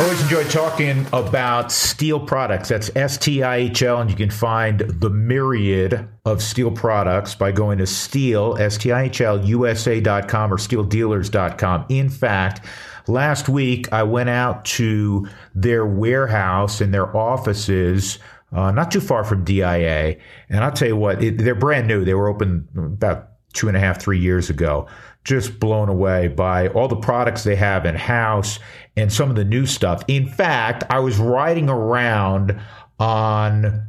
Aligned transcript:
Always 0.00 0.22
enjoy 0.22 0.44
talking 0.44 1.04
about 1.12 1.70
Stihl 1.70 2.24
products. 2.24 2.68
That's 2.68 2.88
S 2.94 3.18
T 3.18 3.42
I 3.42 3.56
H 3.56 3.82
L, 3.82 4.00
and 4.00 4.08
you 4.08 4.14
can 4.14 4.30
find 4.30 4.78
the 4.78 5.10
myriad 5.10 6.08
of 6.24 6.38
Stihl 6.38 6.72
products 6.72 7.34
by 7.34 7.50
going 7.50 7.78
to 7.78 7.84
Stihl, 7.84 8.60
S 8.60 8.78
T 8.78 8.92
I 8.92 9.02
H 9.04 9.20
L, 9.20 9.44
USA.com 9.44 10.52
or 10.52 10.56
stihldealers.com. 10.56 11.86
In 11.88 12.10
fact, 12.10 12.64
last 13.08 13.48
week 13.48 13.92
I 13.92 14.04
went 14.04 14.28
out 14.28 14.64
to 14.66 15.26
their 15.52 15.84
warehouse 15.84 16.80
and 16.80 16.94
their 16.94 17.16
offices. 17.16 18.20
Uh, 18.52 18.70
not 18.70 18.92
too 18.92 19.00
far 19.00 19.24
from 19.24 19.42
DIA. 19.42 20.16
And 20.48 20.62
I'll 20.62 20.70
tell 20.70 20.88
you 20.88 20.96
what, 20.96 21.24
it, 21.24 21.38
they're 21.38 21.56
brand 21.56 21.88
new. 21.88 22.04
They 22.04 22.14
were 22.14 22.28
open 22.28 22.68
about 22.76 23.30
two 23.52 23.68
and 23.68 23.76
a 23.76 23.80
half, 23.80 24.00
three 24.00 24.18
years 24.18 24.50
ago. 24.50 24.86
Just 25.24 25.60
blown 25.60 25.88
away 25.88 26.28
by 26.28 26.68
all 26.68 26.88
the 26.88 26.96
products 26.96 27.44
they 27.44 27.56
have 27.56 27.84
in 27.84 27.94
house 27.94 28.58
and 28.96 29.12
some 29.12 29.30
of 29.30 29.36
the 29.36 29.44
new 29.44 29.66
stuff. 29.66 30.02
In 30.08 30.28
fact, 30.28 30.84
I 30.90 31.00
was 31.00 31.18
riding 31.18 31.68
around 31.68 32.58
on 32.98 33.86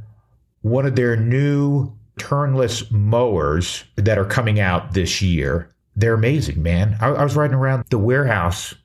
one 0.62 0.86
of 0.86 0.96
their 0.96 1.16
new 1.16 1.94
turnless 2.20 2.92
mowers 2.92 3.86
that 3.96 4.18
are 4.18 4.26
coming 4.26 4.60
out 4.60 4.94
this 4.94 5.22
year. 5.22 5.70
They're 5.96 6.14
amazing, 6.14 6.62
man. 6.62 6.98
I, 7.00 7.08
I 7.08 7.24
was 7.24 7.36
riding 7.36 7.56
around 7.56 7.86
the 7.90 7.98
warehouse 7.98 8.76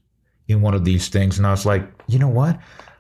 in 0.49 0.61
one 0.61 0.75
of 0.75 0.85
these 0.85 1.09
things 1.09 1.39
and 1.39 1.47
I 1.47 1.51
was 1.51 1.67
like, 1.67 1.89
you 2.07 2.19
know 2.19 2.29
what? 2.29 2.59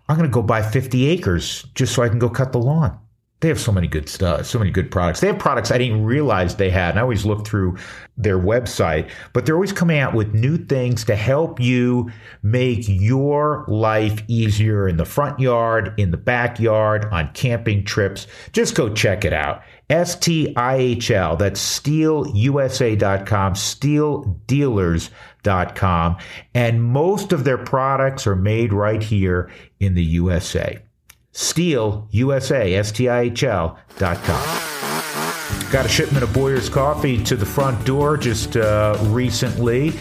I'm 0.09 0.16
going 0.16 0.28
to 0.28 0.34
go 0.34 0.42
buy 0.42 0.62
50 0.62 1.06
acres 1.06 1.64
just 1.75 1.95
so 1.95 2.02
I 2.02 2.09
can 2.09 2.19
go 2.19 2.28
cut 2.28 2.52
the 2.52 2.59
lawn. 2.59 2.98
They 3.45 3.48
have 3.48 3.61
so 3.61 3.73
many 3.73 3.89
good 3.89 4.09
stuff, 4.09 4.47
so 4.47 4.59
many 4.59 4.71
good 4.71 4.91
products. 4.91 5.21
They 5.21 5.27
have 5.27 5.39
products 5.39 5.71
I 5.71 5.77
didn't 5.77 6.07
realize 6.07 6.57
they 6.57 6.71
had. 6.71 6.93
And 6.93 6.98
I 6.98 7.03
always 7.03 7.27
look 7.27 7.47
through 7.47 7.77
their 8.17 8.39
website, 8.39 9.11
but 9.34 9.45
they're 9.45 9.55
always 9.55 9.70
coming 9.70 9.98
out 9.98 10.15
with 10.15 10.33
new 10.33 10.57
things 10.57 11.05
to 11.05 11.15
help 11.15 11.61
you 11.61 12.11
make 12.43 12.89
your 12.89 13.67
life 13.69 14.23
easier 14.29 14.89
in 14.89 14.97
the 14.97 15.05
front 15.05 15.41
yard, 15.41 15.93
in 15.98 16.11
the 16.11 16.17
backyard, 16.17 17.05
on 17.12 17.31
camping 17.34 17.84
trips. 17.84 18.27
Just 18.53 18.75
go 18.75 18.89
check 18.89 19.27
it 19.27 19.34
out. 19.34 19.62
S 19.91 20.19
T 20.19 20.56
I 20.56 20.77
H 20.77 21.11
L. 21.11 21.36
That's 21.36 21.61
stihlusa.com, 21.61 23.53
stihldealers.com. 23.53 26.17
And 26.55 26.83
most 26.83 27.34
of 27.34 27.45
their 27.45 27.58
products 27.58 28.27
are 28.27 28.36
made 28.36 28.73
right 28.73 29.03
here 29.03 29.51
in 29.81 29.92
the 29.92 30.03
USA. 30.03 30.79
Stihl, 31.34 32.06
USA, 32.12 32.74
S-T-I-H-L 32.77 33.78
dot 33.98 34.16
com. 34.22 35.70
Got 35.72 35.84
a 35.84 35.88
shipment 35.88 36.22
of 36.22 36.32
Boyer's 36.32 36.68
coffee 36.68 37.22
to 37.24 37.34
the 37.34 37.44
front 37.44 37.84
door 37.84 38.16
just 38.16 38.56
uh, 38.56 38.96
recently. 39.08 39.92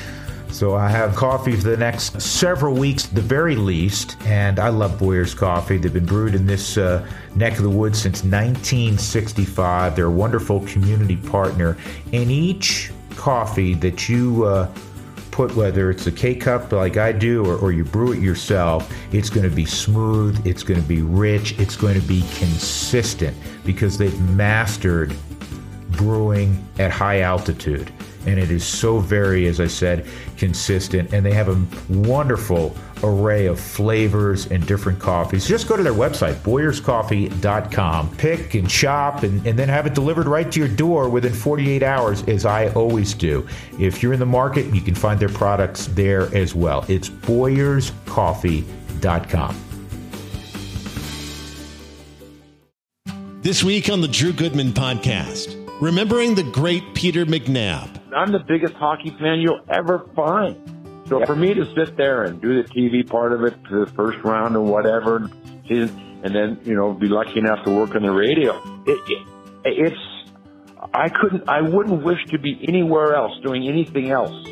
So 0.52 0.76
I 0.76 0.88
have 0.88 1.16
coffee 1.16 1.56
for 1.56 1.68
the 1.68 1.78
next 1.78 2.22
several 2.22 2.76
weeks, 2.76 3.08
the 3.08 3.22
very 3.22 3.56
least. 3.56 4.16
And 4.26 4.60
I 4.60 4.70
love 4.70 5.00
Boyer's 5.00 5.34
coffee. 5.34 5.78
They've 5.78 5.92
been 5.92 6.06
brewed 6.06 6.36
in 6.36 6.46
this 6.46 6.78
uh, 6.78 7.04
neck 7.36 7.58
of 7.58 7.64
the 7.64 7.72
woods 7.72 8.00
since 8.00 8.20
1965. 8.20 9.96
They're 9.96 10.06
a 10.06 10.12
wonderful 10.12 10.60
community 10.68 11.18
partner. 11.18 11.76
And 12.14 12.30
each 12.30 12.92
coffee 13.16 13.74
that 13.76 14.08
you 14.08 14.46
uh, 14.46 14.72
put, 15.34 15.56
whether 15.56 15.90
it's 15.90 16.06
a 16.06 16.12
K 16.12 16.36
cup 16.36 16.72
like 16.72 16.96
I 16.98 17.12
do 17.12 17.44
or, 17.44 17.58
or 17.58 17.72
you 17.72 17.84
brew 17.84 18.14
it 18.14 18.20
yourself, 18.20 18.94
it's 19.12 19.32
going 19.32 19.50
to 19.50 19.56
be 19.56 19.66
smooth, 19.66 20.46
it's 20.46 20.62
going 20.62 20.80
to 20.80 20.88
be 20.88 21.02
rich, 21.02 21.60
it's 21.60 21.76
going 21.76 22.00
to 22.00 22.08
be 22.08 22.22
consistent 22.36 23.36
because 23.66 23.98
they've 23.98 24.22
mastered 24.30 25.16
brewing 25.90 26.64
at 26.78 26.92
high 26.92 27.22
altitude. 27.22 27.92
And 28.28 28.40
it 28.40 28.52
is 28.52 28.64
so 28.64 29.00
very, 29.00 29.48
as 29.48 29.60
I 29.60 29.66
said, 29.66 30.06
consistent. 30.38 31.12
And 31.14 31.26
they 31.26 31.34
have 31.34 31.50
a 31.50 31.60
wonderful 31.92 32.76
array 33.04 33.48
of 33.48 33.60
flavors 33.60 34.46
and 34.48 34.66
different 34.66 35.00
coffees. 35.00 35.46
Just 35.48 35.68
go 35.68 35.78
to 35.78 35.84
their 35.84 35.94
website, 35.94 36.34
boyerscoffee.com, 36.36 38.16
pick 38.18 38.56
and 38.56 38.72
shop, 38.72 39.24
and, 39.24 39.46
and 39.46 39.60
then 39.60 39.68
have 39.70 39.86
it 39.86 39.94
delivered 39.94 40.28
right 40.28 40.52
to 40.52 40.60
your 40.60 40.70
door 40.70 41.10
within 41.10 41.34
48 41.34 41.84
hours, 41.84 42.24
as 42.24 42.46
I 42.46 42.70
always 42.70 43.14
do. 43.14 43.46
If 43.80 44.02
you're 44.02 44.14
in 44.14 44.20
the 44.20 44.26
market, 44.26 44.74
you 44.74 44.82
can 44.82 44.96
find 44.96 45.20
their 45.20 45.30
products 45.30 45.86
there 45.88 46.34
as 46.36 46.56
well. 46.56 46.86
It's 46.88 47.10
boyerscoffee.com. 47.10 49.60
This 53.42 53.62
week 53.62 53.90
on 53.90 54.00
the 54.00 54.08
Drew 54.08 54.32
Goodman 54.32 54.70
Podcast, 54.70 55.58
remembering 55.82 56.34
the 56.34 56.44
great 56.44 56.94
Peter 56.94 57.26
McNab. 57.26 58.00
I'm 58.16 58.32
the 58.32 58.40
biggest 58.40 58.74
hockey 58.76 59.10
fan 59.20 59.42
you'll 59.42 59.66
ever 59.68 60.08
find. 60.16 60.73
So 61.08 61.20
yep. 61.20 61.28
for 61.28 61.36
me 61.36 61.54
to 61.54 61.66
sit 61.76 61.98
there 61.98 62.24
and 62.24 62.42
do 62.42 62.62
the 62.62 62.70
TV 62.70 63.08
part 63.08 63.34
of 63.34 63.44
it 63.44 63.56
to 63.70 63.86
the 63.86 63.92
first 63.92 64.20
round 64.24 64.56
or 64.56 64.62
whatever, 64.62 65.30
and 65.70 66.36
then 66.36 66.60
you 66.64 66.76
know 66.76 66.94
be 66.94 67.08
lucky 67.08 67.40
enough 67.40 67.66
to 67.66 67.72
work 67.72 67.96
on 67.96 68.04
the 68.04 68.12
radio, 68.12 68.56
it, 68.86 69.00
it, 69.10 69.28
it's 69.66 70.24
I 70.94 71.10
couldn't 71.10 71.48
I 71.50 71.62
wouldn't 71.62 72.04
wish 72.04 72.24
to 72.28 72.40
be 72.40 72.60
anywhere 72.68 73.16
else 73.16 73.34
doing 73.44 73.68
anything 73.68 74.12
else. 74.12 74.48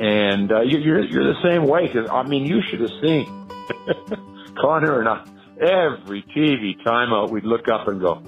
And 0.00 0.52
uh, 0.52 0.60
you're 0.60 1.04
you're 1.04 1.34
the 1.34 1.42
same 1.42 1.66
way 1.66 1.86
because 1.86 2.08
I 2.10 2.22
mean 2.22 2.44
you 2.44 2.60
should 2.62 2.80
have 2.80 2.90
seen 3.02 3.26
Connor 4.60 5.00
and 5.00 5.08
I 5.08 5.24
every 5.60 6.22
TV 6.22 6.80
timeout 6.84 7.30
we'd 7.30 7.44
look 7.44 7.68
up 7.68 7.88
and 7.88 8.00
go 8.00 8.22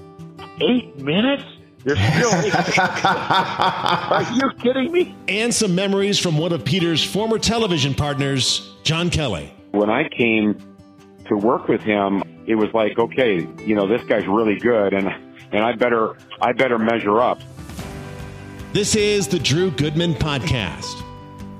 eight 0.59 0.97
minutes 0.97 1.43
you're 1.85 1.95
still. 1.95 2.31
Are 3.03 4.27
you 4.33 4.51
kidding 4.59 4.91
me? 4.91 5.15
And 5.27 5.53
some 5.53 5.75
memories 5.75 6.17
from 6.19 6.37
one 6.37 6.53
of 6.53 6.63
Peter's 6.63 7.03
former 7.03 7.39
television 7.39 7.93
partners, 7.93 8.73
John 8.83 9.09
Kelly. 9.09 9.53
When 9.71 9.89
I 9.89 10.07
came 10.09 10.55
to 11.27 11.35
work 11.35 11.67
with 11.67 11.81
him, 11.81 12.23
it 12.45 12.55
was 12.55 12.69
like, 12.73 12.97
okay, 12.99 13.47
you 13.65 13.75
know, 13.75 13.87
this 13.87 14.03
guy's 14.03 14.27
really 14.27 14.57
good, 14.57 14.93
and 14.93 15.09
and 15.51 15.63
I 15.63 15.73
better 15.73 16.15
I 16.41 16.53
better 16.53 16.77
measure 16.77 17.19
up. 17.19 17.41
This 18.73 18.95
is 18.95 19.27
the 19.27 19.39
Drew 19.39 19.71
Goodman 19.71 20.13
podcast. 20.15 21.03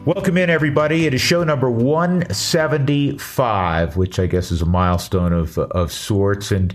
Welcome 0.05 0.37
in, 0.37 0.49
everybody. 0.49 1.05
It 1.05 1.13
is 1.13 1.21
show 1.21 1.43
number 1.43 1.69
175, 1.69 3.97
which 3.97 4.17
I 4.17 4.25
guess 4.25 4.49
is 4.51 4.61
a 4.61 4.65
milestone 4.65 5.33
of 5.33 5.57
of 5.57 5.91
sorts, 5.91 6.51
and 6.51 6.73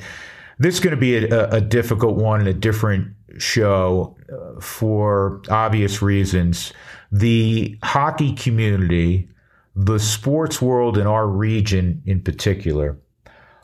this 0.58 0.74
is 0.74 0.80
going 0.80 0.94
to 0.94 1.00
be 1.00 1.16
a, 1.16 1.50
a 1.50 1.60
difficult 1.60 2.16
one 2.16 2.40
and 2.40 2.48
a 2.48 2.54
different 2.54 3.12
show 3.38 4.16
uh, 4.32 4.60
for 4.60 5.42
obvious 5.48 6.02
reasons. 6.02 6.72
The 7.12 7.78
hockey 7.82 8.34
community, 8.34 9.28
the 9.74 9.98
sports 9.98 10.60
world 10.60 10.98
in 10.98 11.06
our 11.06 11.28
region 11.28 12.02
in 12.06 12.20
particular, 12.20 12.98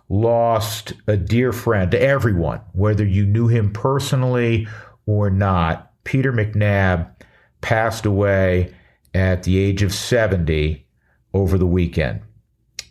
lost 0.09 0.93
a 1.07 1.17
dear 1.17 1.53
friend 1.53 1.91
to 1.91 2.01
everyone, 2.01 2.61
whether 2.73 3.05
you 3.05 3.25
knew 3.25 3.49
him 3.49 3.73
personally 3.73 4.69
or 5.07 5.31
not. 5.31 5.91
Peter 6.05 6.33
McNab 6.33 7.11
passed 7.61 8.05
away 8.05 8.75
at 9.15 9.43
the 9.45 9.59
age 9.59 9.83
of 9.83 9.95
70 9.95 10.85
over 11.35 11.57
the 11.57 11.67
weekend. 11.67 12.21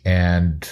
And 0.04 0.68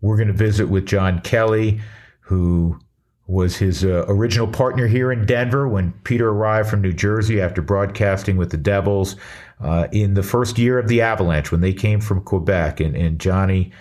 we're 0.00 0.16
going 0.16 0.28
to 0.28 0.34
visit 0.34 0.68
with 0.68 0.86
John 0.86 1.20
Kelly, 1.20 1.80
who 2.20 2.78
was 3.26 3.56
his 3.56 3.84
uh, 3.84 4.04
original 4.06 4.46
partner 4.46 4.86
here 4.86 5.10
in 5.10 5.24
Denver 5.24 5.66
when 5.66 5.92
Peter 6.04 6.28
arrived 6.28 6.68
from 6.68 6.82
New 6.82 6.92
Jersey 6.92 7.40
after 7.40 7.62
broadcasting 7.62 8.36
with 8.36 8.50
the 8.50 8.56
Devils 8.56 9.16
uh, 9.60 9.88
in 9.92 10.14
the 10.14 10.22
first 10.22 10.58
year 10.58 10.78
of 10.78 10.88
the 10.88 11.00
Avalanche 11.00 11.50
when 11.50 11.62
they 11.62 11.72
came 11.72 12.00
from 12.00 12.22
Quebec. 12.22 12.80
And, 12.80 12.94
and 12.94 13.18
Johnny 13.18 13.72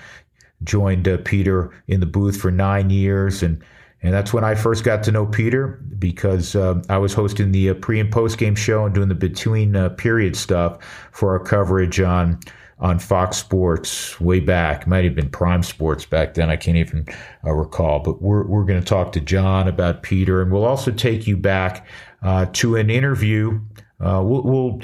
joined 0.64 1.08
uh, 1.08 1.18
Peter 1.26 1.74
in 1.88 2.00
the 2.00 2.06
booth 2.06 2.38
for 2.40 2.52
nine 2.52 2.90
years. 2.90 3.44
And, 3.44 3.62
and 4.02 4.14
that's 4.14 4.34
when 4.34 4.46
I 4.46 4.56
first 4.56 4.86
got 4.86 5.04
to 5.04 5.12
know 5.12 5.26
Peter 5.26 5.80
because 6.00 6.56
uh, 6.56 6.82
I 6.88 6.98
was 6.98 7.14
hosting 7.14 7.52
the 7.52 7.72
uh, 7.72 7.74
pre 7.74 8.00
and 8.00 8.12
post 8.12 8.38
game 8.38 8.56
show 8.56 8.86
and 8.86 8.96
doing 8.96 9.10
the 9.10 9.16
between 9.16 9.76
uh, 9.76 9.90
period 9.90 10.38
stuff 10.38 10.82
for 11.12 11.32
our 11.32 11.44
coverage 11.44 12.00
on 12.00 12.40
on 12.84 13.00
Fox 13.00 13.38
Sports 13.38 14.20
way 14.20 14.42
back. 14.42 14.82
It 14.82 14.88
might 14.88 15.06
have 15.06 15.16
been 15.16 15.30
Prime 15.30 15.64
Sports 15.64 16.06
back 16.06 16.34
then. 16.34 16.50
I 16.50 16.58
can't 16.58 16.76
even 16.76 17.08
uh, 17.46 17.54
recall. 17.54 18.02
But 18.02 18.22
we're 18.22 18.46
we're 18.46 18.66
going 18.66 18.80
to 18.80 18.86
talk 18.86 19.14
to 19.14 19.22
John 19.22 19.70
about 19.70 20.04
Peter, 20.04 20.42
and 20.42 20.52
we'll 20.52 20.66
also 20.66 20.92
take 20.92 21.26
you 21.26 21.38
back 21.38 21.88
uh, 22.22 22.46
to 22.54 22.76
an 22.76 22.90
interview. 22.90 23.60
Uh, 24.00 24.22
we'll, 24.24 24.44
we'll 24.44 24.82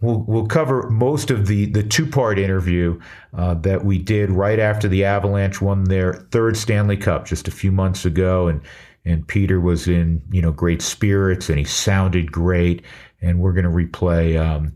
We'll, 0.00 0.20
we'll 0.28 0.46
cover 0.46 0.88
most 0.90 1.32
of 1.32 1.48
the, 1.48 1.66
the 1.66 1.82
two 1.82 2.06
part 2.06 2.38
interview 2.38 3.00
uh, 3.36 3.54
that 3.54 3.84
we 3.84 3.98
did 3.98 4.30
right 4.30 4.60
after 4.60 4.86
the 4.86 5.04
Avalanche 5.04 5.60
won 5.60 5.82
their 5.82 6.12
third 6.30 6.56
Stanley 6.56 6.96
Cup 6.96 7.26
just 7.26 7.48
a 7.48 7.50
few 7.50 7.72
months 7.72 8.04
ago, 8.04 8.46
and 8.46 8.60
and 9.04 9.26
Peter 9.26 9.60
was 9.60 9.88
in 9.88 10.22
you 10.30 10.40
know 10.40 10.52
great 10.52 10.82
spirits 10.82 11.48
and 11.48 11.58
he 11.58 11.64
sounded 11.64 12.30
great, 12.30 12.84
and 13.20 13.40
we're 13.40 13.52
going 13.52 13.64
to 13.64 13.70
replay 13.70 14.40
um, 14.40 14.72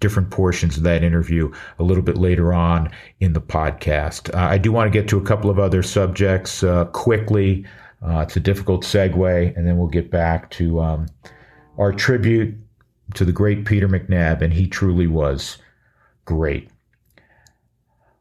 different 0.00 0.30
portions 0.30 0.76
of 0.76 0.82
that 0.84 1.02
interview 1.02 1.52
a 1.78 1.82
little 1.82 2.02
bit 2.02 2.16
later 2.16 2.52
on 2.52 2.90
in 3.20 3.32
the 3.32 3.40
podcast. 3.40 4.34
Uh, 4.34 4.38
I 4.38 4.58
do 4.58 4.72
want 4.72 4.92
to 4.92 4.98
get 4.98 5.08
to 5.08 5.18
a 5.18 5.22
couple 5.22 5.50
of 5.50 5.58
other 5.58 5.82
subjects 5.82 6.62
uh, 6.62 6.86
quickly. 6.86 7.64
Uh, 8.06 8.20
it's 8.20 8.36
a 8.36 8.40
difficult 8.40 8.84
segue, 8.84 9.56
and 9.56 9.66
then 9.66 9.76
we'll 9.76 9.88
get 9.88 10.10
back 10.10 10.50
to 10.50 10.80
um, 10.80 11.06
our 11.78 11.92
tribute 11.92 12.54
to 13.14 13.24
the 13.24 13.32
great 13.32 13.64
Peter 13.64 13.88
McNab, 13.88 14.42
and 14.42 14.52
he 14.52 14.66
truly 14.66 15.06
was 15.06 15.58
great. 16.24 16.68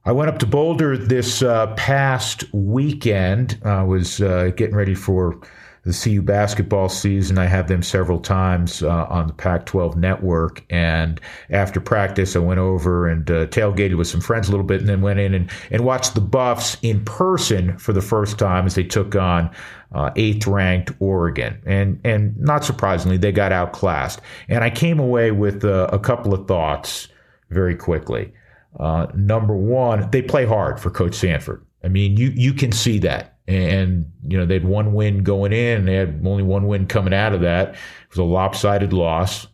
I 0.08 0.14
went 0.14 0.30
up 0.30 0.40
to 0.40 0.46
Boulder 0.46 0.98
this 0.98 1.42
uh, 1.42 1.68
past 1.76 2.46
weekend. 2.54 3.60
I 3.66 3.84
was 3.84 4.22
uh, 4.22 4.52
getting 4.56 4.74
ready 4.74 4.96
for 4.96 5.38
the 5.84 5.92
CU 5.92 6.22
basketball 6.22 6.88
season. 6.88 7.38
I 7.38 7.48
have 7.48 7.68
them 7.68 7.84
several 7.84 8.22
times 8.22 8.82
uh, 8.82 9.06
on 9.10 9.28
the 9.28 9.34
Pac 9.34 9.66
12 9.66 9.98
network. 9.98 10.64
And 10.70 11.20
after 11.50 11.82
practice, 11.82 12.38
I 12.38 12.40
went 12.40 12.62
over 12.62 13.06
and 13.06 13.30
uh, 13.30 13.48
tailgated 13.48 13.98
with 13.98 14.08
some 14.08 14.22
friends 14.22 14.48
a 14.48 14.52
little 14.52 14.66
bit 14.66 14.80
and 14.80 14.88
then 14.88 15.02
went 15.02 15.20
in 15.20 15.34
and, 15.34 15.52
and 15.72 15.84
watched 15.84 16.16
the 16.16 16.22
Buffs 16.22 16.78
in 16.82 17.04
person 17.04 17.78
for 17.78 17.92
the 17.92 18.02
first 18.02 18.40
time 18.40 18.66
as 18.66 18.76
they 18.76 18.86
took 18.86 19.14
on 19.14 19.54
uh, 19.92 20.12
eighth 20.16 20.48
ranked 20.48 20.90
Oregon. 21.02 21.62
And, 21.66 22.00
and 22.06 22.38
not 22.40 22.64
surprisingly, 22.64 23.18
they 23.18 23.34
got 23.34 23.52
outclassed. 23.52 24.22
And 24.48 24.64
I 24.64 24.70
came 24.70 25.00
away 25.00 25.32
with 25.32 25.66
uh, 25.66 25.90
a 25.92 26.00
couple 26.00 26.34
of 26.34 26.48
thoughts 26.48 27.10
very 27.50 27.76
quickly. 27.76 28.32
Uh, 28.80 29.08
number 29.16 29.56
one, 29.56 30.10
they 30.12 30.22
play 30.22 30.46
hard 30.46 30.80
for 30.80 30.90
Coach 30.90 31.16
Sanford. 31.16 31.66
I 31.84 31.88
mean, 31.88 32.18
you, 32.18 32.32
you 32.36 32.54
can 32.54 32.72
see 32.72 33.00
that. 33.00 33.36
And 33.48 34.12
you 34.28 34.38
know 34.38 34.46
they 34.46 34.56
had 34.56 34.66
one 34.66 34.94
win 34.94 35.24
going 35.24 35.54
in 35.54 35.78
and 35.78 35.88
they 35.88 35.96
had 35.96 36.22
only 36.26 36.44
one 36.44 36.68
win 36.68 36.86
coming 36.86 37.14
out 37.14 37.34
of 37.34 37.40
that. 37.42 37.70
It 37.70 38.10
was 38.10 38.18
a 38.18 38.24
lopsided 38.24 38.92
loss 38.92 39.48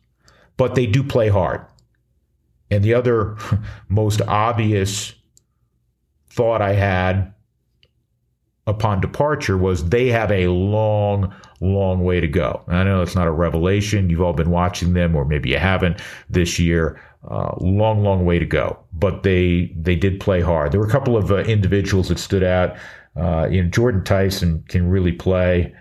but 0.57 0.75
they 0.75 0.85
do 0.85 1.03
play 1.03 1.29
hard. 1.29 1.65
And 2.71 2.83
the 2.83 2.93
other 2.93 3.37
most 3.89 4.21
obvious 4.21 5.13
thought 6.29 6.63
i 6.63 6.73
had 6.73 7.31
upon 8.65 8.99
departure 8.99 9.55
was 9.55 9.89
they 9.89 10.07
have 10.07 10.31
a 10.31 10.47
long 10.47 11.31
long 11.59 12.03
way 12.03 12.19
to 12.19 12.27
go. 12.27 12.63
I 12.67 12.83
know 12.83 13.01
it's 13.01 13.15
not 13.15 13.27
a 13.27 13.31
revelation. 13.31 14.09
You've 14.09 14.21
all 14.21 14.33
been 14.33 14.49
watching 14.49 14.93
them 14.93 15.15
or 15.15 15.25
maybe 15.25 15.49
you 15.49 15.59
haven't 15.59 16.01
this 16.29 16.59
year 16.59 16.99
uh, 17.29 17.55
long 17.59 18.03
long 18.03 18.25
way 18.25 18.37
to 18.37 18.45
go 18.45 18.77
but 18.91 19.23
they 19.23 19.73
they 19.75 19.95
did 19.95 20.19
play 20.19 20.41
hard 20.41 20.71
there 20.71 20.79
were 20.79 20.87
a 20.87 20.91
couple 20.91 21.15
of 21.15 21.31
uh, 21.31 21.37
individuals 21.43 22.09
that 22.09 22.19
stood 22.19 22.43
out 22.43 22.75
uh, 23.15 23.47
you 23.49 23.63
know, 23.63 23.69
Jordyn 23.69 24.03
Tyson 24.03 24.63
can 24.67 24.89
really 24.89 25.11
play. 25.11 25.73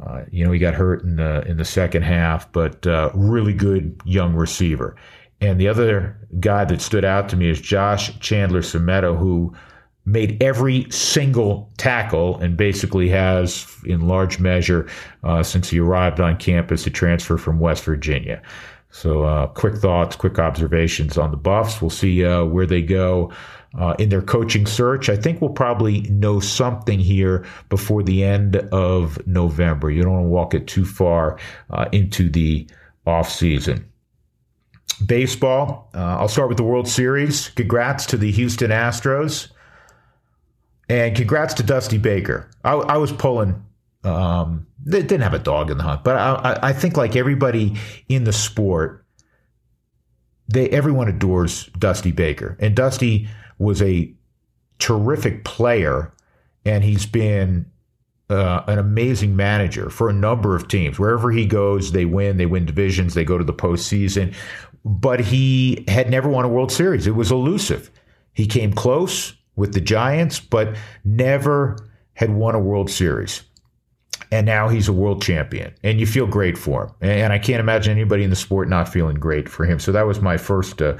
Uh, 0.00 0.22
you 0.30 0.44
know, 0.44 0.52
he 0.52 0.58
got 0.58 0.74
hurt 0.74 1.02
in 1.02 1.16
the 1.16 1.42
in 1.46 1.56
the 1.56 1.64
second 1.64 2.02
half, 2.02 2.50
but 2.52 2.86
uh, 2.86 3.10
really 3.14 3.52
good 3.52 4.00
young 4.04 4.34
receiver. 4.34 4.96
And 5.40 5.60
the 5.60 5.68
other 5.68 6.16
guy 6.40 6.64
that 6.64 6.80
stood 6.80 7.04
out 7.04 7.28
to 7.30 7.36
me 7.36 7.48
is 7.48 7.60
Josh 7.60 8.18
Chandler 8.20 8.62
Semedo, 8.62 9.16
who 9.16 9.54
made 10.04 10.42
every 10.42 10.86
single 10.90 11.70
tackle 11.76 12.38
and 12.38 12.56
basically 12.56 13.08
has, 13.08 13.66
in 13.84 14.08
large 14.08 14.40
measure, 14.40 14.88
uh, 15.22 15.42
since 15.42 15.68
he 15.68 15.78
arrived 15.78 16.18
on 16.18 16.36
campus, 16.38 16.86
a 16.86 16.90
transfer 16.90 17.36
from 17.36 17.60
West 17.60 17.84
Virginia. 17.84 18.40
So, 18.90 19.22
uh, 19.22 19.48
quick 19.48 19.76
thoughts, 19.76 20.16
quick 20.16 20.38
observations 20.38 21.18
on 21.18 21.30
the 21.30 21.36
Buffs. 21.36 21.80
We'll 21.80 21.90
see 21.90 22.24
uh, 22.24 22.44
where 22.44 22.66
they 22.66 22.82
go 22.82 23.32
uh, 23.78 23.94
in 23.98 24.08
their 24.08 24.22
coaching 24.22 24.66
search. 24.66 25.08
I 25.08 25.16
think 25.16 25.40
we'll 25.40 25.50
probably 25.50 26.02
know 26.02 26.40
something 26.40 26.98
here 26.98 27.44
before 27.68 28.02
the 28.02 28.24
end 28.24 28.56
of 28.56 29.24
November. 29.26 29.90
You 29.90 30.02
don't 30.02 30.12
want 30.12 30.24
to 30.24 30.28
walk 30.28 30.54
it 30.54 30.66
too 30.66 30.84
far 30.84 31.38
uh, 31.70 31.86
into 31.92 32.30
the 32.30 32.66
off 33.06 33.30
season. 33.30 33.84
Baseball. 35.04 35.90
Uh, 35.94 36.16
I'll 36.18 36.28
start 36.28 36.48
with 36.48 36.56
the 36.56 36.64
World 36.64 36.88
Series. 36.88 37.50
Congrats 37.50 38.06
to 38.06 38.16
the 38.16 38.32
Houston 38.32 38.70
Astros, 38.70 39.48
and 40.88 41.14
congrats 41.14 41.54
to 41.54 41.62
Dusty 41.62 41.98
Baker. 41.98 42.50
I, 42.64 42.72
I 42.72 42.96
was 42.96 43.12
pulling. 43.12 43.64
Um, 44.04 44.66
they 44.84 45.02
didn't 45.02 45.22
have 45.22 45.34
a 45.34 45.38
dog 45.38 45.70
in 45.70 45.78
the 45.78 45.84
hunt, 45.84 46.04
but 46.04 46.16
I, 46.16 46.58
I 46.62 46.72
think 46.72 46.96
like 46.96 47.16
everybody 47.16 47.76
in 48.08 48.24
the 48.24 48.32
sport, 48.32 49.04
they 50.48 50.68
everyone 50.70 51.08
adores 51.08 51.66
Dusty 51.78 52.12
Baker, 52.12 52.56
and 52.60 52.74
Dusty 52.74 53.28
was 53.58 53.82
a 53.82 54.12
terrific 54.78 55.44
player, 55.44 56.12
and 56.64 56.84
he's 56.84 57.06
been 57.06 57.66
uh, 58.30 58.62
an 58.66 58.78
amazing 58.78 59.36
manager 59.36 59.90
for 59.90 60.08
a 60.08 60.12
number 60.12 60.54
of 60.54 60.68
teams. 60.68 60.98
Wherever 60.98 61.30
he 61.30 61.46
goes, 61.46 61.92
they 61.92 62.04
win. 62.04 62.36
They 62.36 62.46
win 62.46 62.66
divisions. 62.66 63.14
They 63.14 63.24
go 63.24 63.38
to 63.38 63.44
the 63.44 63.54
postseason. 63.54 64.34
But 64.84 65.20
he 65.20 65.84
had 65.88 66.10
never 66.10 66.28
won 66.28 66.44
a 66.44 66.48
World 66.48 66.70
Series. 66.70 67.06
It 67.06 67.14
was 67.14 67.30
elusive. 67.30 67.90
He 68.32 68.46
came 68.46 68.72
close 68.72 69.34
with 69.56 69.74
the 69.74 69.80
Giants, 69.80 70.40
but 70.40 70.76
never 71.04 71.76
had 72.14 72.30
won 72.30 72.54
a 72.54 72.60
World 72.60 72.90
Series. 72.90 73.42
And 74.30 74.44
now 74.44 74.68
he's 74.68 74.88
a 74.88 74.92
world 74.92 75.22
champion, 75.22 75.74
and 75.82 75.98
you 75.98 76.06
feel 76.06 76.26
great 76.26 76.58
for 76.58 76.84
him. 76.84 76.90
And 77.00 77.32
I 77.32 77.38
can't 77.38 77.60
imagine 77.60 77.92
anybody 77.92 78.24
in 78.24 78.30
the 78.30 78.36
sport 78.36 78.68
not 78.68 78.88
feeling 78.88 79.16
great 79.16 79.48
for 79.48 79.64
him. 79.64 79.78
So 79.78 79.90
that 79.92 80.06
was 80.06 80.20
my 80.20 80.36
first 80.36 80.82
uh, 80.82 80.96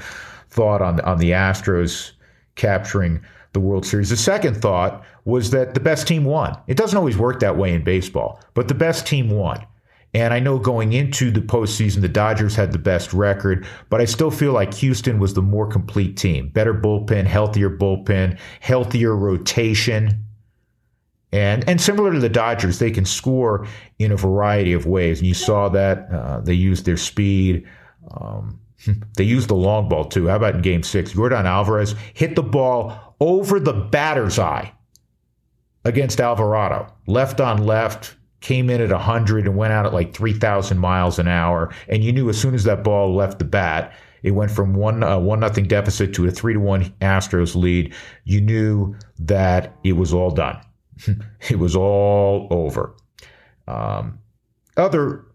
thought 0.49 0.81
on 0.81 0.99
on 1.01 1.19
the 1.19 1.31
Astros 1.31 2.11
capturing 2.55 3.21
the 3.53 3.59
World 3.59 3.85
Series. 3.85 4.09
The 4.09 4.17
second 4.17 4.55
thought 4.61 5.03
was 5.25 5.51
that 5.51 5.73
the 5.73 5.79
best 5.79 6.07
team 6.07 6.25
won. 6.25 6.57
It 6.67 6.77
doesn't 6.77 6.97
always 6.97 7.17
work 7.17 7.39
that 7.39 7.57
way 7.57 7.73
in 7.73 7.83
baseball, 7.83 8.39
but 8.53 8.67
the 8.67 8.73
best 8.73 9.07
team 9.07 9.29
won. 9.29 9.65
And 10.13 10.33
I 10.33 10.39
know 10.39 10.57
going 10.57 10.93
into 10.93 11.29
the 11.29 11.41
postseason, 11.41 12.01
the 12.01 12.09
Dodgers 12.09 12.55
had 12.55 12.71
the 12.71 12.79
best 12.79 13.13
record, 13.13 13.65
but 13.89 14.01
I 14.01 14.05
still 14.05 14.31
feel 14.31 14.53
like 14.53 14.73
Houston 14.75 15.19
was 15.19 15.35
the 15.35 15.41
more 15.41 15.67
complete 15.67 16.17
team. 16.17 16.49
Better 16.49 16.73
bullpen, 16.73 17.25
healthier 17.25 17.69
bullpen, 17.69 18.39
healthier 18.59 19.15
rotation. 19.15 20.25
And, 21.31 21.67
and 21.69 21.79
similar 21.79 22.11
to 22.11 22.19
the 22.19 22.29
Dodgers, 22.29 22.79
they 22.79 22.89
can 22.89 23.05
score 23.05 23.67
in 23.99 24.11
a 24.11 24.17
variety 24.17 24.73
of 24.73 24.87
ways. 24.87 25.19
And 25.19 25.27
you 25.27 25.35
saw 25.35 25.69
that. 25.69 26.11
Uh, 26.11 26.39
they 26.41 26.53
used 26.53 26.85
their 26.85 26.97
speed. 26.97 27.67
Um, 28.11 28.59
they 29.17 29.23
used 29.23 29.49
the 29.49 29.55
long 29.55 29.89
ball 29.89 30.05
too. 30.05 30.27
How 30.27 30.37
about 30.37 30.55
in 30.55 30.61
game 30.61 30.83
six? 30.83 31.13
Yordan 31.13 31.45
Alvarez 31.45 31.95
hit 32.13 32.35
the 32.35 32.43
ball 32.43 33.15
over 33.19 33.59
the 33.59 33.73
batter's 33.73 34.39
eye 34.39 34.73
against 35.85 36.19
Alvarado. 36.19 36.91
Left 37.07 37.39
on 37.39 37.65
left, 37.65 38.15
came 38.41 38.69
in 38.69 38.81
at 38.81 38.91
100 38.91 39.45
and 39.45 39.57
went 39.57 39.73
out 39.73 39.85
at 39.85 39.93
like 39.93 40.13
3,000 40.13 40.77
miles 40.77 41.19
an 41.19 41.27
hour. 41.27 41.73
And 41.87 42.03
you 42.03 42.11
knew 42.11 42.29
as 42.29 42.39
soon 42.39 42.55
as 42.55 42.63
that 42.63 42.83
ball 42.83 43.13
left 43.13 43.39
the 43.39 43.45
bat, 43.45 43.93
it 44.23 44.31
went 44.31 44.51
from 44.51 44.73
one 44.73 45.01
uh, 45.01 45.17
one 45.17 45.39
nothing 45.39 45.65
deficit 45.65 46.13
to 46.15 46.27
a 46.27 46.31
three 46.31 46.53
to 46.53 46.59
one 46.59 46.85
Astros 47.01 47.55
lead. 47.55 47.93
You 48.25 48.41
knew 48.41 48.95
that 49.19 49.77
it 49.83 49.93
was 49.93 50.13
all 50.13 50.31
done. 50.31 50.59
it 51.49 51.59
was 51.59 51.75
all 51.75 52.47
over. 52.49 52.95
Um, 53.67 54.19
other 54.77 55.25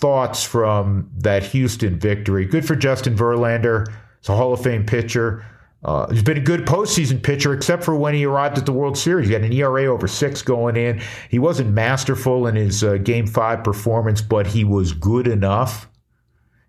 thoughts 0.00 0.42
from 0.42 1.10
that 1.18 1.42
Houston 1.42 1.98
victory. 1.98 2.44
Good 2.44 2.66
for 2.66 2.76
Justin 2.76 3.16
Verlander. 3.16 3.86
He's 4.20 4.28
a 4.28 4.36
Hall 4.36 4.52
of 4.52 4.62
Fame 4.62 4.84
pitcher. 4.84 5.44
Uh, 5.84 6.10
he's 6.10 6.22
been 6.22 6.38
a 6.38 6.40
good 6.40 6.66
postseason 6.66 7.22
pitcher, 7.22 7.52
except 7.52 7.84
for 7.84 7.94
when 7.94 8.14
he 8.14 8.24
arrived 8.24 8.58
at 8.58 8.66
the 8.66 8.72
World 8.72 8.98
Series. 8.98 9.28
He 9.28 9.34
had 9.34 9.44
an 9.44 9.52
ERA 9.52 9.84
over 9.86 10.08
six 10.08 10.42
going 10.42 10.76
in. 10.76 11.00
He 11.30 11.38
wasn't 11.38 11.70
masterful 11.70 12.46
in 12.46 12.56
his 12.56 12.82
uh, 12.82 12.96
Game 12.96 13.26
Five 13.26 13.62
performance, 13.62 14.20
but 14.20 14.48
he 14.48 14.64
was 14.64 14.92
good 14.92 15.28
enough. 15.28 15.88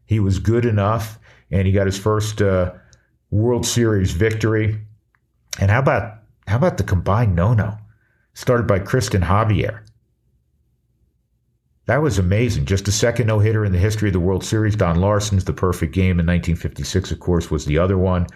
He 0.06 0.20
was 0.20 0.40
good 0.40 0.66
enough, 0.66 1.18
and 1.50 1.66
he 1.66 1.74
got 1.74 1.88
his 1.88 1.98
first 1.98 2.42
uh, 2.42 2.74
World 3.32 3.66
Series 3.66 4.12
victory. 4.12 4.80
And 5.60 5.72
how 5.72 5.80
about 5.80 6.20
how 6.48 6.58
about 6.58 6.78
the 6.78 6.84
combined 6.84 7.36
no-no, 7.36 7.78
started 8.38 8.68
by 8.68 8.78
Cristian 8.78 9.24
Javier? 9.24 9.80
That 11.88 12.04
was 12.04 12.20
amazing. 12.20 12.66
Just 12.66 12.88
a 12.88 12.92
second 12.92 13.26
no 13.26 13.40
hitter 13.40 13.66
in 13.66 13.72
the 13.72 13.80
history 13.80 14.10
of 14.10 14.14
the 14.14 14.20
World 14.20 14.44
Series. 14.44 14.76
Don 14.76 15.02
Larsen's 15.02 15.46
The 15.46 15.54
Perfect 15.54 15.92
Game 15.92 16.20
in 16.20 16.28
1956, 16.28 17.12
of 17.12 17.20
course, 17.20 17.50
was 17.50 17.66
the 17.66 17.80
other 17.80 17.98
one. 17.98 18.28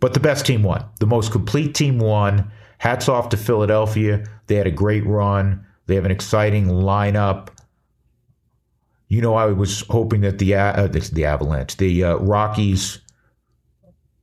But 0.00 0.14
the 0.14 0.20
best 0.20 0.46
team 0.46 0.62
won. 0.62 0.86
The 0.98 1.06
most 1.06 1.30
complete 1.30 1.74
team 1.74 1.98
won. 1.98 2.50
Hats 2.78 3.06
off 3.06 3.28
to 3.28 3.36
Philadelphia. 3.36 4.24
They 4.46 4.54
had 4.54 4.66
a 4.66 4.70
great 4.70 5.04
run. 5.04 5.66
They 5.86 5.94
have 5.96 6.06
an 6.06 6.10
exciting 6.10 6.68
lineup. 6.68 7.48
You 9.08 9.20
know, 9.20 9.34
I 9.34 9.46
was 9.46 9.82
hoping 9.90 10.22
that 10.22 10.38
the 10.38 10.54
uh, 10.54 10.86
the, 10.86 11.00
the 11.00 11.26
Avalanche, 11.26 11.76
the 11.76 12.02
uh, 12.02 12.16
Rockies, 12.16 12.98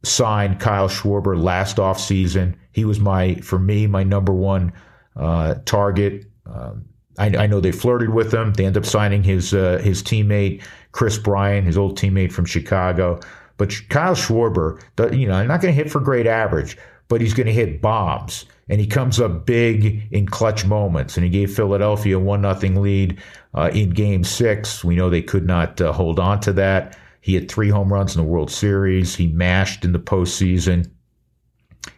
signed 0.01 0.60
Kyle 0.60 0.90
Schwarber 0.90 1.40
last 1.40 1.78
offseason. 1.78 2.56
He 2.72 2.86
was 2.86 3.00
my, 3.00 3.36
for 3.36 3.60
me, 3.60 3.86
my 3.86 4.01
number 4.04 4.34
one 4.34 4.74
uh, 5.15 5.56
target. 5.65 6.25
Um, 6.46 6.86
I, 7.18 7.25
I, 7.38 7.48
know 7.48 7.60
they 7.60 7.72
flirted 7.72 8.10
with 8.13 8.34
him. 8.34 8.53
They 8.53 8.65
end 8.65 8.77
up 8.77 8.86
signing 8.86 9.24
his 9.24 9.53
uh, 9.53 9.80
his 9.84 10.01
teammate 10.01 10.63
Kris 10.91 11.18
Bryant, 11.18 11.68
his 11.68 11.77
old 11.77 11.98
teammate 11.98 12.32
from 12.32 12.46
Chicago. 12.46 13.20
But 13.58 13.74
Kyle 13.89 14.15
Schwarber, 14.15 14.82
you 15.15 15.27
know, 15.27 15.34
I'm 15.34 15.48
not 15.48 15.62
going 15.62 15.74
to 15.74 15.75
hit 15.75 15.91
for 15.91 16.00
great 16.00 16.25
average, 16.25 16.77
but 17.10 17.22
he's 17.22 17.34
going 17.34 17.48
to 17.48 17.53
hit 17.53 17.82
bombs, 17.82 18.46
and 18.70 18.82
he 18.82 18.88
comes 18.88 19.20
up 19.20 19.46
big 19.46 20.08
in 20.12 20.25
clutch 20.25 20.65
moments. 20.65 21.15
And 21.15 21.24
he 21.24 21.30
gave 21.30 21.53
Philadelphia 21.53 22.18
a 22.18 22.20
one 22.20 22.41
nothing 22.41 22.82
lead 22.82 23.22
uh, 23.53 23.70
in 23.74 23.91
Game 23.91 24.24
Six. 24.24 24.84
We 24.84 24.96
know 24.96 25.10
they 25.10 25.22
could 25.22 25.46
not 25.46 25.80
uh, 25.80 25.91
hold 25.91 26.20
on 26.20 26.39
to 26.41 26.53
that. 26.53 26.98
He 27.20 27.36
had 27.36 27.51
three 27.51 27.70
home 27.70 27.94
runs 27.94 28.15
in 28.15 28.22
the 28.22 28.27
World 28.27 28.50
Series. 28.50 29.15
He 29.15 29.27
mashed 29.27 29.86
in 29.86 29.91
the 29.91 30.00
postseason. 30.00 30.89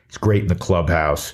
He's 0.07 0.17
great 0.17 0.41
in 0.41 0.47
the 0.49 0.55
clubhouse. 0.55 1.33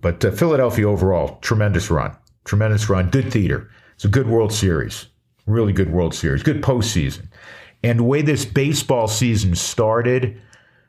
But 0.00 0.24
uh, 0.24 0.30
Philadelphia 0.30 0.88
overall, 0.88 1.38
tremendous 1.40 1.90
run. 1.90 2.16
Tremendous 2.44 2.88
run. 2.88 3.10
Good 3.10 3.32
theater. 3.32 3.70
It's 3.94 4.04
a 4.04 4.08
good 4.08 4.28
World 4.28 4.52
Series. 4.52 5.06
Really 5.46 5.72
good 5.72 5.90
World 5.90 6.14
Series. 6.14 6.42
Good 6.42 6.62
postseason. 6.62 7.28
And 7.82 8.00
the 8.00 8.04
way 8.04 8.22
this 8.22 8.44
baseball 8.44 9.08
season 9.08 9.54
started 9.54 10.40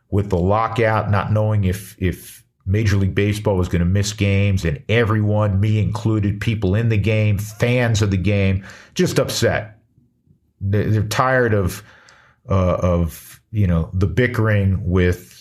with 0.09 0.29
the 0.29 0.37
lockout, 0.37 1.11
not 1.11 1.31
knowing 1.31 1.63
if 1.63 1.95
if 1.99 2.43
Major 2.65 2.97
League 2.97 3.15
Baseball 3.15 3.55
was 3.55 3.69
going 3.69 3.79
to 3.79 3.85
miss 3.85 4.13
games, 4.13 4.65
and 4.65 4.83
everyone, 4.89 5.59
me 5.59 5.79
included, 5.79 6.41
people 6.41 6.75
in 6.75 6.89
the 6.89 6.97
game, 6.97 7.37
fans 7.37 8.01
of 8.01 8.11
the 8.11 8.17
game, 8.17 8.65
just 8.93 9.19
upset. 9.19 9.79
They're 10.59 11.03
tired 11.03 11.53
of 11.53 11.83
uh, 12.49 12.77
of 12.81 13.41
you 13.51 13.67
know 13.67 13.89
the 13.93 14.07
bickering 14.07 14.83
with 14.83 15.36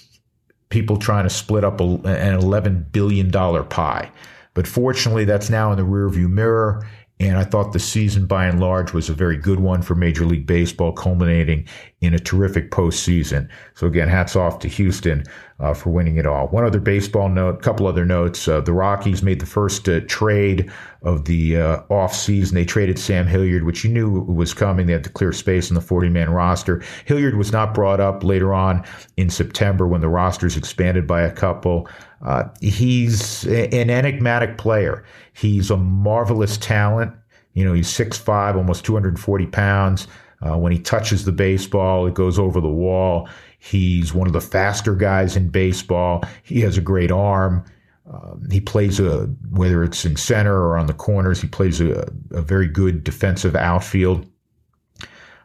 people 0.76 0.98
trying 0.98 1.24
to 1.24 1.30
split 1.30 1.64
up 1.64 1.80
an 1.80 2.34
eleven 2.34 2.84
billion 2.92 3.30
dollar 3.30 3.62
pie. 3.62 4.12
But 4.52 4.66
fortunately, 4.66 5.24
that's 5.24 5.48
now 5.48 5.72
in 5.72 5.78
the 5.78 5.84
rearview 5.84 6.28
mirror. 6.28 6.86
And 7.18 7.38
I 7.38 7.44
thought 7.44 7.72
the 7.72 7.78
season 7.78 8.26
by 8.26 8.44
and 8.44 8.60
large 8.60 8.92
was 8.92 9.08
a 9.08 9.14
very 9.14 9.38
good 9.38 9.58
one 9.58 9.80
for 9.80 9.94
Major 9.94 10.26
League 10.26 10.46
Baseball, 10.46 10.92
culminating 10.92 11.66
in 12.02 12.12
a 12.12 12.18
terrific 12.18 12.70
postseason. 12.70 13.48
So 13.74 13.86
again, 13.86 14.08
hats 14.08 14.36
off 14.36 14.58
to 14.60 14.68
Houston 14.68 15.24
uh, 15.58 15.72
for 15.72 15.88
winning 15.88 16.18
it 16.18 16.26
all. 16.26 16.48
One 16.48 16.66
other 16.66 16.78
baseball 16.78 17.30
note, 17.30 17.54
a 17.54 17.62
couple 17.62 17.86
other 17.86 18.04
notes. 18.04 18.46
Uh, 18.46 18.60
the 18.60 18.74
Rockies 18.74 19.22
made 19.22 19.40
the 19.40 19.46
first 19.46 19.88
uh, 19.88 20.00
trade 20.00 20.70
of 21.02 21.24
the 21.24 21.56
uh, 21.56 21.82
off 21.88 22.14
season. 22.14 22.54
They 22.54 22.66
traded 22.66 22.98
Sam 22.98 23.26
Hilliard, 23.26 23.64
which 23.64 23.82
you 23.82 23.90
knew 23.90 24.20
was 24.20 24.52
coming. 24.52 24.86
They 24.86 24.92
had 24.92 25.04
to 25.04 25.10
clear 25.10 25.32
space 25.32 25.70
in 25.70 25.74
the 25.74 25.80
40 25.80 26.10
man 26.10 26.28
roster. 26.28 26.82
Hilliard 27.06 27.36
was 27.36 27.50
not 27.50 27.72
brought 27.72 28.00
up 28.00 28.24
later 28.24 28.52
on 28.52 28.84
in 29.16 29.30
September 29.30 29.86
when 29.86 30.02
the 30.02 30.08
rosters 30.10 30.58
expanded 30.58 31.06
by 31.06 31.22
a 31.22 31.32
couple. 31.32 31.88
Uh, 32.24 32.44
he's 32.60 33.44
an 33.44 33.90
enigmatic 33.90 34.58
player. 34.58 35.04
He's 35.34 35.70
a 35.70 35.76
marvelous 35.76 36.56
talent. 36.56 37.12
You 37.54 37.64
know, 37.64 37.72
he's 37.72 37.88
6'5, 37.88 38.56
almost 38.56 38.84
240 38.84 39.46
pounds. 39.46 40.08
Uh, 40.42 40.56
when 40.56 40.72
he 40.72 40.78
touches 40.78 41.24
the 41.24 41.32
baseball, 41.32 42.06
it 42.06 42.14
goes 42.14 42.38
over 42.38 42.60
the 42.60 42.68
wall. 42.68 43.28
He's 43.58 44.12
one 44.12 44.26
of 44.26 44.32
the 44.32 44.40
faster 44.40 44.94
guys 44.94 45.36
in 45.36 45.48
baseball. 45.48 46.22
He 46.42 46.60
has 46.60 46.76
a 46.76 46.82
great 46.82 47.10
arm. 47.10 47.64
Um, 48.12 48.46
he 48.50 48.60
plays 48.60 49.00
a 49.00 49.24
whether 49.50 49.82
it's 49.82 50.04
in 50.04 50.16
center 50.16 50.54
or 50.54 50.76
on 50.76 50.86
the 50.86 50.94
corners. 50.94 51.40
He 51.40 51.48
plays 51.48 51.80
a, 51.80 52.08
a 52.30 52.42
very 52.42 52.68
good 52.68 53.02
defensive 53.02 53.56
outfield. 53.56 54.30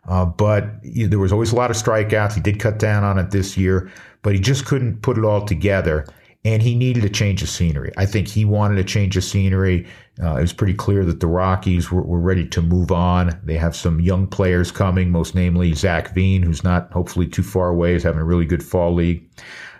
Uh, 0.07 0.25
but 0.25 0.69
you 0.83 1.03
know, 1.03 1.09
there 1.09 1.19
was 1.19 1.31
always 1.31 1.51
a 1.51 1.55
lot 1.55 1.71
of 1.71 1.77
strikeouts. 1.77 2.33
He 2.33 2.41
did 2.41 2.59
cut 2.59 2.77
down 2.77 3.03
on 3.03 3.17
it 3.17 3.31
this 3.31 3.57
year, 3.57 3.89
but 4.21 4.33
he 4.33 4.39
just 4.39 4.65
couldn't 4.65 5.01
put 5.01 5.17
it 5.17 5.23
all 5.23 5.45
together 5.45 6.05
and 6.43 6.61
he 6.61 6.73
needed 6.73 7.05
a 7.05 7.09
change 7.09 7.43
of 7.43 7.49
scenery. 7.49 7.91
I 7.97 8.05
think 8.05 8.27
he 8.27 8.45
wanted 8.45 8.79
a 8.79 8.83
change 8.83 9.15
of 9.15 9.23
scenery. 9.23 9.87
Uh, 10.21 10.37
it 10.37 10.41
was 10.41 10.53
pretty 10.53 10.73
clear 10.73 11.05
that 11.05 11.19
the 11.19 11.27
Rockies 11.27 11.91
were, 11.91 12.01
were, 12.01 12.19
ready 12.19 12.47
to 12.47 12.61
move 12.61 12.91
on. 12.91 13.39
They 13.43 13.57
have 13.57 13.75
some 13.75 13.99
young 13.99 14.25
players 14.27 14.71
coming, 14.71 15.11
most 15.11 15.35
namely 15.35 15.73
Zach 15.73 16.13
Veen, 16.15 16.41
who's 16.41 16.63
not 16.63 16.91
hopefully 16.91 17.27
too 17.27 17.43
far 17.43 17.69
away, 17.69 17.93
is 17.93 18.03
having 18.03 18.21
a 18.21 18.25
really 18.25 18.45
good 18.45 18.63
fall 18.63 18.93
league 18.93 19.23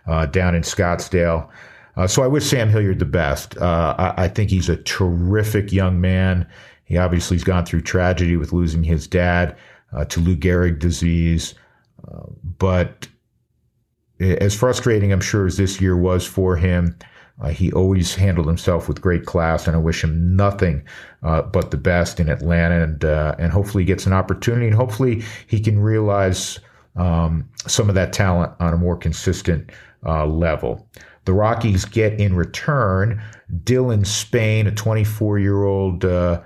uh, 0.06 0.28
down 0.28 0.54
in 0.54 0.62
Scottsdale. 0.62 1.50
Uh, 1.98 2.08
so 2.08 2.24
I 2.24 2.28
wish 2.28 2.46
Sam 2.46 2.70
Hilliard 2.70 3.00
the 3.00 3.06
best. 3.06 3.58
Uh, 3.58 3.96
I, 3.98 4.24
I, 4.24 4.28
think 4.28 4.50
he's 4.50 4.70
a 4.70 4.78
terrific 4.78 5.74
young 5.74 6.00
man. 6.00 6.48
He 6.86 6.98
obviously 6.98 7.36
has 7.36 7.44
gone 7.44 7.66
through 7.66 7.82
tragedy 7.82 8.38
with 8.38 8.54
losing 8.54 8.84
his 8.84 9.08
dad 9.08 9.58
uh, 9.94 10.06
to 10.06 10.20
Lou 10.20 10.36
Gehrig 10.36 10.80
disease, 10.80 11.54
uh, 12.08 12.24
but 12.58 13.08
as 14.22 14.56
frustrating, 14.56 15.12
I'm 15.12 15.22
sure, 15.22 15.46
as 15.46 15.58
this 15.58 15.82
year 15.82 15.98
was 15.98 16.26
for 16.26 16.56
him, 16.56 16.96
uh, 17.42 17.50
he 17.50 17.72
always 17.72 18.14
handled 18.14 18.48
himself 18.48 18.88
with 18.88 19.02
great 19.02 19.26
class, 19.26 19.66
and 19.66 19.76
I 19.76 19.80
wish 19.80 20.04
him 20.04 20.36
nothing 20.36 20.84
uh, 21.24 21.42
but 21.42 21.72
the 21.72 21.78
best 21.78 22.20
in 22.20 22.30
Atlanta, 22.30 22.84
and 22.84 23.04
uh, 23.04 23.36
and 23.40 23.52
hopefully 23.52 23.84
he 23.84 23.88
gets 23.88 24.06
an 24.06 24.14
opportunity, 24.14 24.68
and 24.68 24.76
hopefully 24.76 25.24
he 25.48 25.60
can 25.60 25.80
realize 25.80 26.60
um, 26.96 27.50
some 27.68 27.90
of 27.90 27.96
that 27.96 28.14
talent 28.14 28.54
on 28.60 28.74
a 28.74 28.78
more 28.78 28.96
consistent 28.96 29.72
uh, 30.06 30.26
level. 30.26 30.88
The 31.26 31.34
Rockies 31.34 31.86
get 31.86 32.20
in 32.20 32.36
return 32.36 33.22
Dylan 33.64 34.06
Spain, 34.06 34.68
a 34.68 34.72
24 34.72 35.40
year 35.40 35.64
old 35.64 36.06
uh, 36.06 36.42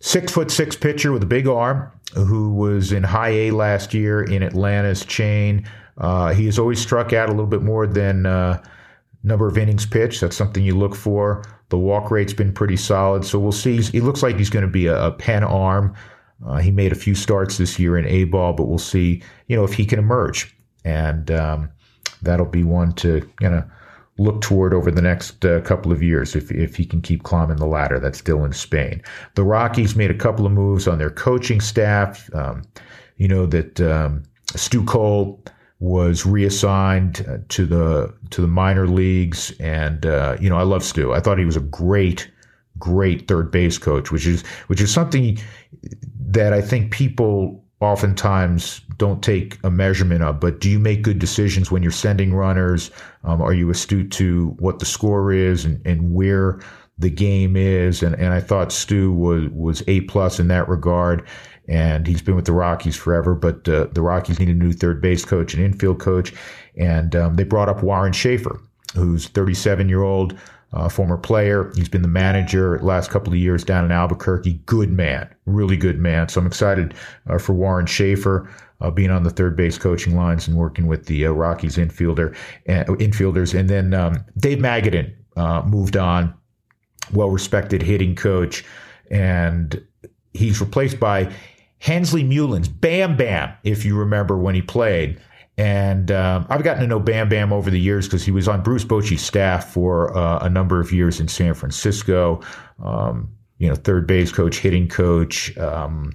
six 0.00 0.32
foot 0.32 0.50
six 0.50 0.76
pitcher 0.76 1.12
with 1.12 1.22
a 1.22 1.26
big 1.26 1.48
arm, 1.48 1.90
who 2.14 2.54
was 2.54 2.92
in 2.92 3.02
High 3.02 3.30
A 3.30 3.50
last 3.50 3.92
year 3.92 4.22
in 4.22 4.42
Atlanta's 4.42 5.04
chain. 5.04 5.68
Uh, 5.98 6.32
he 6.32 6.46
has 6.46 6.58
always 6.58 6.80
struck 6.80 7.12
out 7.12 7.28
a 7.28 7.32
little 7.32 7.46
bit 7.46 7.62
more 7.62 7.86
than 7.86 8.24
uh, 8.24 8.62
number 9.22 9.46
of 9.48 9.58
innings 9.58 9.86
pitched. 9.86 10.20
That's 10.20 10.36
something 10.36 10.64
you 10.64 10.76
look 10.76 10.94
for. 10.94 11.44
The 11.70 11.78
walk 11.78 12.10
rate's 12.10 12.32
been 12.32 12.52
pretty 12.52 12.76
solid, 12.76 13.24
so 13.24 13.38
we'll 13.38 13.52
see. 13.52 13.82
He 13.82 14.00
looks 14.00 14.22
like 14.22 14.36
he's 14.36 14.50
going 14.50 14.64
to 14.64 14.70
be 14.70 14.86
a, 14.86 15.06
a 15.06 15.12
pen 15.12 15.44
arm. 15.44 15.94
Uh, 16.46 16.58
he 16.58 16.70
made 16.70 16.92
a 16.92 16.96
few 16.96 17.14
starts 17.14 17.58
this 17.58 17.78
year 17.78 17.98
in 17.98 18.06
A 18.06 18.24
ball, 18.24 18.52
but 18.52 18.68
we'll 18.68 18.78
see. 18.78 19.22
You 19.48 19.56
know 19.56 19.64
if 19.64 19.74
he 19.74 19.84
can 19.84 19.98
emerge, 19.98 20.56
and 20.84 21.30
um, 21.30 21.68
that'll 22.22 22.46
be 22.46 22.62
one 22.62 22.92
to 22.94 23.28
you 23.40 23.50
know 23.50 23.64
look 24.18 24.40
toward 24.40 24.72
over 24.72 24.90
the 24.90 25.02
next 25.02 25.44
uh, 25.44 25.60
couple 25.60 25.92
of 25.92 26.02
years 26.02 26.34
if, 26.34 26.50
if 26.50 26.74
he 26.74 26.84
can 26.84 27.00
keep 27.00 27.22
climbing 27.22 27.56
the 27.56 27.66
ladder. 27.66 28.00
That's 28.00 28.20
Dylan 28.20 28.52
Spain. 28.52 29.00
The 29.34 29.44
Rockies 29.44 29.94
made 29.94 30.10
a 30.10 30.14
couple 30.14 30.44
of 30.44 30.50
moves 30.50 30.88
on 30.88 30.98
their 30.98 31.10
coaching 31.10 31.60
staff. 31.60 32.32
Um, 32.34 32.62
you 33.16 33.28
know 33.28 33.46
that 33.46 33.80
um, 33.80 34.22
Stu 34.54 34.84
Cole 34.84 35.42
was 35.80 36.26
reassigned 36.26 37.24
uh, 37.28 37.38
to 37.48 37.64
the 37.64 38.14
to 38.30 38.40
the 38.40 38.48
minor 38.48 38.86
leagues, 38.86 39.52
and 39.60 40.04
uh, 40.06 40.36
you 40.40 40.50
know 40.50 40.58
I 40.58 40.62
love 40.62 40.82
Stu. 40.82 41.12
I 41.12 41.20
thought 41.20 41.38
he 41.38 41.44
was 41.44 41.56
a 41.56 41.60
great, 41.60 42.30
great 42.78 43.28
third 43.28 43.50
base 43.50 43.78
coach, 43.78 44.10
which 44.10 44.26
is 44.26 44.42
which 44.66 44.80
is 44.80 44.92
something 44.92 45.38
that 46.30 46.52
I 46.52 46.60
think 46.60 46.92
people 46.92 47.64
oftentimes 47.80 48.80
don't 48.96 49.22
take 49.22 49.58
a 49.62 49.70
measurement 49.70 50.22
of. 50.22 50.40
But 50.40 50.60
do 50.60 50.68
you 50.68 50.80
make 50.80 51.02
good 51.02 51.20
decisions 51.20 51.70
when 51.70 51.82
you're 51.82 51.92
sending 51.92 52.34
runners? 52.34 52.90
Um, 53.22 53.40
are 53.40 53.54
you 53.54 53.70
astute 53.70 54.10
to 54.12 54.48
what 54.58 54.80
the 54.80 54.84
score 54.84 55.32
is 55.32 55.64
and, 55.64 55.80
and 55.86 56.12
where 56.12 56.60
the 56.98 57.10
game 57.10 57.56
is? 57.56 58.02
And 58.02 58.16
and 58.16 58.34
I 58.34 58.40
thought 58.40 58.72
Stu 58.72 59.12
was 59.12 59.48
was 59.50 59.84
a 59.86 60.00
plus 60.02 60.40
in 60.40 60.48
that 60.48 60.68
regard 60.68 61.24
and 61.68 62.06
he's 62.06 62.22
been 62.22 62.36
with 62.36 62.46
the 62.46 62.52
Rockies 62.52 62.96
forever. 62.96 63.34
But 63.34 63.68
uh, 63.68 63.88
the 63.92 64.02
Rockies 64.02 64.40
need 64.40 64.48
a 64.48 64.54
new 64.54 64.72
third 64.72 65.00
base 65.00 65.24
coach, 65.24 65.54
an 65.54 65.64
infield 65.64 66.00
coach, 66.00 66.32
and 66.76 67.14
um, 67.14 67.34
they 67.34 67.44
brought 67.44 67.68
up 67.68 67.82
Warren 67.82 68.12
Schaeffer, 68.12 68.60
who's 68.94 69.28
37 69.28 69.88
year 69.88 70.02
old. 70.02 70.36
Uh, 70.74 70.86
former 70.86 71.16
player. 71.16 71.72
He's 71.76 71.88
been 71.88 72.02
the 72.02 72.08
manager 72.08 72.78
last 72.80 73.10
couple 73.10 73.32
of 73.32 73.38
years 73.38 73.64
down 73.64 73.86
in 73.86 73.90
Albuquerque. 73.90 74.60
Good 74.66 74.90
man, 74.90 75.26
really 75.46 75.78
good 75.78 75.98
man. 75.98 76.28
So 76.28 76.42
I'm 76.42 76.46
excited 76.46 76.92
uh, 77.26 77.38
for 77.38 77.54
Warren 77.54 77.86
Schaeffer 77.86 78.50
uh, 78.80 78.90
being 78.90 79.10
on 79.10 79.22
the 79.22 79.30
third 79.30 79.56
base 79.56 79.78
coaching 79.78 80.16
lines 80.16 80.46
and 80.46 80.56
working 80.56 80.86
with 80.86 81.06
the 81.06 81.26
uh, 81.26 81.30
Rockies 81.30 81.76
infielder 81.76 82.34
uh, 82.68 82.84
infielders. 82.96 83.58
And 83.58 83.68
then 83.68 83.94
um, 83.94 84.24
Dave 84.38 84.58
Magadan 84.58 85.12
uh, 85.36 85.62
moved 85.62 85.96
on, 85.96 86.34
well 87.12 87.30
respected 87.30 87.82
hitting 87.82 88.14
coach, 88.14 88.64
and 89.10 89.82
he's 90.32 90.60
replaced 90.60 91.00
by 91.00 91.32
Hensley 91.80 92.24
Meulens, 92.24 92.68
Bam 92.68 93.16
Bam, 93.16 93.52
if 93.62 93.84
you 93.84 93.96
remember 93.96 94.36
when 94.36 94.54
he 94.54 94.62
played. 94.62 95.20
And 95.56 96.12
um, 96.12 96.46
I've 96.48 96.62
gotten 96.62 96.82
to 96.82 96.86
know 96.86 97.00
Bam 97.00 97.28
Bam 97.28 97.52
over 97.52 97.68
the 97.68 97.80
years 97.80 98.06
because 98.06 98.24
he 98.24 98.30
was 98.30 98.46
on 98.46 98.62
Bruce 98.62 98.84
Bochy's 98.84 99.22
staff 99.22 99.72
for 99.72 100.16
uh, 100.16 100.38
a 100.38 100.48
number 100.48 100.80
of 100.80 100.92
years 100.92 101.18
in 101.18 101.26
San 101.26 101.54
Francisco. 101.54 102.40
Um, 102.82 103.28
you 103.58 103.68
know, 103.68 103.74
third 103.74 104.06
base 104.06 104.30
coach, 104.30 104.58
hitting 104.58 104.86
coach, 104.86 105.56
um, 105.58 106.12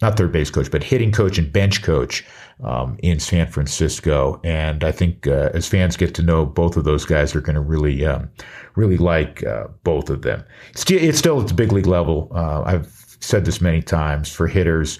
not 0.00 0.16
third 0.16 0.32
base 0.32 0.50
coach, 0.50 0.70
but 0.70 0.82
hitting 0.82 1.12
coach 1.12 1.36
and 1.36 1.52
bench 1.52 1.82
coach 1.82 2.24
um, 2.64 2.96
in 3.02 3.20
San 3.20 3.48
Francisco. 3.48 4.40
And 4.44 4.82
I 4.82 4.92
think 4.92 5.26
uh, 5.26 5.50
as 5.52 5.68
fans 5.68 5.98
get 5.98 6.14
to 6.14 6.22
know 6.22 6.46
both 6.46 6.78
of 6.78 6.84
those 6.84 7.04
guys, 7.04 7.32
they're 7.32 7.42
going 7.42 7.54
to 7.54 7.60
really, 7.60 8.06
um, 8.06 8.30
really 8.76 8.96
like 8.96 9.44
uh, 9.44 9.66
both 9.84 10.08
of 10.08 10.22
them. 10.22 10.42
It's, 10.70 10.90
it's, 10.90 11.18
still 11.18 11.40
at 11.40 11.48
the 11.48 11.54
big 11.54 11.72
league 11.72 11.86
level. 11.86 12.30
Uh, 12.34 12.62
I've 12.62 12.97
said 13.20 13.44
this 13.44 13.60
many 13.60 13.82
times 13.82 14.30
for 14.30 14.46
hitters 14.46 14.98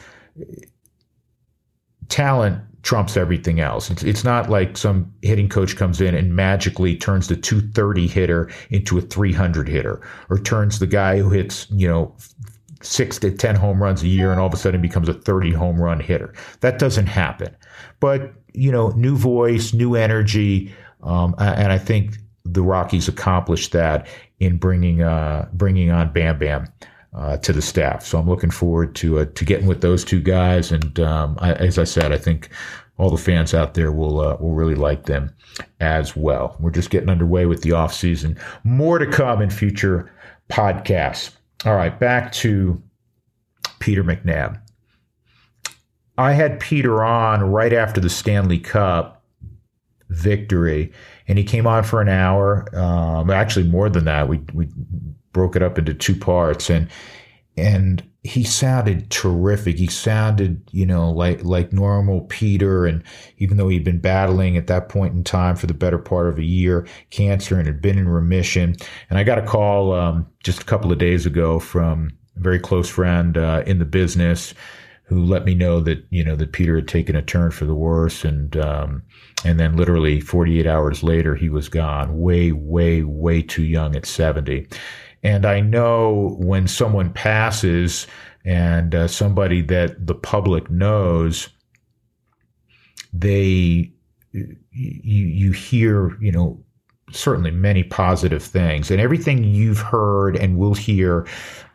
talent 2.09 2.63
trumps 2.83 3.17
everything 3.17 3.61
else. 3.61 3.91
It's, 3.91 4.03
it's, 4.03 4.25
not 4.25 4.49
like 4.49 4.77
some 4.77 5.13
hitting 5.23 5.49
coach 5.49 5.77
comes 5.77 6.01
in 6.01 6.15
and 6.15 6.35
magically 6.35 6.97
turns 6.97 7.29
the 7.29 7.37
230 7.37 8.07
hitter 8.07 8.51
into 8.71 8.99
a 8.99 9.01
300 9.01 9.69
hitter 9.69 10.01
or 10.31 10.39
turns 10.39 10.79
the 10.79 10.87
guy 10.87 11.19
who 11.19 11.31
hits, 11.31 11.67
you 11.71 11.89
know, 11.89 12.15
six 12.81 13.19
to 13.19 13.31
10 13.31 13.57
home 13.57 13.83
runs 13.83 14.03
a 14.03 14.09
year 14.09 14.31
and 14.31 14.41
all 14.41 14.47
of 14.47 14.55
a 14.55 14.57
sudden 14.57 14.81
becomes 14.81 15.09
a 15.09 15.15
30 15.15 15.53
home 15.53 15.81
run 15.81 16.01
hitter. 16.01 16.33
That 16.61 16.79
doesn't 16.79 17.07
happen. 17.07 17.55
But, 18.01 18.33
you 18.55 18.71
know, 18.71 18.91
new 18.91 19.17
voice, 19.17 19.75
new 19.75 19.97
energy. 19.97 20.73
Um, 21.03 21.35
and 21.39 21.73
I 21.73 21.79
think 21.79 22.17
the 22.45 22.63
Rockies 22.63 23.09
accomplished 23.09 23.73
that 23.73 24.07
in 24.39 24.57
bringing, 24.57 25.03
uh, 25.03 25.49
bringing 25.53 25.91
on 25.91 26.13
Bam 26.13 26.39
Bam 26.39 26.69
uh, 27.19 27.37
to 27.39 27.53
the 27.53 27.63
staff. 27.63 28.05
So 28.05 28.19
I'm 28.19 28.29
looking 28.29 28.51
forward 28.51 28.95
to 28.97 29.21
uh, 29.21 29.25
to 29.35 29.45
getting 29.45 29.67
with 29.67 29.81
those 29.81 30.05
two 30.05 30.21
guys. 30.21 30.73
And 30.73 30.99
um, 31.01 31.37
I, 31.41 31.53
as 31.55 31.79
I 31.79 31.85
said, 31.85 32.13
I 32.13 32.19
think 32.19 32.49
all 32.97 33.11
the 33.11 33.17
fans 33.17 33.55
out 33.55 33.75
there 33.75 33.93
will 33.93 34.21
uh, 34.21 34.37
will 34.37 34.55
really 34.55 34.75
like 34.75 35.07
them 35.07 35.35
as 35.81 36.17
well. 36.17 36.57
We're 36.61 36.71
just 36.71 36.91
getting 36.91 37.11
underway 37.11 37.47
with 37.47 37.63
the 37.63 37.73
off 37.73 37.93
season. 37.93 38.39
More 38.65 38.99
to 38.99 39.07
come 39.07 39.43
in 39.43 39.51
future 39.51 40.11
podcasts. 40.49 41.33
All 41.65 41.75
right, 41.75 41.99
back 41.99 42.33
to 42.33 42.81
Peter 43.81 44.05
McNab. 44.05 44.61
I 46.17 46.33
had 46.33 46.61
Peter 46.61 47.05
on 47.05 47.43
right 47.43 47.73
after 47.73 48.01
the 48.01 48.11
Stanley 48.11 48.59
Cup 48.59 49.19
victory. 50.09 50.93
And 51.27 51.39
he 51.39 51.45
came 51.45 51.67
on 51.67 51.85
for 51.85 52.01
an 52.01 52.09
hour, 52.09 52.67
um, 52.77 53.31
actually 53.31 53.69
more 53.69 53.89
than 53.89 54.05
that. 54.07 54.29
We, 54.29 54.39
we 54.55 54.69
broke 55.33 55.57
it 55.57 55.63
up 55.63 55.79
into 55.79 55.95
two 55.95 56.17
parts 56.17 56.71
and, 56.71 56.89
and 57.57 58.03
he 58.25 58.45
sounded 58.45 59.11
terrific. 59.11 59.79
He 59.79 59.87
sounded, 59.87 60.63
you 60.73 60.85
know, 60.85 61.11
like 61.11 61.43
like 61.45 61.73
normal 61.73 62.23
Peter. 62.23 62.85
And 62.85 63.03
even 63.39 63.57
though 63.57 63.69
he'd 63.69 63.85
been 63.85 64.01
battling 64.01 64.57
at 64.57 64.67
that 64.67 64.89
point 64.89 65.15
in 65.15 65.25
time 65.25 65.57
for 65.57 65.67
the 65.67 65.75
better 65.75 65.99
part 65.99 66.29
of 66.29 66.39
a 66.39 66.45
year, 66.45 66.87
cancer, 67.11 67.57
and 67.59 67.67
had 67.67 67.81
been 67.81 67.99
in 67.99 68.09
remission. 68.09 68.77
And 69.09 69.19
I 69.19 69.25
got 69.25 69.39
a 69.39 69.47
call 69.47 69.93
um, 69.93 70.27
just 70.43 70.61
a 70.61 70.65
couple 70.65 70.93
of 70.93 70.99
days 70.99 71.27
ago 71.27 71.59
from 71.59 72.11
a 72.37 72.41
very 72.41 72.59
close 72.59 72.89
friend 72.89 73.39
uh, 73.39 73.63
in 73.67 73.79
the 73.79 73.85
business 73.85 74.53
who 75.05 75.25
let 75.25 75.47
me 75.47 75.55
know 75.55 75.81
that 75.81 76.05
you 76.11 76.23
know 76.23 76.37
that 76.37 76.53
Peter 76.53 76.77
had 76.77 76.87
taken 76.87 77.17
a 77.17 77.23
turn 77.23 77.51
for 77.51 77.65
the 77.65 77.75
worse, 77.75 78.25
and 78.25 78.57
um, 78.59 79.03
and 79.45 79.59
then 79.59 79.77
literally 79.77 80.21
48 80.21 80.67
hours 80.67 81.03
later 81.03 81.35
he 81.35 81.49
was 81.49 81.69
gone, 81.69 82.19
way, 82.19 82.53
way, 82.53 83.03
way 83.03 83.41
too 83.41 83.63
young 83.63 83.97
at 83.97 84.05
70. 84.05 84.67
And 85.23 85.45
I 85.45 85.61
know 85.61 86.37
when 86.39 86.69
someone 86.69 87.13
passes 87.13 88.07
and 88.45 88.95
uh, 88.95 89.09
somebody 89.09 89.63
that 89.63 90.07
the 90.07 90.15
public 90.15 90.71
knows, 90.71 91.49
they, 93.13 93.93
you, 94.33 94.57
you 94.73 95.53
hear, 95.53 96.17
you 96.21 96.33
know, 96.33 96.63
certainly 97.11 97.51
many 97.51 97.83
positive 97.83 98.43
things. 98.43 98.91
And 98.91 99.01
everything 99.01 99.45
you've 99.45 99.81
heard 99.81 100.37
and 100.37 100.59
will 100.59 100.75
hear 100.75 101.27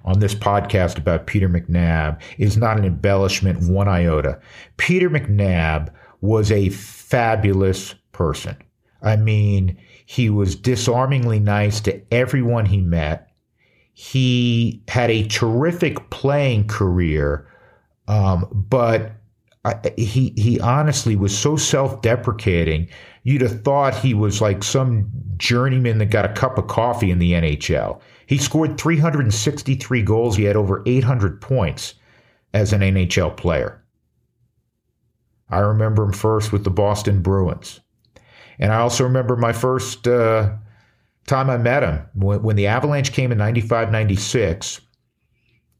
on 0.06 0.20
this 0.20 0.36
podcast 0.36 0.98
about 0.98 1.28
Peter 1.28 1.50
McNab 1.50 2.22
is 2.38 2.58
not 2.58 2.78
an 2.78 2.86
embellishment 2.86 3.70
one 3.70 3.88
iota. 3.88 4.40
Peter 4.78 5.10
McNab 5.10 5.92
was 6.22 6.52
a 6.52 6.70
fabulous 6.70 7.96
person. 8.12 8.56
I 9.02 9.18
mean, 9.18 9.78
he 10.06 10.30
was 10.30 10.56
disarmingly 10.56 11.40
nice 11.40 11.82
to 11.82 12.02
everyone 12.14 12.66
he 12.66 12.80
met 12.80 13.33
he 13.94 14.82
had 14.88 15.10
a 15.12 15.28
terrific 15.28 16.10
playing 16.10 16.68
career, 16.68 17.48
um, 18.08 18.48
but 18.52 19.14
I, 19.66 19.76
he 19.98 20.34
he 20.36 20.60
honestly 20.60 21.16
was 21.16 21.38
so 21.38 21.56
self-deprecating. 21.56 22.90
You'd 23.24 23.42
have 23.42 23.64
thought 23.64 23.96
he 23.96 24.14
was 24.14 24.42
like 24.42 24.64
some 24.64 25.10
journeyman 25.38 26.00
that 26.00 26.08
got 26.08 26.26
a 26.26 26.34
cup 26.34 26.58
of 26.58 26.68
coffee 26.68 27.12
in 27.12 27.20
the 27.20 27.34
NHL. 27.34 28.02
He 28.26 28.38
scored 28.38 28.78
363 28.78 30.02
goals. 30.02 30.36
He 30.36 30.44
had 30.44 30.56
over 30.56 30.84
800 30.86 31.40
points 31.40 31.94
as 32.54 32.74
an 32.74 32.82
NHL 32.82 33.38
player. 33.38 33.82
I 35.50 35.60
remember 35.60 36.04
him 36.04 36.14
first 36.14 36.52
with 36.52 36.64
the 36.64 36.72
Boston 36.72 37.22
Bruins. 37.22 37.80
And 38.60 38.74
I 38.74 38.78
also 38.78 39.04
remember 39.04 39.36
my 39.36 39.54
first 39.54 40.08
uh, 40.08 40.52
time 41.28 41.50
I 41.50 41.58
met 41.58 41.84
him, 41.84 42.06
when, 42.16 42.56
the 42.56 42.68
Avalanche 42.68 43.12
came 43.12 43.32
in 43.32 43.38
95, 43.38 43.92
96, 43.92 44.82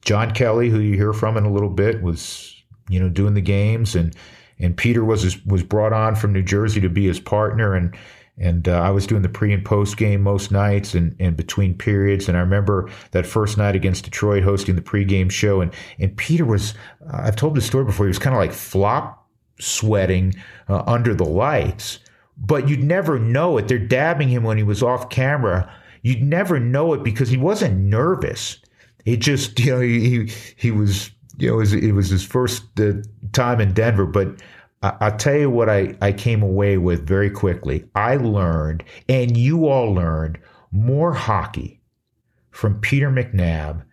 John 0.02 0.32
Kelly, 0.32 0.70
who 0.70 0.80
you 0.80 0.96
hear 0.96 1.14
from 1.14 1.38
in 1.38 1.46
a 1.46 1.52
little 1.52 1.70
bit, 1.70 2.02
was, 2.02 2.64
you 2.90 3.00
know, 3.00 3.10
doing 3.10 3.34
the 3.34 3.42
games 3.42 3.96
and, 3.96 4.16
and 4.60 4.78
Peter 4.78 5.04
was, 5.04 5.24
his, 5.24 5.44
was 5.46 5.64
brought 5.64 5.94
on 5.94 6.16
from 6.16 6.34
New 6.34 6.44
Jersey 6.44 6.80
to 6.82 6.90
be 6.90 7.08
his 7.08 7.20
partner. 7.20 7.74
And, 7.74 7.96
and 8.38 8.68
uh, 8.68 8.80
I 8.80 8.90
was 8.90 9.06
doing 9.06 9.22
the 9.22 9.30
pre 9.30 9.54
and 9.54 9.64
post 9.64 9.98
game 9.98 10.22
most 10.22 10.52
nights 10.52 10.94
and, 10.94 11.16
and 11.20 11.36
between 11.36 11.78
periods. 11.78 12.28
And 12.28 12.38
I 12.38 12.42
remember 12.42 12.90
that 13.12 13.26
first 13.26 13.58
night 13.58 13.76
against 13.76 14.06
Detroit 14.06 14.44
hosting 14.44 14.76
the 14.76 14.82
pregame 14.82 15.32
show. 15.32 15.62
And, 15.62 15.74
and 16.00 16.16
Peter 16.18 16.46
was, 16.46 16.74
uh, 17.12 17.22
I've 17.24 17.36
told 17.36 17.56
this 17.56 17.66
story 17.66 17.86
before, 17.86 18.06
he 18.06 18.10
was 18.10 18.20
kind 18.20 18.36
of 18.36 18.40
like 18.40 18.54
flop 18.54 19.28
sweating 19.60 20.34
uh, 20.68 20.84
under 20.88 21.14
the 21.14 21.26
lights 21.26 22.00
but 22.38 22.68
you'd 22.68 22.84
never 22.84 23.20
know 23.20 23.58
it. 23.58 23.68
They're 23.68 23.80
dabbing 23.80 24.30
him 24.30 24.44
when 24.44 24.58
he 24.58 24.64
was 24.64 24.84
off 24.84 25.10
camera. 25.10 25.74
You'd 26.02 26.24
never 26.24 26.60
know 26.60 26.94
it 26.94 27.04
because 27.04 27.30
he 27.30 27.38
wasn't 27.38 27.80
nervous. 27.80 28.58
It 29.06 29.18
just, 29.18 29.60
you 29.60 29.72
know, 29.76 29.82
he 29.82 30.32
he 30.56 30.72
was, 30.72 31.12
you 31.38 31.50
know, 31.50 31.56
it 31.56 31.60
was, 31.60 31.74
it 31.74 31.92
was 31.92 32.10
his 32.10 32.24
first 32.24 32.80
uh, 32.80 32.94
time 33.32 33.62
in 33.62 33.74
Denver. 33.74 34.06
But 34.06 34.42
I, 34.82 34.96
I'll 35.02 35.18
tell 35.18 35.38
you 35.38 35.50
what 35.50 35.70
I, 35.70 35.96
I 36.02 36.12
came 36.12 36.42
away 36.42 36.78
with 36.78 37.08
very 37.08 37.30
quickly. 37.30 37.86
I 37.96 38.18
learned, 38.18 38.84
and 39.10 39.38
you 39.38 39.68
all 39.68 39.94
learned, 39.94 40.40
more 40.72 41.14
hockey 41.14 41.80
from 42.52 42.80
Peter 42.82 43.10
McNab 43.10 43.84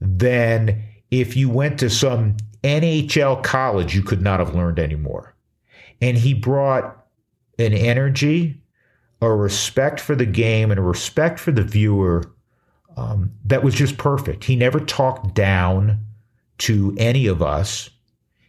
than 0.00 0.82
if 1.10 1.36
you 1.36 1.48
went 1.48 1.78
to 1.80 1.90
some 1.90 2.36
NHL 2.62 3.42
college, 3.42 3.94
you 3.94 4.02
could 4.02 4.22
not 4.22 4.40
have 4.40 4.54
learned 4.54 4.78
anymore. 4.78 5.34
And 6.00 6.16
he 6.16 6.34
brought 6.34 7.06
an 7.58 7.72
energy, 7.72 8.60
a 9.20 9.32
respect 9.32 10.00
for 10.00 10.14
the 10.14 10.26
game, 10.26 10.70
and 10.70 10.78
a 10.78 10.82
respect 10.82 11.38
for 11.40 11.52
the 11.52 11.62
viewer 11.62 12.22
um, 12.96 13.32
that 13.44 13.62
was 13.62 13.74
just 13.74 13.96
perfect. 13.96 14.44
He 14.44 14.56
never 14.56 14.80
talked 14.80 15.34
down 15.34 16.00
to 16.58 16.94
any 16.98 17.26
of 17.26 17.42
us. 17.42 17.90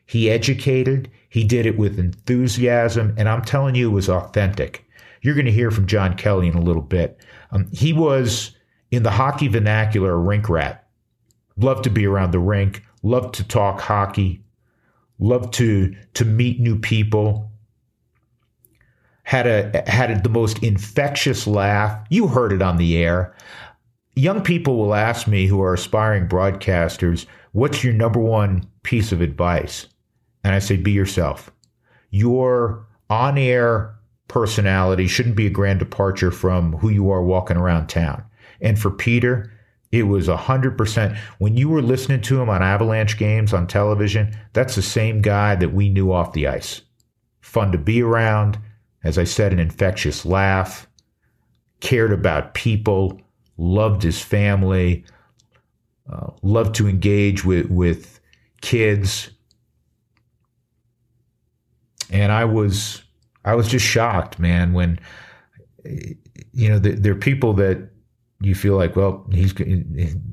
He 0.05 0.29
educated, 0.29 1.09
he 1.29 1.43
did 1.43 1.67
it 1.67 1.77
with 1.77 1.99
enthusiasm, 1.99 3.13
and 3.17 3.29
I'm 3.29 3.43
telling 3.43 3.75
you, 3.75 3.91
it 3.91 3.93
was 3.93 4.09
authentic. 4.09 4.85
You're 5.21 5.35
going 5.35 5.45
to 5.45 5.51
hear 5.51 5.69
from 5.69 5.85
John 5.85 6.15
Kelly 6.15 6.47
in 6.47 6.55
a 6.55 6.61
little 6.61 6.81
bit. 6.81 7.23
Um, 7.51 7.67
he 7.71 7.93
was, 7.93 8.55
in 8.89 9.03
the 9.03 9.11
hockey 9.11 9.47
vernacular, 9.47 10.13
a 10.13 10.17
rink 10.17 10.49
rat. 10.49 10.87
Loved 11.57 11.83
to 11.83 11.91
be 11.91 12.07
around 12.07 12.31
the 12.31 12.39
rink, 12.39 12.83
loved 13.03 13.35
to 13.35 13.43
talk 13.43 13.81
hockey, 13.81 14.41
loved 15.19 15.53
to, 15.55 15.93
to 16.15 16.25
meet 16.25 16.59
new 16.59 16.79
people, 16.79 17.48
had 19.29 19.45
a 19.45 19.83
had 19.87 20.23
the 20.23 20.29
most 20.29 20.63
infectious 20.63 21.45
laugh. 21.45 22.03
You 22.09 22.25
heard 22.25 22.51
it 22.51 22.63
on 22.63 22.77
the 22.77 22.97
air. 22.97 23.35
Young 24.15 24.41
people 24.41 24.75
will 24.75 24.95
ask 24.95 25.27
me 25.27 25.45
who 25.45 25.61
are 25.61 25.75
aspiring 25.75 26.27
broadcasters, 26.27 27.27
"What's 27.51 27.83
your 27.83 27.93
number 27.93 28.19
one 28.19 28.65
piece 28.81 29.11
of 29.11 29.21
advice?" 29.21 29.85
And 30.43 30.55
I 30.55 30.57
say, 30.57 30.77
"Be 30.77 30.89
yourself." 30.93 31.51
Your 32.09 32.87
on-air 33.07 33.93
personality 34.27 35.05
shouldn't 35.05 35.35
be 35.35 35.45
a 35.45 35.51
grand 35.51 35.77
departure 35.77 36.31
from 36.31 36.73
who 36.77 36.89
you 36.89 37.11
are 37.11 37.21
walking 37.21 37.57
around 37.57 37.85
town. 37.85 38.23
And 38.61 38.79
for 38.79 38.89
Peter, 38.89 39.51
it 39.91 40.07
was 40.07 40.27
100%. 40.27 41.15
When 41.37 41.55
you 41.55 41.69
were 41.69 41.83
listening 41.83 42.21
to 42.21 42.41
him 42.41 42.49
on 42.49 42.63
Avalanche 42.63 43.15
games 43.19 43.53
on 43.53 43.67
television, 43.67 44.31
that's 44.53 44.73
the 44.73 44.81
same 44.81 45.21
guy 45.21 45.53
that 45.53 45.71
we 45.71 45.87
knew 45.87 46.11
off 46.11 46.33
the 46.33 46.47
ice. 46.47 46.81
Fun 47.41 47.71
to 47.71 47.77
be 47.77 48.01
around, 48.01 48.57
as 49.03 49.17
I 49.17 49.23
said, 49.23 49.53
an 49.53 49.59
infectious 49.59 50.25
laugh, 50.25 50.87
cared 51.79 52.11
about 52.11 52.53
people, 52.53 53.19
loved 53.57 54.03
his 54.03 54.21
family, 54.21 55.05
uh, 56.11 56.31
loved 56.41 56.75
to 56.75 56.87
engage 56.87 57.45
with, 57.45 57.69
with 57.69 58.19
kids. 58.61 59.29
And 62.11 62.31
I 62.31 62.45
was, 62.45 63.03
I 63.45 63.55
was 63.55 63.67
just 63.67 63.85
shocked, 63.85 64.39
man, 64.39 64.73
when, 64.73 64.99
you 66.51 66.69
know, 66.69 66.79
there, 66.79 67.13
are 67.13 67.15
people 67.15 67.53
that 67.53 67.89
you 68.41 68.55
feel 68.55 68.75
like, 68.75 68.95
well, 68.95 69.25
he's, 69.31 69.53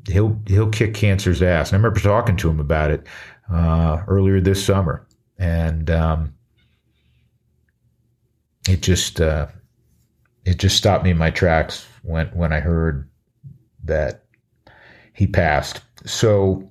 he'll, 0.08 0.40
he'll 0.46 0.70
kick 0.70 0.94
cancer's 0.94 1.42
ass. 1.42 1.70
And 1.70 1.76
I 1.76 1.78
remember 1.78 2.00
talking 2.00 2.36
to 2.38 2.50
him 2.50 2.58
about 2.58 2.90
it, 2.90 3.06
uh, 3.52 4.02
earlier 4.08 4.40
this 4.40 4.64
summer. 4.64 5.06
And, 5.38 5.90
um, 5.90 6.34
it 8.68 8.82
just 8.82 9.20
uh, 9.20 9.46
it 10.44 10.58
just 10.58 10.76
stopped 10.76 11.04
me 11.04 11.10
in 11.10 11.18
my 11.18 11.30
tracks 11.30 11.86
when 12.02 12.28
when 12.28 12.52
I 12.52 12.60
heard 12.60 13.08
that 13.84 14.24
he 15.12 15.26
passed. 15.26 15.80
So 16.04 16.70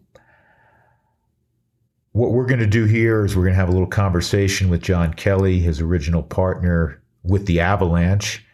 what 2.12 2.32
we're 2.32 2.46
going 2.46 2.60
to 2.60 2.68
do 2.68 2.86
here 2.86 3.26
is 3.26 3.36
we're 3.36 3.44
going 3.44 3.54
to 3.54 3.60
have 3.60 3.70
a 3.70 3.74
little 3.74 3.88
conversation 3.88 4.70
with 4.70 4.82
John 4.82 5.14
Kelly, 5.14 5.60
his 5.60 5.82
original 5.82 6.24
partner 6.24 7.02
with 7.24 7.46
the 7.46 7.60
Avalanche, 7.60 8.46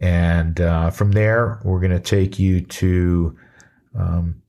and 0.00 0.60
uh, 0.60 0.90
from 0.90 1.12
there 1.12 1.60
we're 1.64 1.80
going 1.80 1.92
to 1.92 2.00
take 2.00 2.38
you 2.38 2.60
to 2.60 3.38
um, 3.98 4.42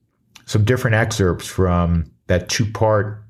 some 0.45 0.65
different 0.65 0.95
excerpts 0.95 1.47
from 1.47 2.12
that 2.27 2.49
two 2.49 2.65
part 2.65 3.22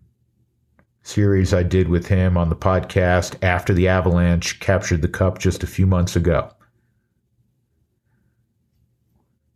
series 1.03 1.53
I 1.53 1.63
did 1.63 1.89
with 1.89 2.07
him 2.07 2.37
on 2.37 2.49
the 2.49 2.55
podcast 2.55 3.35
after 3.43 3.73
the 3.73 3.87
Avalanche 3.87 4.59
captured 4.59 5.01
the 5.01 5.07
cup 5.07 5.37
just 5.37 5.63
a 5.63 5.67
few 5.67 5.85
months 5.85 6.15
ago. 6.15 6.49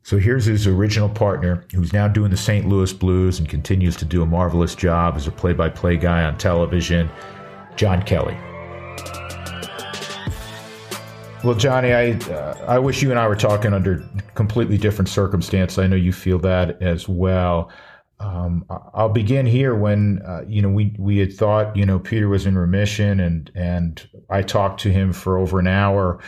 So 0.04 0.18
here's 0.18 0.46
his 0.46 0.68
original 0.68 1.10
partner, 1.10 1.66
who's 1.74 1.92
now 1.92 2.08
doing 2.08 2.32
the 2.32 2.38
St. 2.38 2.66
Louis 2.66 2.94
Blues 2.94 3.40
and 3.40 3.50
continues 3.50 3.98
to 3.98 4.06
do 4.06 4.22
a 4.22 4.26
marvelous 4.26 4.74
job 4.74 5.16
as 5.16 5.28
a 5.28 5.32
play 5.32 5.52
by 5.52 5.70
play 5.70 5.98
guy 5.98 6.24
on 6.24 6.38
television, 6.38 7.10
John 7.76 8.02
Kelly. 8.04 8.38
Well, 11.44 11.56
Johnny, 11.56 11.94
I 11.94 12.12
uh, 12.14 12.66
I 12.68 12.80
wish 12.80 13.02
you 13.02 13.12
and 13.12 13.20
I 13.20 13.28
were 13.28 13.36
talking 13.36 13.74
under 13.74 14.04
completely 14.34 14.78
different 14.78 15.08
circumstances. 15.10 15.78
I 15.78 15.88
know 15.88 15.96
you 15.96 16.12
feel 16.12 16.40
that 16.40 16.82
as 16.82 17.08
well. 17.08 17.70
Um, 18.20 18.66
I'll 18.70 19.10
begin 19.10 19.46
here 19.46 19.76
when 19.76 20.22
uh, 20.26 20.42
you 20.48 20.62
know 20.62 20.70
we 20.70 20.96
we 20.98 21.20
had 21.20 21.34
thought 21.34 21.76
you 21.76 21.86
know 21.86 22.00
Peter 22.00 22.28
was 22.28 22.46
in 22.46 22.58
remission 22.58 23.20
and 23.20 23.52
and 23.54 24.08
I 24.30 24.42
talked 24.42 24.82
to 24.82 24.92
him 24.92 25.14
for 25.14 25.38
over 25.38 25.60
an 25.60 25.68
hour 25.68 26.20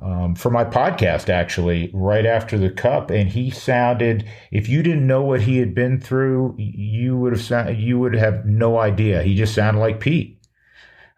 um, 0.00 0.34
for 0.34 0.50
my 0.50 0.64
podcast 0.64 1.28
actually 1.28 1.90
right 1.94 2.26
after 2.26 2.58
the 2.58 2.70
cup 2.70 3.10
and 3.10 3.30
he 3.30 3.50
sounded 3.50 4.28
if 4.50 4.68
you 4.68 4.82
didn't 4.82 5.06
know 5.06 5.22
what 5.22 5.42
he 5.42 5.58
had 5.58 5.74
been 5.74 6.00
through 6.00 6.56
you 6.58 7.16
would 7.16 7.32
have 7.32 7.42
sound, 7.42 7.78
you 7.78 8.00
would 8.00 8.14
have 8.14 8.44
no 8.44 8.78
idea 8.78 9.22
he 9.22 9.36
just 9.36 9.54
sounded 9.54 9.78
like 9.80 10.00
Pete. 10.00 10.40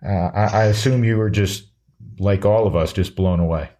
Uh, 0.06 0.30
I, 0.34 0.44
I 0.44 0.64
assume 0.64 1.04
you 1.04 1.16
were 1.16 1.30
just 1.30 1.66
like 2.18 2.44
all 2.44 2.66
of 2.66 2.76
us, 2.76 2.92
just 2.92 3.16
blown 3.16 3.40
away. 3.40 3.70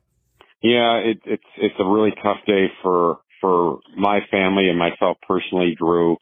Yeah, 0.63 0.97
it, 0.97 1.21
it's 1.25 1.43
it's 1.57 1.75
a 1.79 1.85
really 1.85 2.13
tough 2.23 2.39
day 2.47 2.67
for 2.83 3.19
for 3.41 3.81
my 3.97 4.21
family 4.31 4.69
and 4.69 4.79
myself 4.79 5.19
personally, 5.27 5.75
Drew 5.79 6.17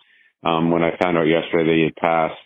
um, 0.44 0.70
when 0.70 0.82
I 0.82 0.96
found 1.00 1.16
out 1.16 1.24
yesterday 1.24 1.64
that 1.64 1.76
he 1.76 1.84
had 1.84 1.96
passed. 1.96 2.40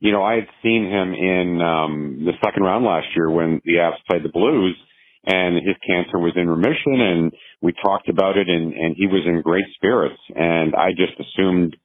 You 0.00 0.10
know, 0.10 0.22
I 0.22 0.34
had 0.34 0.48
seen 0.62 0.84
him 0.84 1.14
in 1.14 1.62
um, 1.62 2.24
the 2.24 2.32
second 2.44 2.64
round 2.64 2.84
last 2.84 3.06
year 3.14 3.30
when 3.30 3.60
the 3.64 3.74
Avs 3.74 4.02
played 4.08 4.24
the 4.24 4.34
Blues, 4.34 4.76
and 5.24 5.54
his 5.56 5.76
cancer 5.86 6.18
was 6.18 6.32
in 6.34 6.50
remission, 6.50 7.00
and 7.00 7.32
we 7.60 7.72
talked 7.72 8.08
about 8.08 8.36
it, 8.36 8.48
and, 8.48 8.74
and 8.74 8.96
he 8.98 9.06
was 9.06 9.22
in 9.24 9.40
great 9.42 9.64
spirits. 9.76 10.18
And 10.34 10.74
I 10.74 10.90
just 10.90 11.14
assumed 11.20 11.76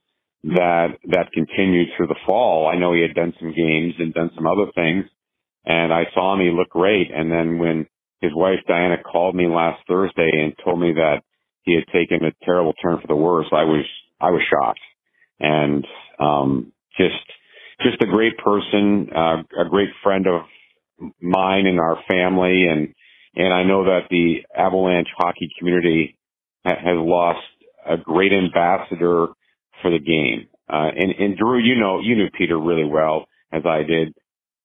that 0.44 0.98
that 1.10 1.32
continued 1.32 1.88
through 1.96 2.08
the 2.08 2.18
fall. 2.26 2.66
I 2.66 2.78
know 2.78 2.92
he 2.92 3.02
had 3.02 3.14
done 3.14 3.34
some 3.38 3.54
games 3.54 3.94
and 3.98 4.12
done 4.12 4.30
some 4.34 4.46
other 4.46 4.70
things, 4.74 5.04
and 5.64 5.92
I 5.92 6.04
saw 6.14 6.34
him. 6.34 6.40
He 6.40 6.50
looked 6.50 6.72
great. 6.72 7.10
And 7.14 7.30
then 7.30 7.58
when 7.58 7.86
his 8.20 8.32
wife 8.34 8.58
Diana 8.66 8.96
called 9.00 9.36
me 9.36 9.46
last 9.46 9.82
Thursday 9.86 10.30
and 10.32 10.52
told 10.64 10.80
me 10.80 10.92
that 10.94 11.22
he 11.62 11.74
had 11.74 11.86
taken 11.92 12.24
a 12.24 12.32
terrible 12.44 12.72
turn 12.82 12.98
for 13.00 13.06
the 13.06 13.16
worse, 13.16 13.46
I 13.52 13.62
was 13.62 13.84
I 14.20 14.30
was 14.30 14.42
shocked 14.50 14.80
and 15.40 15.86
um, 16.18 16.72
just 16.96 17.14
just 17.82 18.02
a 18.02 18.06
great 18.06 18.36
person, 18.38 19.08
uh, 19.14 19.42
a 19.58 19.68
great 19.68 19.90
friend 20.02 20.26
of 20.26 20.42
mine 21.20 21.66
and 21.66 21.78
our 21.78 21.98
family, 22.08 22.66
and 22.66 22.94
and 23.34 23.52
I 23.52 23.62
know 23.62 23.84
that 23.84 24.08
the 24.10 24.42
Avalanche 24.56 25.08
hockey 25.16 25.50
community 25.58 26.16
ha- 26.64 26.78
has 26.78 26.96
lost 26.96 27.40
a 27.86 27.96
great 27.96 28.32
ambassador 28.32 29.28
for 29.80 29.90
the 29.90 29.98
game. 29.98 30.48
Uh, 30.68 30.90
and, 30.94 31.12
and 31.12 31.36
Drew, 31.38 31.58
you 31.58 31.80
know, 31.80 32.00
you 32.00 32.16
knew 32.16 32.28
Peter 32.36 32.58
really 32.58 32.84
well 32.84 33.26
as 33.52 33.62
I 33.64 33.84
did. 33.84 34.14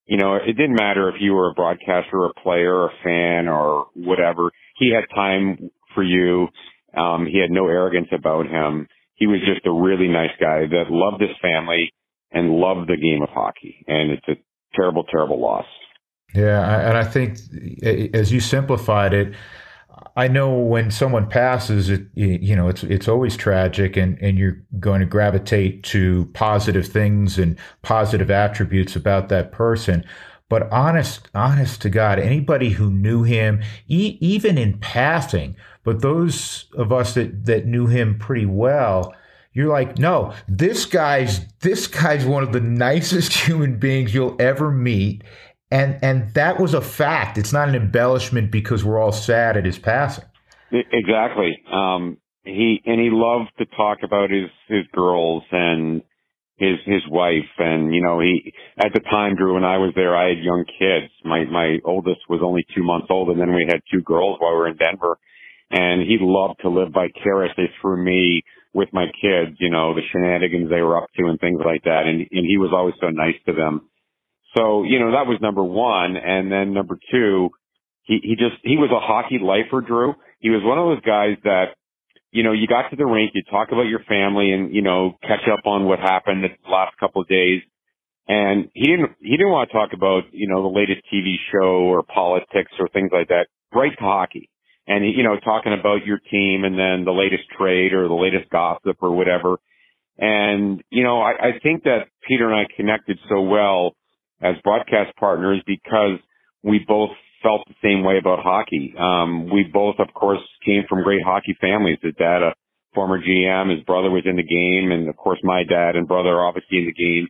You 0.06 0.18
know, 0.18 0.36
it 0.36 0.58
didn't 0.58 0.76
matter 0.76 1.08
if 1.10 1.16
you 1.22 1.34
were 1.34 1.52
a 1.52 1.54
broadcaster, 1.54 2.26
a 2.26 2.34
player, 2.42 2.88
a 2.88 2.90
fan, 3.04 3.48
or 3.48 3.88
whatever. 3.94 4.52
He 4.78 4.92
had 4.94 5.06
time 5.16 5.70
for 5.96 6.04
you. 6.04 6.48
Um, 6.96 7.26
he 7.26 7.40
had 7.40 7.52
no 7.52 7.68
arrogance 7.68 8.10
about 8.12 8.48
him 8.48 8.88
he 9.16 9.28
was 9.28 9.40
just 9.46 9.66
a 9.66 9.72
really 9.72 10.08
nice 10.08 10.36
guy 10.40 10.66
that 10.68 10.86
loved 10.90 11.22
his 11.22 11.36
family 11.42 11.92
and 12.32 12.52
loved 12.52 12.90
the 12.90 12.98
game 12.98 13.22
of 13.22 13.30
hockey. 13.30 13.84
And 13.88 14.12
it's 14.12 14.28
a 14.28 14.36
terrible, 14.76 15.04
terrible 15.04 15.40
loss. 15.40 15.66
Yeah, 16.34 16.90
and 16.90 16.98
I 16.98 17.04
think 17.04 17.38
as 18.14 18.34
you 18.34 18.40
simplified 18.40 19.14
it, 19.14 19.36
I 20.16 20.28
know 20.28 20.58
when 20.58 20.90
someone 20.90 21.30
passes, 21.30 21.90
it 21.90 22.08
you 22.16 22.56
know 22.56 22.68
it's 22.68 22.84
it's 22.84 23.08
always 23.08 23.38
tragic, 23.38 23.96
and 23.96 24.18
and 24.20 24.38
you're 24.38 24.58
going 24.80 25.00
to 25.02 25.06
gravitate 25.06 25.84
to 25.86 26.26
positive 26.34 26.88
things 26.88 27.38
and 27.38 27.58
positive 27.84 28.32
attributes 28.32 28.96
about 28.96 29.30
that 29.30 29.52
person. 29.52 30.04
But 30.54 30.72
honest, 30.72 31.30
honest 31.34 31.82
to 31.82 31.90
God, 31.90 32.20
anybody 32.20 32.70
who 32.70 32.92
knew 32.92 33.24
him, 33.24 33.64
e- 33.88 34.20
even 34.22 34.60
in 34.60 34.78
passing, 34.78 35.56
but 35.84 36.04
those 36.04 36.66
of 36.78 36.94
us 36.94 37.16
that, 37.16 37.46
that 37.46 37.66
knew 37.66 37.88
him 37.88 38.20
pretty 38.20 38.46
well, 38.46 39.16
you're 39.54 39.72
like, 39.74 39.98
no, 39.98 40.32
this 40.48 40.86
guy's 40.86 41.44
this 41.62 41.88
guy's 41.88 42.24
one 42.24 42.44
of 42.44 42.54
the 42.54 42.62
nicest 42.62 43.34
human 43.48 43.80
beings 43.80 44.14
you'll 44.14 44.40
ever 44.40 44.70
meet. 44.70 45.24
And 45.72 45.98
and 46.04 46.32
that 46.36 46.60
was 46.60 46.76
a 46.76 46.82
fact. 46.82 47.40
It's 47.40 47.52
not 47.52 47.68
an 47.68 47.74
embellishment 47.74 48.52
because 48.52 48.86
we're 48.86 49.00
all 49.00 49.12
sad 49.12 49.58
at 49.58 49.66
his 49.66 49.80
passing. 49.80 50.26
Exactly. 50.72 51.64
Um, 51.72 52.20
he 52.44 52.80
and 52.86 53.02
he 53.02 53.10
loved 53.12 53.50
to 53.58 53.66
talk 53.66 54.04
about 54.04 54.30
his 54.30 54.52
his 54.68 54.86
girls 54.94 55.42
and 55.50 56.04
his 56.58 56.78
his 56.86 57.02
wife 57.10 57.50
and 57.58 57.94
you 57.94 58.02
know 58.02 58.20
he 58.20 58.54
at 58.78 58.94
the 58.94 59.00
time 59.00 59.36
Drew 59.36 59.58
and 59.58 59.66
I 59.66 59.78
was 59.78 59.92
there 59.96 60.16
I 60.16 60.30
had 60.30 60.44
young 60.44 60.66
kids 60.66 61.12
my 61.26 61.46
my 61.46 61.80
oldest 61.84 62.22
was 62.30 62.42
only 62.44 62.66
2 62.76 62.84
months 62.84 63.08
old 63.10 63.30
and 63.30 63.40
then 63.40 63.54
we 63.54 63.66
had 63.68 63.82
two 63.92 64.02
girls 64.02 64.38
while 64.40 64.52
we 64.52 64.58
were 64.58 64.68
in 64.68 64.78
Denver 64.78 65.18
and 65.72 66.02
he 66.02 66.18
loved 66.22 66.60
to 66.62 66.70
live 66.70 66.94
vicariously 66.94 67.66
through 67.82 68.04
me 68.04 68.44
with 68.74 68.90
my 68.94 69.06
kids, 69.06 69.58
you 69.60 69.70
know, 69.70 69.94
the 69.94 70.02
shenanigans 70.12 70.70
they 70.70 70.82
were 70.82 70.98
up 70.98 71.10
to 71.18 71.26
and 71.26 71.40
things 71.40 71.62
like 71.66 71.84
that. 71.84 72.04
And, 72.06 72.22
and 72.32 72.46
he 72.46 72.58
was 72.58 72.72
always 72.74 72.96
so 73.02 73.10
nice 73.10 73.36
to 73.46 73.54
them. 73.54 73.90
So, 74.56 74.84
you 74.84 75.00
know, 75.00 75.12
that 75.12 75.26
was 75.26 75.40
number 75.42 75.64
one. 75.64 76.16
And 76.16 76.52
then 76.52 76.74
number 76.74 76.98
two, 77.12 77.50
he, 78.04 78.20
he 78.22 78.36
just, 78.36 78.62
he 78.64 78.78
was 78.78 78.92
a 78.92 79.00
hockey 79.00 79.40
lifer, 79.42 79.82
Drew. 79.82 80.14
He 80.40 80.50
was 80.50 80.62
one 80.64 80.78
of 80.78 80.86
those 80.86 81.06
guys 81.06 81.38
that, 81.44 81.74
you 82.34 82.44
know, 82.44 82.52
you 82.52 82.68
got 82.68 82.90
to 82.90 82.96
the 82.96 83.06
rink, 83.06 83.32
you 83.34 83.44
talk 83.50 83.70
about 83.72 83.84
your 83.84 84.02
family 84.08 84.52
and, 84.52 84.74
you 84.74 84.82
know, 84.82 85.18
catch 85.22 85.48
up 85.52 85.66
on 85.66 85.86
what 85.86 86.00
happened 86.00 86.44
the 86.44 86.50
last 86.70 86.98
couple 87.00 87.22
of 87.22 87.28
days. 87.28 87.62
And 88.28 88.70
he 88.74 88.88
didn't, 88.88 89.12
he 89.20 89.32
didn't 89.32 89.52
want 89.52 89.70
to 89.70 89.74
talk 89.74 89.90
about, 89.94 90.24
you 90.32 90.48
know, 90.48 90.62
the 90.62 90.76
latest 90.76 91.02
TV 91.14 91.36
show 91.52 91.86
or 91.86 92.04
politics 92.04 92.72
or 92.80 92.88
things 92.90 93.12
like 93.14 93.28
that. 93.30 93.48
Right 93.74 93.92
to 93.98 94.04
hockey 94.04 94.50
and 94.88 95.06
you 95.06 95.24
know 95.24 95.38
talking 95.40 95.74
about 95.78 96.06
your 96.06 96.20
team 96.32 96.64
and 96.64 96.78
then 96.78 97.06
the 97.06 97.12
latest 97.12 97.44
trade 97.58 97.94
or 97.94 98.08
the 98.08 98.14
latest 98.14 98.50
gossip 98.50 98.98
or 99.02 99.16
whatever. 99.16 99.58
And 100.18 100.84
you 100.90 101.04
know 101.04 101.22
I, 101.22 101.32
I 101.32 101.52
think 101.62 101.84
that 101.84 102.08
Peter 102.28 102.50
and 102.50 102.56
I 102.56 102.66
connected 102.76 103.18
so 103.30 103.42
well 103.42 103.96
as 104.42 104.56
broadcast 104.64 105.16
partners 105.18 105.62
because 105.66 106.20
we 106.64 106.80
both 106.88 107.12
felt 107.44 107.68
the 107.68 107.76
same 107.84 108.04
way 108.04 108.18
about 108.18 108.40
hockey. 108.40 108.96
Um, 108.98 109.52
we 109.52 109.70
both, 109.72 109.96
of 110.00 110.14
course, 110.14 110.42
came 110.66 110.84
from 110.90 111.04
great 111.04 111.22
hockey 111.24 111.56
families. 111.60 112.00
His 112.02 112.16
dad, 112.18 112.42
a 112.42 112.56
former 112.96 113.20
GM, 113.20 113.76
his 113.76 113.84
brother 113.84 114.10
was 114.10 114.24
in 114.26 114.38
the 114.38 114.44
game, 114.44 114.92
and 114.92 115.10
of 115.10 115.18
course 115.18 115.40
my 115.44 115.64
dad 115.64 115.96
and 115.96 116.08
brother 116.08 116.30
are 116.30 116.48
obviously 116.48 116.80
in 116.80 116.86
the 116.86 116.94
game. 116.94 117.28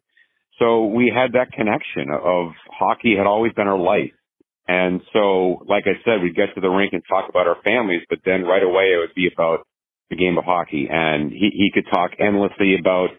So 0.60 0.86
we 0.86 1.12
had 1.14 1.34
that 1.34 1.52
connection 1.52 2.08
of 2.14 2.52
hockey 2.70 3.16
had 3.18 3.28
always 3.28 3.54
been 3.54 3.68
our 3.68 3.80
life. 3.80 4.14
And 4.68 5.02
so, 5.12 5.66
like 5.68 5.84
I 5.88 6.00
said, 6.06 6.22
we'd 6.22 6.36
get 6.36 6.56
to 6.56 6.62
the 6.62 6.70
rink 6.70 6.94
and 6.94 7.04
talk 7.10 7.28
about 7.28 7.48
our 7.48 7.58
families, 7.64 8.02
but 8.10 8.20
then 8.24 8.44
right 8.44 8.64
away 8.64 8.94
it 8.94 9.00
would 9.00 9.16
be 9.16 9.28
about 9.34 9.68
the 10.10 10.16
game 10.16 10.38
of 10.38 10.46
hockey. 10.46 10.88
And 10.90 11.32
he, 11.32 11.50
he 11.52 11.72
could 11.74 11.86
talk 11.92 12.12
endlessly 12.20 12.76
about, 12.80 13.10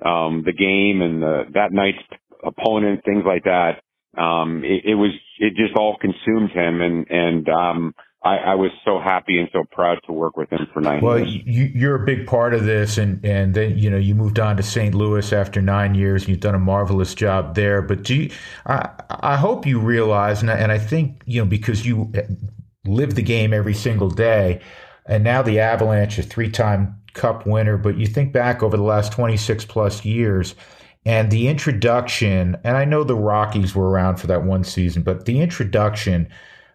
um, 0.00 0.44
the 0.46 0.52
game 0.52 1.02
and 1.02 1.20
the, 1.20 1.42
that 1.54 1.72
night's 1.72 1.98
opponent, 2.42 3.04
things 3.04 3.24
like 3.26 3.44
that. 3.44 3.82
Um, 4.18 4.64
it, 4.64 4.84
it 4.84 4.94
was, 4.94 5.12
it 5.38 5.54
just 5.54 5.76
all 5.76 5.96
consumed 6.00 6.50
him. 6.50 6.80
And, 6.80 7.06
and, 7.10 7.48
um, 7.48 7.94
I, 8.22 8.36
I, 8.36 8.54
was 8.56 8.72
so 8.84 8.98
happy 8.98 9.38
and 9.38 9.48
so 9.52 9.62
proud 9.70 10.00
to 10.06 10.12
work 10.12 10.36
with 10.36 10.50
him 10.50 10.66
for 10.72 10.80
nine 10.80 11.00
well, 11.00 11.18
years. 11.18 11.44
Well, 11.46 11.54
you, 11.54 11.90
are 11.90 12.02
a 12.02 12.04
big 12.04 12.26
part 12.26 12.52
of 12.52 12.64
this, 12.64 12.98
and 12.98 13.24
and 13.24 13.54
then 13.54 13.78
you 13.78 13.90
know 13.90 13.96
you 13.96 14.16
moved 14.16 14.40
on 14.40 14.56
to 14.56 14.62
St. 14.62 14.92
Louis 14.92 15.32
after 15.32 15.62
nine 15.62 15.94
years, 15.94 16.22
and 16.22 16.30
you've 16.30 16.40
done 16.40 16.56
a 16.56 16.58
marvelous 16.58 17.14
job 17.14 17.54
there. 17.54 17.80
But 17.80 18.02
do 18.02 18.16
you, 18.16 18.30
I, 18.66 18.90
I 19.08 19.36
hope 19.36 19.66
you 19.66 19.78
realize, 19.78 20.42
and 20.42 20.50
I, 20.50 20.54
and 20.54 20.72
I 20.72 20.78
think 20.78 21.22
you 21.26 21.40
know 21.40 21.46
because 21.46 21.86
you 21.86 22.12
live 22.84 23.14
the 23.14 23.22
game 23.22 23.52
every 23.52 23.74
single 23.74 24.10
day, 24.10 24.62
and 25.06 25.22
now 25.22 25.42
the 25.42 25.60
Avalanche, 25.60 26.18
a 26.18 26.24
three-time 26.24 26.96
Cup 27.14 27.46
winner, 27.46 27.76
but 27.76 27.96
you 27.96 28.06
think 28.06 28.32
back 28.32 28.62
over 28.62 28.76
the 28.76 28.82
last 28.82 29.12
26 29.12 29.64
plus 29.64 30.04
years. 30.04 30.54
And 31.08 31.30
the 31.30 31.48
introduction, 31.48 32.58
and 32.64 32.76
I 32.76 32.84
know 32.84 33.02
the 33.02 33.14
Rockies 33.14 33.74
were 33.74 33.88
around 33.88 34.16
for 34.16 34.26
that 34.26 34.42
one 34.42 34.62
season, 34.62 35.02
but 35.02 35.24
the 35.24 35.40
introduction 35.40 36.28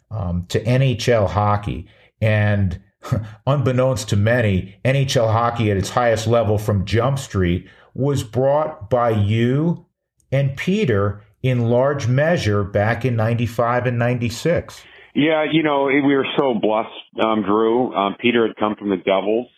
um, 0.09 0.45
to 0.49 0.59
NHL 0.63 1.29
hockey. 1.29 1.87
And 2.19 2.81
unbeknownst 3.45 4.09
to 4.09 4.15
many, 4.15 4.75
NHL 4.83 5.31
hockey 5.31 5.69
at 5.69 5.77
its 5.77 5.91
highest 5.91 6.25
level 6.25 6.57
from 6.57 6.83
Jump 6.83 7.19
Street 7.19 7.69
was 7.93 8.23
brought 8.23 8.89
by 8.89 9.11
you 9.11 9.85
and 10.31 10.57
Peter 10.57 11.21
in 11.43 11.69
large 11.69 12.07
measure 12.07 12.63
back 12.63 13.05
in 13.05 13.15
95 13.15 13.85
and 13.85 13.99
96. 13.99 14.81
Yeah, 15.13 15.45
you 15.51 15.61
know, 15.61 15.83
we 15.83 16.15
were 16.15 16.25
so 16.39 16.55
blessed, 16.59 16.89
um, 17.23 17.43
Drew. 17.43 17.93
Um, 17.93 18.15
Peter 18.19 18.47
had 18.47 18.55
come 18.55 18.75
from 18.77 18.89
the 18.89 18.97
Devils, 18.97 19.49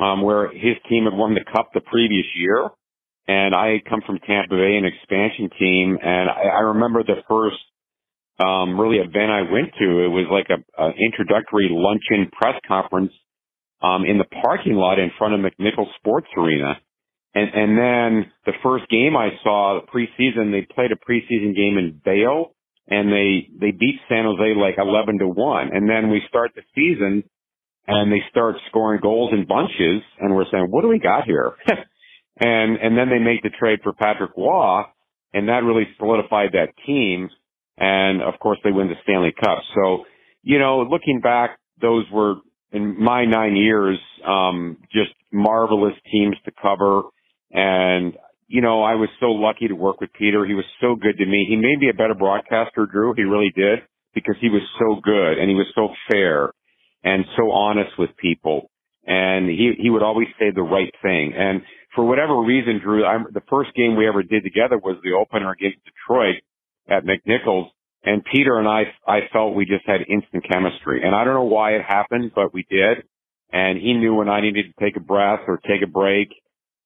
um, 0.00 0.22
where 0.22 0.50
his 0.50 0.76
team 0.88 1.04
had 1.04 1.12
won 1.12 1.34
the 1.34 1.44
Cup 1.44 1.72
the 1.74 1.82
previous 1.82 2.24
year. 2.34 2.70
And 3.28 3.54
I 3.54 3.82
come 3.88 4.00
from 4.04 4.18
Tampa 4.18 4.56
Bay, 4.56 4.76
an 4.76 4.84
expansion 4.84 5.48
team. 5.58 5.98
And 6.02 6.28
I, 6.28 6.58
I 6.58 6.60
remember 6.74 7.02
the 7.02 7.22
first 7.28 7.56
um, 8.38 8.78
really 8.78 8.98
event 8.98 9.30
I 9.30 9.42
went 9.42 9.72
to. 9.78 10.04
It 10.04 10.10
was 10.10 10.26
like 10.30 10.48
a, 10.50 10.82
a 10.82 10.90
introductory 10.90 11.68
luncheon 11.70 12.30
press 12.32 12.54
conference 12.66 13.12
um, 13.82 14.04
in 14.04 14.18
the 14.18 14.24
parking 14.42 14.74
lot 14.74 14.98
in 14.98 15.10
front 15.18 15.34
of 15.34 15.40
McNichols 15.40 15.94
Sports 15.98 16.28
Arena. 16.36 16.74
And, 17.34 17.48
and 17.54 17.78
then 17.78 18.32
the 18.44 18.52
first 18.62 18.88
game 18.90 19.16
I 19.16 19.30
saw 19.42 19.80
the 19.80 19.86
preseason, 19.86 20.52
they 20.52 20.66
played 20.74 20.92
a 20.92 20.96
preseason 20.96 21.56
game 21.56 21.78
in 21.78 22.00
Vail 22.04 22.54
and 22.88 23.10
they, 23.10 23.48
they 23.58 23.70
beat 23.70 24.00
San 24.08 24.24
Jose 24.24 24.54
like 24.58 24.74
11 24.78 25.18
to 25.20 25.28
1. 25.28 25.70
And 25.72 25.88
then 25.88 26.10
we 26.10 26.20
start 26.28 26.50
the 26.54 26.62
season 26.74 27.24
and 27.86 28.12
they 28.12 28.20
start 28.30 28.56
scoring 28.68 29.00
goals 29.00 29.32
in 29.32 29.46
bunches 29.46 30.02
and 30.20 30.34
we're 30.34 30.44
saying, 30.50 30.66
what 30.68 30.82
do 30.82 30.88
we 30.88 30.98
got 30.98 31.24
here? 31.24 31.54
And, 32.40 32.76
and 32.76 32.96
then 32.96 33.08
they 33.10 33.18
make 33.18 33.42
the 33.42 33.50
trade 33.50 33.80
for 33.82 33.92
Patrick 33.92 34.32
Roy 34.36 34.84
and 35.34 35.48
that 35.48 35.64
really 35.64 35.86
solidified 35.98 36.50
that 36.52 36.68
team. 36.86 37.28
And 37.78 38.22
of 38.22 38.38
course 38.40 38.58
they 38.64 38.70
win 38.70 38.88
the 38.88 38.94
Stanley 39.02 39.32
Cup. 39.32 39.58
So, 39.74 40.04
you 40.42 40.58
know, 40.58 40.82
looking 40.82 41.20
back, 41.20 41.58
those 41.80 42.04
were 42.12 42.36
in 42.70 43.02
my 43.02 43.24
nine 43.24 43.56
years, 43.56 43.98
um, 44.26 44.78
just 44.92 45.10
marvelous 45.32 45.94
teams 46.10 46.36
to 46.44 46.52
cover. 46.60 47.02
And, 47.50 48.14
you 48.46 48.60
know, 48.60 48.82
I 48.82 48.94
was 48.94 49.08
so 49.20 49.26
lucky 49.26 49.68
to 49.68 49.74
work 49.74 50.00
with 50.00 50.12
Peter. 50.12 50.44
He 50.44 50.54
was 50.54 50.64
so 50.80 50.94
good 50.94 51.18
to 51.18 51.26
me. 51.26 51.46
He 51.48 51.56
made 51.56 51.78
me 51.78 51.88
a 51.90 51.94
better 51.94 52.14
broadcaster, 52.14 52.86
Drew. 52.86 53.14
He 53.14 53.22
really 53.22 53.52
did 53.54 53.80
because 54.14 54.36
he 54.40 54.48
was 54.48 54.62
so 54.78 55.00
good 55.02 55.38
and 55.38 55.48
he 55.48 55.54
was 55.54 55.66
so 55.74 55.88
fair 56.10 56.50
and 57.02 57.24
so 57.36 57.50
honest 57.50 57.90
with 57.98 58.10
people. 58.16 58.70
And 59.06 59.48
he, 59.48 59.72
he 59.78 59.90
would 59.90 60.02
always 60.02 60.28
say 60.38 60.50
the 60.54 60.62
right 60.62 60.92
thing. 61.02 61.32
And 61.36 61.62
for 61.94 62.04
whatever 62.04 62.40
reason, 62.40 62.80
Drew, 62.82 63.04
I'm, 63.04 63.26
the 63.32 63.42
first 63.50 63.74
game 63.74 63.96
we 63.96 64.08
ever 64.08 64.22
did 64.22 64.42
together 64.44 64.78
was 64.78 64.96
the 65.02 65.12
opener 65.12 65.50
against 65.50 65.78
Detroit 65.84 66.42
at 66.88 67.04
McNichols. 67.04 67.68
And 68.04 68.24
Peter 68.24 68.58
and 68.58 68.66
I, 68.66 68.84
I 69.06 69.20
felt 69.32 69.54
we 69.54 69.64
just 69.64 69.86
had 69.86 70.00
instant 70.08 70.44
chemistry. 70.50 71.02
And 71.04 71.14
I 71.14 71.24
don't 71.24 71.34
know 71.34 71.44
why 71.44 71.72
it 71.72 71.82
happened, 71.86 72.32
but 72.34 72.52
we 72.52 72.66
did. 72.68 73.04
And 73.52 73.78
he 73.78 73.92
knew 73.92 74.14
when 74.14 74.28
I 74.28 74.40
needed 74.40 74.66
to 74.66 74.84
take 74.84 74.96
a 74.96 75.00
breath 75.00 75.40
or 75.46 75.58
take 75.58 75.82
a 75.84 75.90
break 75.90 76.28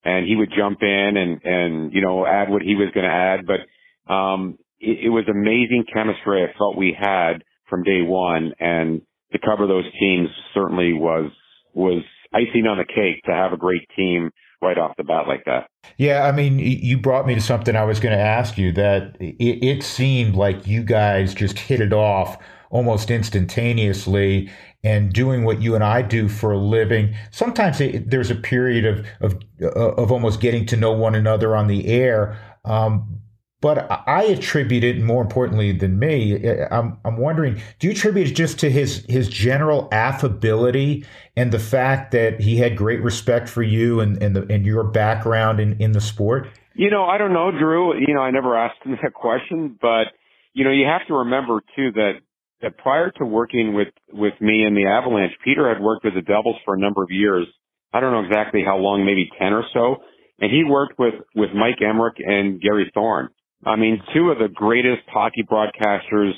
and 0.04 0.26
he 0.26 0.36
would 0.36 0.52
jump 0.56 0.78
in 0.82 1.16
and, 1.16 1.40
and, 1.42 1.92
you 1.92 2.02
know, 2.02 2.26
add 2.26 2.50
what 2.50 2.62
he 2.62 2.74
was 2.74 2.90
going 2.92 3.06
to 3.06 3.12
add. 3.12 3.46
But, 3.46 4.12
um, 4.12 4.58
it, 4.78 5.06
it 5.06 5.08
was 5.08 5.24
amazing 5.28 5.84
chemistry 5.92 6.44
I 6.44 6.58
felt 6.58 6.76
we 6.76 6.96
had 6.98 7.44
from 7.70 7.82
day 7.82 8.02
one. 8.02 8.52
And 8.58 9.02
to 9.32 9.38
cover 9.38 9.66
those 9.66 9.90
teams 9.98 10.28
certainly 10.52 10.92
was, 10.92 11.30
was 11.72 12.02
icing 12.34 12.66
on 12.66 12.78
the 12.78 12.84
cake 12.84 13.22
to 13.24 13.32
have 13.32 13.52
a 13.52 13.56
great 13.56 13.88
team 13.96 14.32
right 14.62 14.78
off 14.78 14.96
the 14.96 15.04
bat 15.04 15.28
like 15.28 15.44
that. 15.44 15.68
Yeah, 15.98 16.26
I 16.26 16.32
mean, 16.32 16.58
you 16.58 16.98
brought 16.98 17.26
me 17.26 17.34
to 17.34 17.40
something 17.40 17.76
I 17.76 17.84
was 17.84 18.00
going 18.00 18.16
to 18.16 18.22
ask 18.22 18.58
you 18.58 18.72
that 18.72 19.16
it, 19.20 19.64
it, 19.64 19.82
seemed 19.82 20.34
like 20.34 20.66
you 20.66 20.82
guys 20.82 21.34
just 21.34 21.58
hit 21.58 21.80
it 21.80 21.92
off 21.92 22.36
almost 22.70 23.10
instantaneously 23.10 24.50
and 24.82 25.12
doing 25.12 25.44
what 25.44 25.62
you 25.62 25.74
and 25.74 25.84
I 25.84 26.02
do 26.02 26.28
for 26.28 26.52
a 26.52 26.58
living. 26.58 27.14
Sometimes 27.30 27.80
it, 27.80 28.10
there's 28.10 28.30
a 28.30 28.34
period 28.34 28.84
of, 28.84 29.06
of, 29.20 29.40
of 29.62 30.12
almost 30.12 30.40
getting 30.40 30.66
to 30.66 30.76
know 30.76 30.92
one 30.92 31.14
another 31.14 31.56
on 31.56 31.66
the 31.66 31.86
air. 31.86 32.38
Um, 32.64 33.20
but 33.60 33.90
I 34.06 34.24
attribute 34.24 34.84
it 34.84 35.00
more 35.00 35.22
importantly 35.22 35.72
than 35.72 35.98
me. 35.98 36.46
I'm, 36.70 36.98
I'm 37.04 37.16
wondering, 37.16 37.62
do 37.78 37.86
you 37.86 37.92
attribute 37.92 38.28
it 38.28 38.34
just 38.34 38.58
to 38.60 38.70
his 38.70 39.04
his 39.08 39.28
general 39.28 39.88
affability 39.92 41.04
and 41.36 41.50
the 41.50 41.58
fact 41.58 42.12
that 42.12 42.40
he 42.40 42.58
had 42.58 42.76
great 42.76 43.02
respect 43.02 43.48
for 43.48 43.62
you 43.62 44.00
and 44.00 44.22
and, 44.22 44.36
the, 44.36 44.46
and 44.52 44.66
your 44.66 44.84
background 44.84 45.60
in, 45.60 45.80
in 45.80 45.92
the 45.92 46.00
sport? 46.00 46.48
You 46.74 46.90
know, 46.90 47.04
I 47.04 47.16
don't 47.16 47.32
know, 47.32 47.50
Drew. 47.50 47.98
You 47.98 48.14
know, 48.14 48.20
I 48.20 48.30
never 48.30 48.56
asked 48.56 48.84
him 48.84 48.98
that 49.02 49.14
question, 49.14 49.78
but 49.80 50.08
you 50.52 50.64
know, 50.64 50.70
you 50.70 50.86
have 50.86 51.06
to 51.08 51.14
remember 51.14 51.60
too 51.74 51.92
that 51.92 52.20
that 52.62 52.78
prior 52.78 53.10
to 53.12 53.24
working 53.24 53.74
with 53.74 53.88
with 54.12 54.34
me 54.40 54.64
in 54.64 54.74
the 54.74 54.86
Avalanche, 54.86 55.32
Peter 55.42 55.72
had 55.72 55.82
worked 55.82 56.04
with 56.04 56.14
the 56.14 56.22
Devils 56.22 56.56
for 56.64 56.74
a 56.74 56.78
number 56.78 57.02
of 57.02 57.10
years. 57.10 57.46
I 57.92 58.00
don't 58.00 58.12
know 58.12 58.24
exactly 58.26 58.62
how 58.64 58.76
long, 58.76 59.06
maybe 59.06 59.30
ten 59.38 59.54
or 59.54 59.64
so, 59.72 59.96
and 60.40 60.50
he 60.50 60.62
worked 60.64 60.98
with 60.98 61.14
with 61.34 61.50
Mike 61.54 61.80
Emrick 61.80 62.20
and 62.22 62.60
Gary 62.60 62.90
Thorne. 62.92 63.30
I 63.66 63.76
mean, 63.76 64.00
two 64.14 64.30
of 64.30 64.38
the 64.38 64.48
greatest 64.48 65.02
hockey 65.08 65.42
broadcasters 65.42 66.32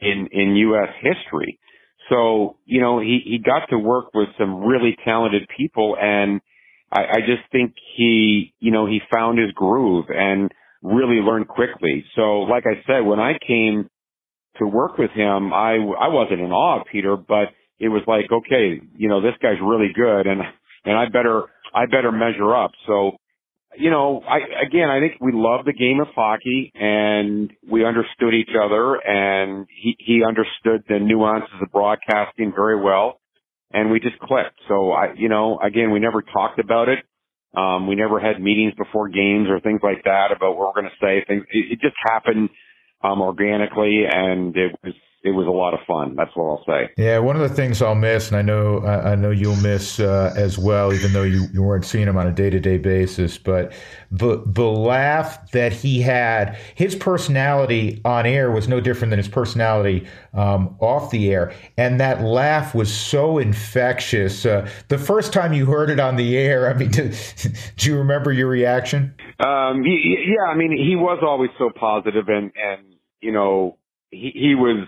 in, 0.00 0.28
in 0.32 0.56
U.S. 0.56 0.88
history. 1.00 1.60
So, 2.08 2.56
you 2.64 2.80
know, 2.80 3.00
he, 3.00 3.20
he 3.24 3.38
got 3.38 3.68
to 3.70 3.78
work 3.78 4.14
with 4.14 4.28
some 4.38 4.64
really 4.64 4.96
talented 5.04 5.46
people 5.56 5.96
and 6.00 6.40
I, 6.90 7.00
I 7.00 7.20
just 7.20 7.42
think 7.50 7.74
he, 7.96 8.54
you 8.60 8.70
know, 8.70 8.86
he 8.86 9.00
found 9.12 9.38
his 9.38 9.50
groove 9.52 10.06
and 10.08 10.52
really 10.82 11.16
learned 11.16 11.48
quickly. 11.48 12.04
So, 12.14 12.40
like 12.40 12.64
I 12.66 12.82
said, 12.86 13.00
when 13.00 13.20
I 13.20 13.38
came 13.46 13.88
to 14.58 14.66
work 14.66 14.98
with 14.98 15.10
him, 15.10 15.52
I, 15.52 15.74
I 15.74 16.08
wasn't 16.08 16.40
in 16.40 16.52
awe 16.52 16.80
of 16.80 16.86
Peter, 16.90 17.16
but 17.16 17.48
it 17.78 17.88
was 17.88 18.02
like, 18.06 18.26
okay, 18.30 18.80
you 18.96 19.08
know, 19.08 19.20
this 19.20 19.34
guy's 19.42 19.60
really 19.62 19.92
good 19.94 20.26
and, 20.26 20.40
and 20.84 20.96
I 20.96 21.06
better, 21.08 21.44
I 21.74 21.86
better 21.86 22.12
measure 22.12 22.54
up. 22.54 22.72
So, 22.86 23.12
you 23.76 23.90
know, 23.90 24.22
I 24.26 24.38
again, 24.66 24.88
I 24.90 25.00
think 25.00 25.20
we 25.20 25.32
love 25.32 25.64
the 25.64 25.72
game 25.72 26.00
of 26.00 26.08
hockey, 26.14 26.72
and 26.74 27.52
we 27.68 27.84
understood 27.84 28.34
each 28.34 28.54
other, 28.60 28.94
and 28.96 29.66
he 29.68 29.96
he 29.98 30.22
understood 30.24 30.84
the 30.88 30.98
nuances 30.98 31.54
of 31.60 31.70
broadcasting 31.72 32.52
very 32.54 32.80
well, 32.80 33.20
and 33.72 33.90
we 33.90 34.00
just 34.00 34.18
clicked. 34.20 34.58
So 34.68 34.92
I, 34.92 35.14
you 35.16 35.28
know, 35.28 35.58
again, 35.58 35.90
we 35.90 36.00
never 36.00 36.22
talked 36.22 36.58
about 36.58 36.88
it. 36.88 37.00
Um, 37.56 37.86
we 37.86 37.94
never 37.94 38.18
had 38.18 38.40
meetings 38.40 38.74
before 38.76 39.08
games 39.08 39.48
or 39.48 39.60
things 39.60 39.80
like 39.82 40.04
that 40.04 40.32
about 40.34 40.56
what 40.56 40.74
we're 40.74 40.82
going 40.82 40.90
to 40.90 41.04
say. 41.04 41.24
Things 41.26 41.44
it, 41.50 41.72
it 41.72 41.80
just 41.80 41.96
happened 42.04 42.50
um, 43.02 43.20
organically, 43.20 44.04
and 44.10 44.56
it 44.56 44.76
was 44.82 44.94
it 45.24 45.30
was 45.30 45.46
a 45.46 45.50
lot 45.50 45.72
of 45.72 45.80
fun. 45.86 46.14
That's 46.16 46.30
what 46.34 46.44
I'll 46.44 46.64
say. 46.66 46.92
Yeah, 46.98 47.18
one 47.18 47.34
of 47.34 47.40
the 47.40 47.54
things 47.54 47.80
I'll 47.80 47.94
miss, 47.94 48.28
and 48.28 48.36
I 48.36 48.42
know 48.42 48.84
I, 48.84 49.14
know 49.14 49.30
you'll 49.30 49.56
miss 49.56 49.98
uh, 49.98 50.34
as 50.36 50.58
well, 50.58 50.92
even 50.92 51.14
though 51.14 51.22
you, 51.22 51.46
you 51.50 51.62
weren't 51.62 51.86
seeing 51.86 52.06
him 52.06 52.18
on 52.18 52.26
a 52.26 52.32
day 52.32 52.50
to 52.50 52.60
day 52.60 52.76
basis. 52.76 53.38
But 53.38 53.72
the 54.10 54.42
the 54.44 54.66
laugh 54.66 55.50
that 55.52 55.72
he 55.72 56.02
had, 56.02 56.58
his 56.74 56.94
personality 56.94 58.02
on 58.04 58.26
air 58.26 58.50
was 58.50 58.68
no 58.68 58.80
different 58.80 59.10
than 59.10 59.18
his 59.18 59.28
personality 59.28 60.06
um, 60.34 60.76
off 60.78 61.10
the 61.10 61.32
air, 61.32 61.54
and 61.78 61.98
that 62.00 62.22
laugh 62.22 62.74
was 62.74 62.92
so 62.92 63.38
infectious. 63.38 64.44
Uh, 64.44 64.68
the 64.88 64.98
first 64.98 65.32
time 65.32 65.54
you 65.54 65.64
heard 65.64 65.88
it 65.88 66.00
on 66.00 66.16
the 66.16 66.36
air, 66.36 66.68
I 66.68 66.74
mean, 66.74 66.90
do, 66.90 67.10
do 67.76 67.90
you 67.90 67.96
remember 67.96 68.30
your 68.30 68.48
reaction? 68.48 69.14
Um, 69.40 69.84
yeah, 69.84 70.52
I 70.52 70.54
mean, 70.54 70.76
he 70.76 70.96
was 70.96 71.20
always 71.22 71.50
so 71.56 71.70
positive, 71.74 72.28
and 72.28 72.52
and 72.56 72.94
you 73.22 73.32
know, 73.32 73.78
he, 74.10 74.30
he 74.34 74.54
was 74.54 74.86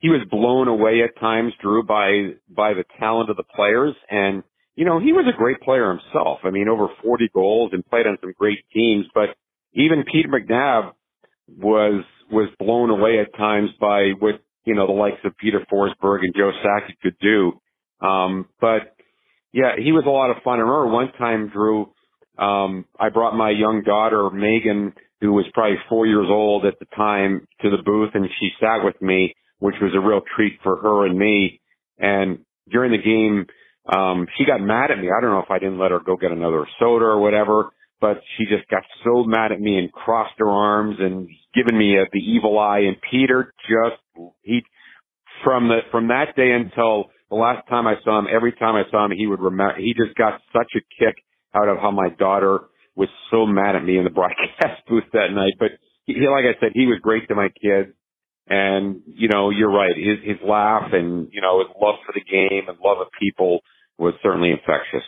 he 0.00 0.08
was 0.08 0.26
blown 0.30 0.66
away 0.66 1.02
at 1.02 1.18
times, 1.20 1.52
Drew, 1.60 1.82
by 1.82 2.34
by 2.48 2.74
the 2.74 2.84
talent 2.98 3.30
of 3.30 3.36
the 3.36 3.44
players. 3.44 3.94
And 4.10 4.42
you 4.74 4.84
know, 4.84 4.98
he 4.98 5.12
was 5.12 5.26
a 5.32 5.36
great 5.36 5.60
player 5.60 5.90
himself. 5.90 6.40
I 6.42 6.50
mean, 6.50 6.68
over 6.68 6.88
40 7.02 7.30
goals 7.34 7.70
and 7.72 7.86
played 7.86 8.06
on 8.06 8.16
some 8.20 8.32
great 8.38 8.60
teams. 8.72 9.06
But 9.14 9.36
even 9.74 10.04
Peter 10.10 10.28
McNab 10.28 10.92
was 11.48 12.04
was 12.30 12.48
blown 12.58 12.90
away 12.90 13.18
at 13.20 13.36
times 13.36 13.70
by 13.78 14.12
what 14.18 14.40
you 14.64 14.74
know 14.74 14.86
the 14.86 14.92
likes 14.92 15.20
of 15.24 15.36
Peter 15.36 15.64
Forsberg 15.70 16.20
and 16.22 16.34
Joe 16.34 16.52
Sakic 16.64 16.98
could 17.02 17.16
do. 17.20 17.60
Um, 18.04 18.46
but 18.58 18.96
yeah, 19.52 19.72
he 19.76 19.92
was 19.92 20.04
a 20.06 20.10
lot 20.10 20.30
of 20.30 20.42
fun. 20.42 20.58
I 20.58 20.62
remember 20.62 20.86
one 20.86 21.12
time, 21.18 21.50
Drew, 21.52 21.92
um, 22.38 22.86
I 22.98 23.10
brought 23.10 23.36
my 23.36 23.50
young 23.50 23.82
daughter 23.84 24.30
Megan, 24.30 24.94
who 25.20 25.32
was 25.32 25.44
probably 25.52 25.76
four 25.90 26.06
years 26.06 26.28
old 26.30 26.64
at 26.64 26.78
the 26.78 26.86
time, 26.96 27.46
to 27.60 27.68
the 27.68 27.82
booth, 27.84 28.10
and 28.14 28.26
she 28.38 28.50
sat 28.60 28.82
with 28.82 29.00
me 29.02 29.34
which 29.60 29.76
was 29.80 29.92
a 29.94 30.00
real 30.00 30.20
treat 30.36 30.58
for 30.62 30.76
her 30.76 31.06
and 31.06 31.18
me. 31.18 31.60
And 31.98 32.40
during 32.70 32.92
the 32.92 32.98
game, 32.98 33.46
um, 33.86 34.26
she 34.36 34.44
got 34.44 34.60
mad 34.60 34.90
at 34.90 34.98
me. 34.98 35.08
I 35.08 35.20
don't 35.20 35.30
know 35.30 35.40
if 35.40 35.50
I 35.50 35.58
didn't 35.58 35.78
let 35.78 35.90
her 35.90 36.00
go 36.00 36.16
get 36.16 36.32
another 36.32 36.66
soda 36.78 37.04
or 37.04 37.20
whatever, 37.20 37.70
but 38.00 38.20
she 38.36 38.44
just 38.44 38.68
got 38.68 38.82
so 39.04 39.24
mad 39.24 39.52
at 39.52 39.60
me 39.60 39.78
and 39.78 39.92
crossed 39.92 40.34
her 40.38 40.48
arms 40.50 40.96
and 40.98 41.28
given 41.54 41.78
me 41.78 41.96
a, 41.96 42.04
the 42.12 42.20
evil 42.20 42.58
eye. 42.58 42.80
And 42.80 42.96
Peter 43.10 43.52
just, 43.68 44.00
he, 44.42 44.62
from 45.44 45.68
the, 45.68 45.80
from 45.90 46.08
that 46.08 46.36
day 46.36 46.52
until 46.52 47.10
the 47.28 47.36
last 47.36 47.68
time 47.68 47.86
I 47.86 47.94
saw 48.04 48.18
him, 48.18 48.26
every 48.32 48.52
time 48.52 48.74
I 48.74 48.90
saw 48.90 49.04
him, 49.04 49.12
he 49.16 49.26
would 49.26 49.40
remember, 49.40 49.76
he 49.78 49.94
just 49.94 50.16
got 50.16 50.40
such 50.52 50.72
a 50.76 50.80
kick 50.98 51.16
out 51.54 51.68
of 51.68 51.78
how 51.78 51.90
my 51.90 52.08
daughter 52.18 52.60
was 52.96 53.08
so 53.30 53.46
mad 53.46 53.76
at 53.76 53.84
me 53.84 53.98
in 53.98 54.04
the 54.04 54.10
broadcast 54.10 54.82
booth 54.88 55.04
that 55.12 55.32
night. 55.32 55.54
But 55.58 55.70
he, 56.04 56.14
like 56.14 56.44
I 56.44 56.58
said, 56.60 56.72
he 56.74 56.86
was 56.86 56.98
great 57.02 57.28
to 57.28 57.34
my 57.34 57.48
kids. 57.48 57.94
And, 58.50 59.02
you 59.06 59.28
know, 59.28 59.50
you're 59.50 59.70
right. 59.70 59.96
His, 59.96 60.18
his 60.24 60.36
laugh 60.46 60.92
and, 60.92 61.28
you 61.32 61.40
know, 61.40 61.60
his 61.60 61.68
love 61.80 61.94
for 62.04 62.12
the 62.12 62.20
game 62.20 62.68
and 62.68 62.76
love 62.84 62.98
of 62.98 63.06
people 63.18 63.60
was 63.96 64.14
certainly 64.22 64.50
infectious. 64.50 65.04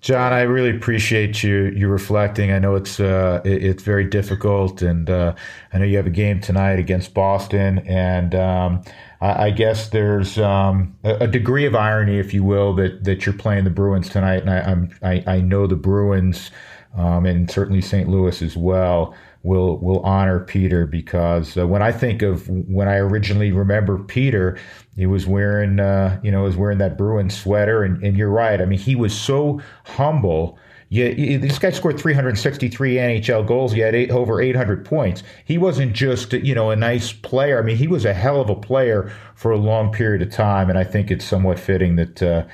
John, 0.00 0.32
I 0.32 0.42
really 0.42 0.76
appreciate 0.76 1.42
you 1.42 1.72
you 1.74 1.88
reflecting. 1.88 2.52
I 2.52 2.58
know 2.58 2.76
it's 2.76 3.00
uh, 3.00 3.40
it, 3.44 3.64
it's 3.64 3.82
very 3.82 4.04
difficult, 4.04 4.82
and 4.82 5.08
uh, 5.08 5.34
I 5.72 5.78
know 5.78 5.84
you 5.84 5.96
have 5.96 6.06
a 6.06 6.10
game 6.10 6.40
tonight 6.40 6.78
against 6.78 7.14
Boston, 7.14 7.78
and 7.80 8.34
um, 8.34 8.82
I, 9.20 9.46
I, 9.46 9.50
guess 9.50 9.88
there's 9.88 10.38
um, 10.38 10.96
a, 11.02 11.24
a, 11.24 11.26
degree 11.26 11.64
of 11.64 11.74
irony, 11.74 12.18
if 12.18 12.34
you 12.34 12.44
will, 12.44 12.74
that, 12.74 13.04
that 13.04 13.24
you're 13.24 13.34
playing 13.34 13.64
the 13.64 13.70
Bruins 13.70 14.08
tonight, 14.08 14.42
and 14.42 14.50
I, 14.50 14.58
I'm 14.60 14.90
I, 15.02 15.24
I 15.26 15.40
know 15.40 15.66
the 15.66 15.76
Bruins, 15.76 16.50
um, 16.94 17.24
and 17.26 17.50
certainly 17.50 17.80
St. 17.80 18.08
Louis 18.08 18.42
as 18.42 18.56
well 18.56 19.14
will 19.46 19.78
will 19.78 20.00
honor 20.00 20.40
Peter 20.40 20.86
because 20.86 21.56
uh, 21.56 21.66
when 21.66 21.80
I 21.80 21.92
think 21.92 22.20
of 22.22 22.48
when 22.48 22.88
I 22.88 22.96
originally 22.96 23.52
remember 23.52 23.98
Peter, 23.98 24.58
he 24.96 25.06
was 25.06 25.26
wearing 25.26 25.80
uh, 25.80 26.20
you 26.22 26.30
know 26.30 26.42
was 26.42 26.56
wearing 26.56 26.78
that 26.78 26.98
Bruin 26.98 27.30
sweater, 27.30 27.82
and, 27.82 28.02
and 28.02 28.16
you're 28.16 28.28
right. 28.28 28.60
I 28.60 28.66
mean, 28.66 28.78
he 28.78 28.96
was 28.96 29.18
so 29.18 29.60
humble. 29.84 30.58
This 30.90 31.58
guy 31.58 31.70
scored 31.70 31.98
363 31.98 32.94
NHL 32.94 33.44
goals. 33.44 33.72
He 33.72 33.80
had 33.80 33.96
eight, 33.96 34.12
over 34.12 34.40
800 34.40 34.84
points. 34.84 35.24
He 35.44 35.58
wasn't 35.58 35.94
just 35.94 36.32
you 36.32 36.54
know 36.54 36.70
a 36.70 36.76
nice 36.76 37.12
player. 37.12 37.58
I 37.58 37.62
mean, 37.62 37.76
he 37.76 37.88
was 37.88 38.04
a 38.04 38.14
hell 38.14 38.40
of 38.40 38.50
a 38.50 38.56
player 38.56 39.12
for 39.36 39.52
a 39.52 39.58
long 39.58 39.92
period 39.92 40.22
of 40.22 40.30
time, 40.30 40.68
and 40.68 40.78
I 40.78 40.84
think 40.84 41.10
it's 41.10 41.24
somewhat 41.24 41.58
fitting 41.58 41.96
that. 41.96 42.22
Uh, 42.22 42.44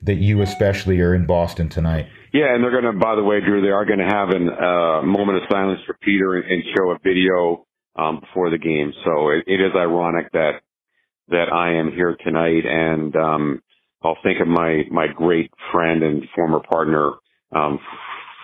that 0.00 0.14
you 0.14 0.42
especially 0.42 1.00
are 1.00 1.12
in 1.12 1.26
Boston 1.26 1.68
tonight. 1.68 2.06
Yeah, 2.32 2.54
and 2.54 2.62
they're 2.62 2.70
going 2.70 2.92
to, 2.92 2.98
by 2.98 3.14
the 3.14 3.22
way, 3.22 3.40
Drew, 3.40 3.62
they 3.62 3.70
are 3.70 3.84
going 3.84 4.00
to 4.00 4.04
have 4.04 4.28
a 4.30 4.36
uh, 4.36 5.02
moment 5.02 5.38
of 5.38 5.44
silence 5.50 5.80
for 5.86 5.96
Peter 6.00 6.34
and, 6.34 6.44
and 6.50 6.62
show 6.76 6.90
a 6.90 6.98
video 7.02 7.66
um, 7.96 8.20
before 8.20 8.50
the 8.50 8.58
game. 8.58 8.92
So 9.04 9.30
it, 9.30 9.44
it 9.46 9.60
is 9.60 9.72
ironic 9.74 10.32
that 10.32 10.60
that 11.30 11.52
I 11.52 11.74
am 11.74 11.92
here 11.92 12.16
tonight, 12.24 12.64
and 12.64 13.14
um, 13.16 13.62
I'll 14.02 14.16
think 14.22 14.40
of 14.40 14.48
my 14.48 14.84
my 14.90 15.06
great 15.08 15.50
friend 15.72 16.02
and 16.02 16.24
former 16.34 16.60
partner 16.60 17.12
um, 17.54 17.78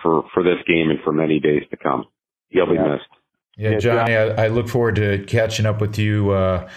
for 0.03 0.23
for 0.33 0.43
this 0.43 0.57
game 0.67 0.89
and 0.89 0.99
for 1.03 1.11
many 1.11 1.39
days 1.39 1.63
to 1.71 1.77
come. 1.77 2.05
He'll 2.49 2.67
be 2.67 2.73
yeah. 2.73 2.87
missed. 2.87 3.09
Yeah, 3.57 3.77
Johnny, 3.79 4.15
I, 4.15 4.45
I, 4.45 4.47
look 4.49 4.67
forward 4.67 4.95
to 4.97 5.23
catching 5.29 5.65
up 5.65 5.79
with 5.79 5.97
you 5.97 6.31
uh, 6.31 6.69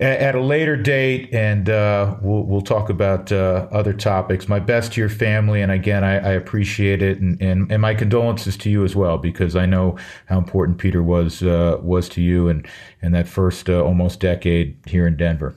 at, 0.00 0.34
a 0.34 0.40
later 0.40 0.76
date, 0.76 1.32
and 1.32 1.68
uh, 1.68 2.16
we'll 2.20 2.44
we'll 2.44 2.62
talk 2.62 2.90
about 2.90 3.30
uh, 3.30 3.68
other 3.70 3.92
topics. 3.92 4.48
My 4.48 4.58
best 4.58 4.94
to 4.94 5.00
your 5.00 5.10
family, 5.10 5.62
and 5.62 5.70
again, 5.70 6.04
I, 6.04 6.14
I 6.14 6.32
appreciate 6.32 7.02
it, 7.02 7.18
and, 7.20 7.40
and, 7.40 7.70
and 7.70 7.82
my 7.82 7.94
condolences 7.94 8.56
to 8.58 8.70
you 8.70 8.84
as 8.84 8.96
well, 8.96 9.18
because 9.18 9.56
I 9.56 9.66
know 9.66 9.96
how 10.26 10.38
important 10.38 10.78
Peter 10.78 11.02
was 11.02 11.42
uh, 11.42 11.78
was 11.82 12.08
to 12.10 12.22
you, 12.22 12.48
and 12.48 12.66
and 13.00 13.14
that 13.14 13.28
first 13.28 13.68
uh, 13.68 13.82
almost 13.82 14.20
decade 14.20 14.78
here 14.86 15.06
in 15.06 15.16
Denver. 15.16 15.54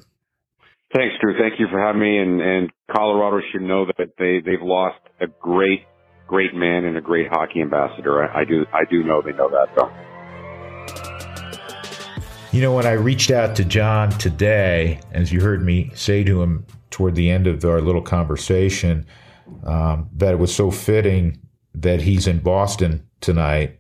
Thanks, 0.94 1.16
Drew. 1.22 1.38
Thank 1.38 1.60
you 1.60 1.68
for 1.70 1.80
having 1.80 2.02
me, 2.02 2.18
and 2.18 2.42
and 2.42 2.72
Colorado 2.96 3.42
should 3.52 3.62
know 3.62 3.86
that 3.86 4.14
they 4.18 4.40
they've 4.40 4.62
lost 4.62 5.00
a 5.20 5.28
great 5.28 5.86
great 6.28 6.54
man 6.54 6.86
and 6.86 6.98
a 6.98 7.02
great 7.02 7.28
hockey 7.30 7.62
ambassador. 7.62 8.24
I, 8.24 8.42
I 8.42 8.46
do 8.46 8.66
I 8.74 8.84
do 8.90 9.04
know 9.04 9.22
they 9.22 9.34
know 9.34 9.50
that 9.50 9.68
though. 9.76 10.15
You 12.56 12.62
know, 12.62 12.74
when 12.74 12.86
I 12.86 12.94
reached 12.94 13.32
out 13.32 13.54
to 13.58 13.66
John 13.66 14.12
today, 14.12 15.02
as 15.12 15.30
you 15.30 15.42
heard 15.42 15.62
me 15.62 15.92
say 15.94 16.24
to 16.24 16.42
him 16.42 16.66
toward 16.90 17.16
the 17.16 17.30
end 17.30 17.48
of 17.48 17.66
our 17.66 17.82
little 17.82 18.02
conversation, 18.02 19.06
um, 19.66 20.10
that 20.14 20.32
it 20.32 20.40
was 20.40 20.56
so 20.56 20.72
fitting 20.72 21.38
that 21.74 22.02
he's 22.02 22.28
in 22.28 22.40
Boston 22.40 23.06
tonight. 23.20 23.78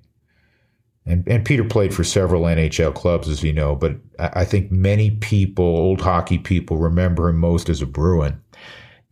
And, 1.05 1.25
and 1.25 1.45
Peter 1.45 1.63
played 1.63 1.93
for 1.93 2.03
several 2.03 2.41
NHL 2.41 2.93
clubs, 2.93 3.29
as 3.29 3.41
you 3.43 3.53
know, 3.53 3.77
but 3.77 3.95
I, 4.19 4.41
I 4.41 4.45
think 4.45 4.73
many 4.73 5.11
people, 5.11 5.63
old 5.63 6.01
hockey 6.01 6.37
people, 6.37 6.75
remember 6.75 7.29
him 7.29 7.37
most 7.37 7.69
as 7.69 7.81
a 7.81 7.85
Bruin. 7.85 8.41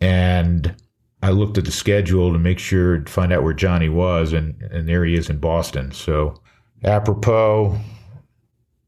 And 0.01 0.75
I 1.21 1.29
looked 1.29 1.57
at 1.57 1.63
the 1.63 1.71
schedule 1.71 2.33
to 2.33 2.37
make 2.37 2.59
sure 2.59 2.97
to 2.97 3.09
find 3.09 3.31
out 3.31 3.43
where 3.43 3.53
Johnny 3.53 3.87
was, 3.87 4.33
and, 4.33 4.61
and 4.61 4.89
there 4.89 5.05
he 5.05 5.15
is 5.15 5.29
in 5.29 5.37
Boston. 5.37 5.93
So, 5.93 6.41
apropos, 6.83 7.79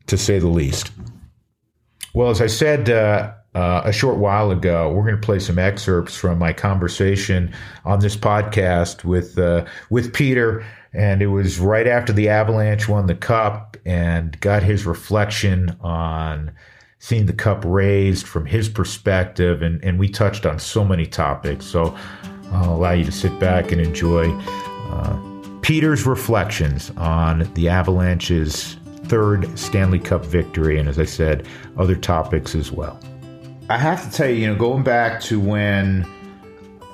to 0.08 0.18
say 0.18 0.40
the 0.40 0.48
least. 0.48 0.92
Well, 2.14 2.30
as 2.30 2.42
I 2.42 2.48
said 2.48 2.90
uh, 2.90 3.34
uh, 3.56 3.82
a 3.84 3.92
short 3.92 4.18
while 4.18 4.52
ago, 4.52 4.92
we're 4.92 5.04
going 5.04 5.20
to 5.20 5.26
play 5.26 5.40
some 5.40 5.60
excerpts 5.60 6.18
from 6.18 6.38
my 6.38 6.54
conversation 6.54 7.54
on 7.84 8.00
this 8.00 8.16
podcast 8.16 9.04
with 9.04 9.38
uh, 9.38 9.66
with 9.90 10.14
Peter, 10.14 10.66
and 10.94 11.22
it 11.22 11.28
was 11.28 11.60
right 11.60 11.88
after 11.88 12.14
the 12.14 12.30
Avalanche 12.30 12.88
won 12.88 13.08
the 13.08 13.16
Cup 13.16 13.76
and 13.86 14.40
got 14.40 14.64
his 14.64 14.86
reflection 14.86 15.76
on 15.82 16.52
seeing 17.00 17.28
the 17.28 17.34
cup 17.34 17.64
raised 17.66 18.26
from 18.26 18.46
his 18.46 18.68
perspective, 18.68 19.62
and, 19.62 19.84
and 19.84 20.00
we 20.00 20.10
touched 20.10 20.46
on 20.46 20.58
so 20.58 20.84
many 20.84 21.06
topics. 21.06 21.66
So 21.66 21.96
I'll 22.52 22.76
allow 22.76 22.94
you 22.94 23.06
to 23.06 23.12
sit 23.12 23.38
back 23.40 23.72
and 23.72 23.80
enjoy 23.80 24.32
uh, 24.32 25.20
Peter's 25.62 26.06
reflections 26.06 26.92
on 26.98 27.52
the 27.54 27.70
Avalanche's 27.70 28.78
third 29.08 29.58
Stanley 29.58 30.00
Cup 30.00 30.26
victory, 30.26 30.80
and 30.80 30.90
as 30.90 31.00
I 31.00 31.06
said, 31.06 31.48
other 31.78 31.96
topics 31.96 32.56
as 32.56 32.72
well. 32.72 33.00
I 33.70 33.78
have 33.78 34.04
to 34.04 34.16
tell 34.16 34.30
you, 34.30 34.36
you 34.36 34.48
know, 34.48 34.56
going 34.56 34.84
back 34.84 35.22
to 35.22 35.40
when 35.40 36.06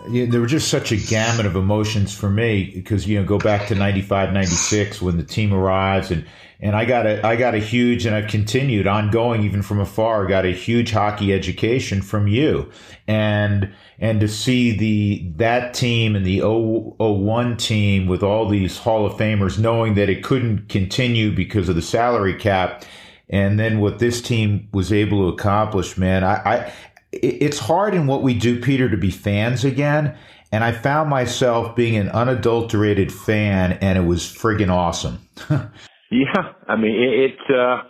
you 0.10 0.26
know, 0.26 0.32
there 0.32 0.41
were 0.41 0.47
just 0.47 0.69
such 0.69 0.91
a 0.91 0.97
gamut 0.97 1.45
of 1.45 1.56
emotions 1.56 2.15
for 2.15 2.30
me 2.30 2.71
because 2.74 3.08
you 3.08 3.19
know 3.19 3.26
go 3.26 3.38
back 3.38 3.67
to 3.67 3.76
95 3.76 4.34
96 4.34 5.02
when 5.02 5.17
the 5.17 5.24
team 5.24 5.54
arrives 5.54 6.12
and 6.12 6.26
and 6.62 6.76
I 6.76 6.86
got 6.86 7.08
a 7.08 7.26
I 7.26 7.36
got 7.36 7.56
a 7.56 7.60
huge 7.60 8.06
and 8.06 8.15
I've 8.15 8.28
continued 8.28 8.86
ongoing 8.86 9.43
even 9.43 9.63
from 9.63 9.80
afar 9.80 10.28
got 10.28 10.45
a 10.45 10.52
huge 10.52 10.91
hockey 10.91 11.34
education 11.34 12.02
from 12.02 12.28
you. 12.28 12.69
And 13.08 13.74
and 14.00 14.19
to 14.19 14.28
see 14.28 14.71
the 14.71 15.28
that 15.38 15.74
team 15.74 16.15
and 16.15 16.26
the 16.26 16.41
001 16.41 17.58
team 17.58 18.06
with 18.06 18.21
all 18.21 18.47
these 18.47 18.78
Hall 18.78 19.06
of 19.06 19.13
Famers 19.13 19.58
knowing 19.58 19.95
that 19.95 20.10
it 20.10 20.24
couldn't 20.24 20.69
continue 20.69 21.32
because 21.32 21.67
of 21.67 21.76
the 21.76 21.82
salary 21.82 22.36
cap 22.36 22.86
and 23.30 23.60
then 23.60 23.80
what 23.80 24.00
this 24.00 24.21
team 24.21 24.69
was 24.71 24.93
able 24.93 25.24
to 25.24 25.34
accomplish 25.36 25.97
man 25.97 26.24
I, 26.24 26.36
I 26.36 26.74
it's 27.12 27.60
hard 27.60 27.93
in 27.93 28.08
what 28.08 28.21
we 28.21 28.34
do 28.34 28.62
Peter 28.62 28.89
to 28.89 28.95
be 28.95 29.12
fans 29.12 29.65
again. 29.65 30.15
And 30.54 30.63
I 30.63 30.71
found 30.71 31.10
myself 31.10 31.76
being 31.76 31.97
an 31.97 32.10
unadulterated 32.10 33.12
fan 33.12 33.74
and 33.82 33.97
it 33.97 34.06
was 34.06 34.24
friggin' 34.24 34.69
awesome 34.69 35.19
Yeah, 36.12 36.54
I 36.67 36.76
mean 36.76 36.93
it. 36.93 37.32
it 37.32 37.58
uh, 37.58 37.84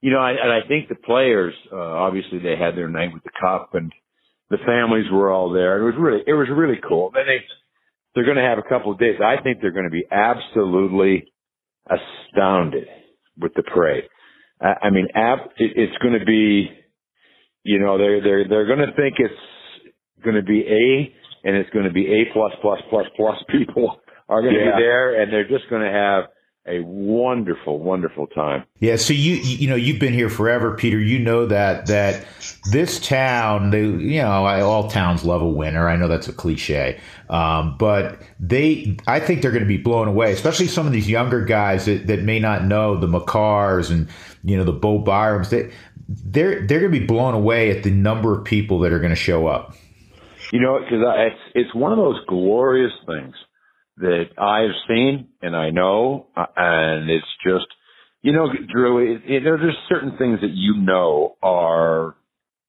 you 0.00 0.10
know, 0.10 0.18
I, 0.18 0.30
and 0.30 0.50
I 0.50 0.66
think 0.66 0.88
the 0.88 0.94
players 0.94 1.54
uh, 1.72 1.76
obviously 1.76 2.38
they 2.38 2.56
had 2.56 2.76
their 2.76 2.88
night 2.88 3.12
with 3.12 3.22
the 3.22 3.30
cup, 3.40 3.74
and 3.74 3.92
the 4.48 4.58
families 4.66 5.06
were 5.10 5.30
all 5.30 5.52
there. 5.52 5.80
It 5.80 5.84
was 5.84 5.94
really, 5.98 6.22
it 6.26 6.32
was 6.32 6.48
really 6.50 6.80
cool. 6.86 7.12
And 7.14 7.28
they 7.28 7.44
they're 8.14 8.24
going 8.24 8.36
to 8.36 8.42
have 8.42 8.58
a 8.58 8.68
couple 8.68 8.92
of 8.92 8.98
days. 8.98 9.16
I 9.24 9.40
think 9.42 9.58
they're 9.60 9.72
going 9.72 9.84
to 9.84 9.90
be 9.90 10.04
absolutely 10.10 11.32
astounded 11.86 12.88
with 13.38 13.54
the 13.54 13.62
parade. 13.62 14.04
I, 14.60 14.86
I 14.86 14.90
mean, 14.90 15.08
ab- 15.14 15.50
it, 15.56 15.72
it's 15.76 15.96
going 15.98 16.18
to 16.18 16.24
be, 16.24 16.68
you 17.62 17.78
know, 17.78 17.98
they're 17.98 18.22
they're 18.22 18.48
they're 18.48 18.66
going 18.66 18.80
to 18.80 18.94
think 18.96 19.16
it's 19.18 20.24
going 20.24 20.36
to 20.36 20.42
be 20.42 20.60
A, 20.62 21.46
and 21.46 21.56
it's 21.56 21.70
going 21.70 21.84
to 21.84 21.92
be 21.92 22.06
A 22.06 22.32
plus 22.32 22.52
plus 22.62 22.80
plus 22.88 23.06
plus 23.16 23.36
people 23.50 24.00
are 24.28 24.42
going 24.42 24.54
to 24.54 24.60
yeah. 24.60 24.76
be 24.76 24.82
there, 24.82 25.22
and 25.22 25.32
they're 25.32 25.48
just 25.48 25.68
going 25.68 25.82
to 25.82 25.92
have 25.92 26.24
a 26.66 26.80
wonderful, 26.80 27.78
wonderful 27.78 28.26
time. 28.26 28.64
Yeah. 28.80 28.96
So 28.96 29.14
you 29.14 29.36
you 29.36 29.68
know 29.68 29.76
you've 29.76 29.98
been 29.98 30.12
here 30.12 30.28
forever, 30.28 30.76
Peter. 30.76 31.00
You 31.00 31.18
know 31.18 31.46
that 31.46 31.86
that 31.86 32.26
this 32.70 33.00
town, 33.00 33.70
they 33.70 33.84
you 33.84 34.20
know 34.20 34.30
all 34.30 34.88
towns 34.88 35.24
love 35.24 35.40
a 35.40 35.48
winner. 35.48 35.88
I 35.88 35.96
know 35.96 36.06
that's 36.06 36.28
a 36.28 36.32
cliche, 36.32 37.00
um, 37.30 37.76
but 37.78 38.20
they 38.38 38.98
I 39.06 39.20
think 39.20 39.40
they're 39.40 39.52
going 39.52 39.64
to 39.64 39.68
be 39.68 39.78
blown 39.78 40.06
away, 40.06 40.32
especially 40.32 40.66
some 40.66 40.86
of 40.86 40.92
these 40.92 41.08
younger 41.08 41.44
guys 41.44 41.86
that, 41.86 42.06
that 42.08 42.22
may 42.22 42.38
not 42.38 42.64
know 42.64 42.96
the 42.96 43.06
Makars 43.06 43.90
and 43.90 44.08
you 44.44 44.56
know 44.56 44.64
the 44.64 44.72
Bo 44.72 45.02
Byrams. 45.02 45.48
They 45.48 45.72
they're 46.08 46.66
they're 46.66 46.80
going 46.80 46.92
to 46.92 47.00
be 47.00 47.06
blown 47.06 47.34
away 47.34 47.70
at 47.70 47.84
the 47.84 47.90
number 47.90 48.38
of 48.38 48.44
people 48.44 48.80
that 48.80 48.92
are 48.92 48.98
going 48.98 49.10
to 49.10 49.16
show 49.16 49.46
up. 49.46 49.74
You 50.52 50.60
know, 50.60 50.78
because 50.78 51.02
it's 51.02 51.40
it's 51.54 51.74
one 51.74 51.92
of 51.92 51.98
those 51.98 52.20
glorious 52.26 52.92
things 53.06 53.34
that 54.00 54.26
I've 54.38 54.74
seen 54.88 55.28
and 55.42 55.54
I 55.54 55.70
know, 55.70 56.26
uh, 56.36 56.46
and 56.56 57.10
it's 57.10 57.26
just, 57.44 57.66
you 58.22 58.32
know, 58.32 58.48
Drew, 58.72 59.14
it, 59.16 59.22
it, 59.26 59.44
there's 59.44 59.76
certain 59.88 60.16
things 60.18 60.40
that 60.40 60.50
you 60.52 60.76
know 60.76 61.36
are 61.42 62.16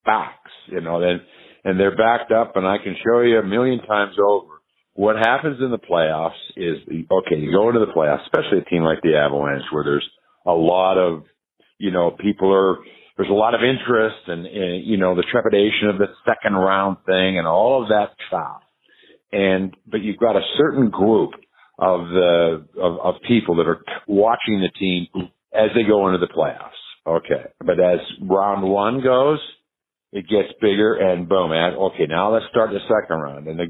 facts, 0.05 0.51
you 0.67 0.81
know, 0.81 1.01
and, 1.01 1.21
and 1.63 1.79
they're 1.79 1.95
backed 1.95 2.31
up 2.31 2.55
and 2.55 2.65
I 2.65 2.77
can 2.77 2.95
show 3.03 3.21
you 3.21 3.39
a 3.39 3.43
million 3.43 3.79
times 3.79 4.15
over. 4.23 4.47
What 4.93 5.15
happens 5.15 5.59
in 5.61 5.71
the 5.71 5.77
playoffs 5.77 6.39
is, 6.57 6.77
okay, 6.87 7.37
you 7.37 7.51
go 7.51 7.69
into 7.69 7.79
the 7.79 7.93
playoffs, 7.95 8.23
especially 8.23 8.59
a 8.59 8.69
team 8.69 8.83
like 8.83 9.01
the 9.01 9.15
Avalanche 9.15 9.63
where 9.71 9.83
there's 9.83 10.09
a 10.45 10.51
lot 10.51 10.97
of, 10.97 11.23
you 11.77 11.91
know, 11.91 12.11
people 12.11 12.53
are, 12.53 12.77
there's 13.15 13.29
a 13.29 13.33
lot 13.33 13.55
of 13.55 13.61
interest 13.61 14.27
and, 14.27 14.45
and 14.45 14.85
you 14.85 14.97
know, 14.97 15.15
the 15.15 15.25
trepidation 15.31 15.89
of 15.89 15.97
the 15.97 16.07
second 16.25 16.55
round 16.55 16.97
thing 17.05 17.37
and 17.37 17.47
all 17.47 17.81
of 17.81 17.89
that 17.89 18.09
stuff 18.27 18.61
and 19.31 19.75
but 19.87 20.01
you've 20.01 20.19
got 20.19 20.35
a 20.35 20.41
certain 20.57 20.89
group 20.89 21.31
of 21.79 22.07
the 22.09 22.65
of, 22.79 22.99
of 22.99 23.15
people 23.27 23.55
that 23.55 23.67
are 23.67 23.83
watching 24.07 24.61
the 24.61 24.69
team 24.79 25.07
as 25.53 25.69
they 25.75 25.83
go 25.83 26.07
into 26.07 26.19
the 26.19 26.31
playoffs. 26.31 26.69
Okay, 27.05 27.49
but 27.59 27.79
as 27.79 27.99
round 28.21 28.63
one 28.63 29.01
goes, 29.01 29.39
it 30.11 30.27
gets 30.27 30.53
bigger, 30.61 30.93
and 30.95 31.27
boom, 31.27 31.51
and 31.51 31.75
okay, 31.75 32.05
now 32.07 32.33
let's 32.33 32.45
start 32.51 32.69
the 32.71 32.79
second 32.81 33.17
round, 33.17 33.47
and 33.47 33.59
the 33.59 33.67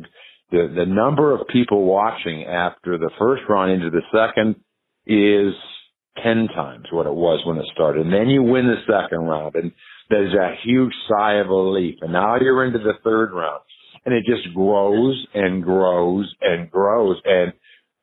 the 0.51 0.73
the 0.75 0.85
number 0.85 1.33
of 1.33 1.47
people 1.47 1.85
watching 1.85 2.43
after 2.43 2.97
the 2.97 3.11
first 3.17 3.43
round 3.47 3.71
into 3.71 3.89
the 3.89 4.01
second 4.11 4.55
is 5.05 5.53
ten 6.21 6.47
times 6.53 6.87
what 6.91 7.05
it 7.05 7.13
was 7.13 7.41
when 7.45 7.57
it 7.57 7.65
started, 7.73 8.05
and 8.05 8.13
then 8.13 8.27
you 8.27 8.43
win 8.43 8.67
the 8.67 8.81
second 8.91 9.19
round, 9.19 9.55
and 9.55 9.71
there's 10.09 10.33
a 10.33 10.55
huge 10.65 10.93
sigh 11.07 11.35
of 11.35 11.47
relief, 11.47 11.95
and 12.01 12.11
now 12.11 12.35
you're 12.35 12.65
into 12.65 12.79
the 12.79 12.93
third 13.03 13.31
round 13.31 13.61
and 14.05 14.15
it 14.15 14.23
just 14.25 14.53
grows 14.55 15.27
and 15.33 15.63
grows 15.63 16.33
and 16.41 16.69
grows. 16.69 17.17
And 17.25 17.53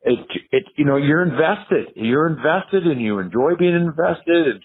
it 0.03 0.19
it 0.53 0.65
you 0.77 0.85
know 0.85 0.97
you're 0.97 1.23
invested. 1.23 1.95
You're 1.97 2.29
invested 2.29 2.85
and 2.85 3.01
you 3.01 3.19
enjoy 3.19 3.57
being 3.59 3.75
invested. 3.75 4.63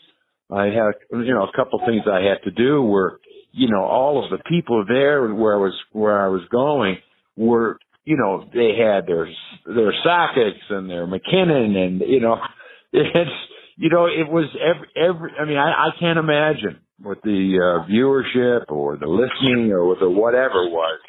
I 0.52 0.66
had 0.66 0.94
you 1.12 1.34
know 1.34 1.44
a 1.44 1.56
couple 1.56 1.80
things 1.86 2.04
I 2.08 2.22
had 2.22 2.44
to 2.44 2.52
do 2.52 2.82
were 2.82 3.20
you 3.52 3.70
know 3.70 3.84
all 3.84 4.24
of 4.24 4.30
the 4.32 4.44
people 4.50 4.86
there 4.88 5.34
where 5.34 5.56
I 5.56 5.58
was 5.58 5.74
where 5.92 6.22
I 6.22 6.28
was 6.28 6.44
going 6.52 6.98
were 7.36 7.80
you 8.06 8.18
know 8.18 8.48
they 8.54 8.78
had 8.78 9.08
their 9.08 9.28
their 9.66 9.94
Sakic's 10.06 10.66
and 10.70 10.90
their 10.90 11.08
MacKinnon 11.08 11.76
and 11.76 12.02
you 12.02 12.20
know 12.20 12.38
it's 12.94 13.32
you 13.78 13.90
know 13.90 14.06
it 14.06 14.30
was 14.30 14.46
every 14.62 14.88
every 14.96 15.32
I 15.40 15.46
mean 15.46 15.58
I, 15.58 15.88
I 15.88 15.90
can't 16.00 16.20
imagine 16.20 16.80
what 17.04 17.22
the 17.24 17.60
uh, 17.60 17.90
viewership 17.92 18.72
or 18.72 18.98
the 18.98 19.08
listening 19.08 19.72
or 19.72 19.86
what 19.86 20.00
the 20.00 20.10
whatever 20.10 20.68
was 20.70 21.00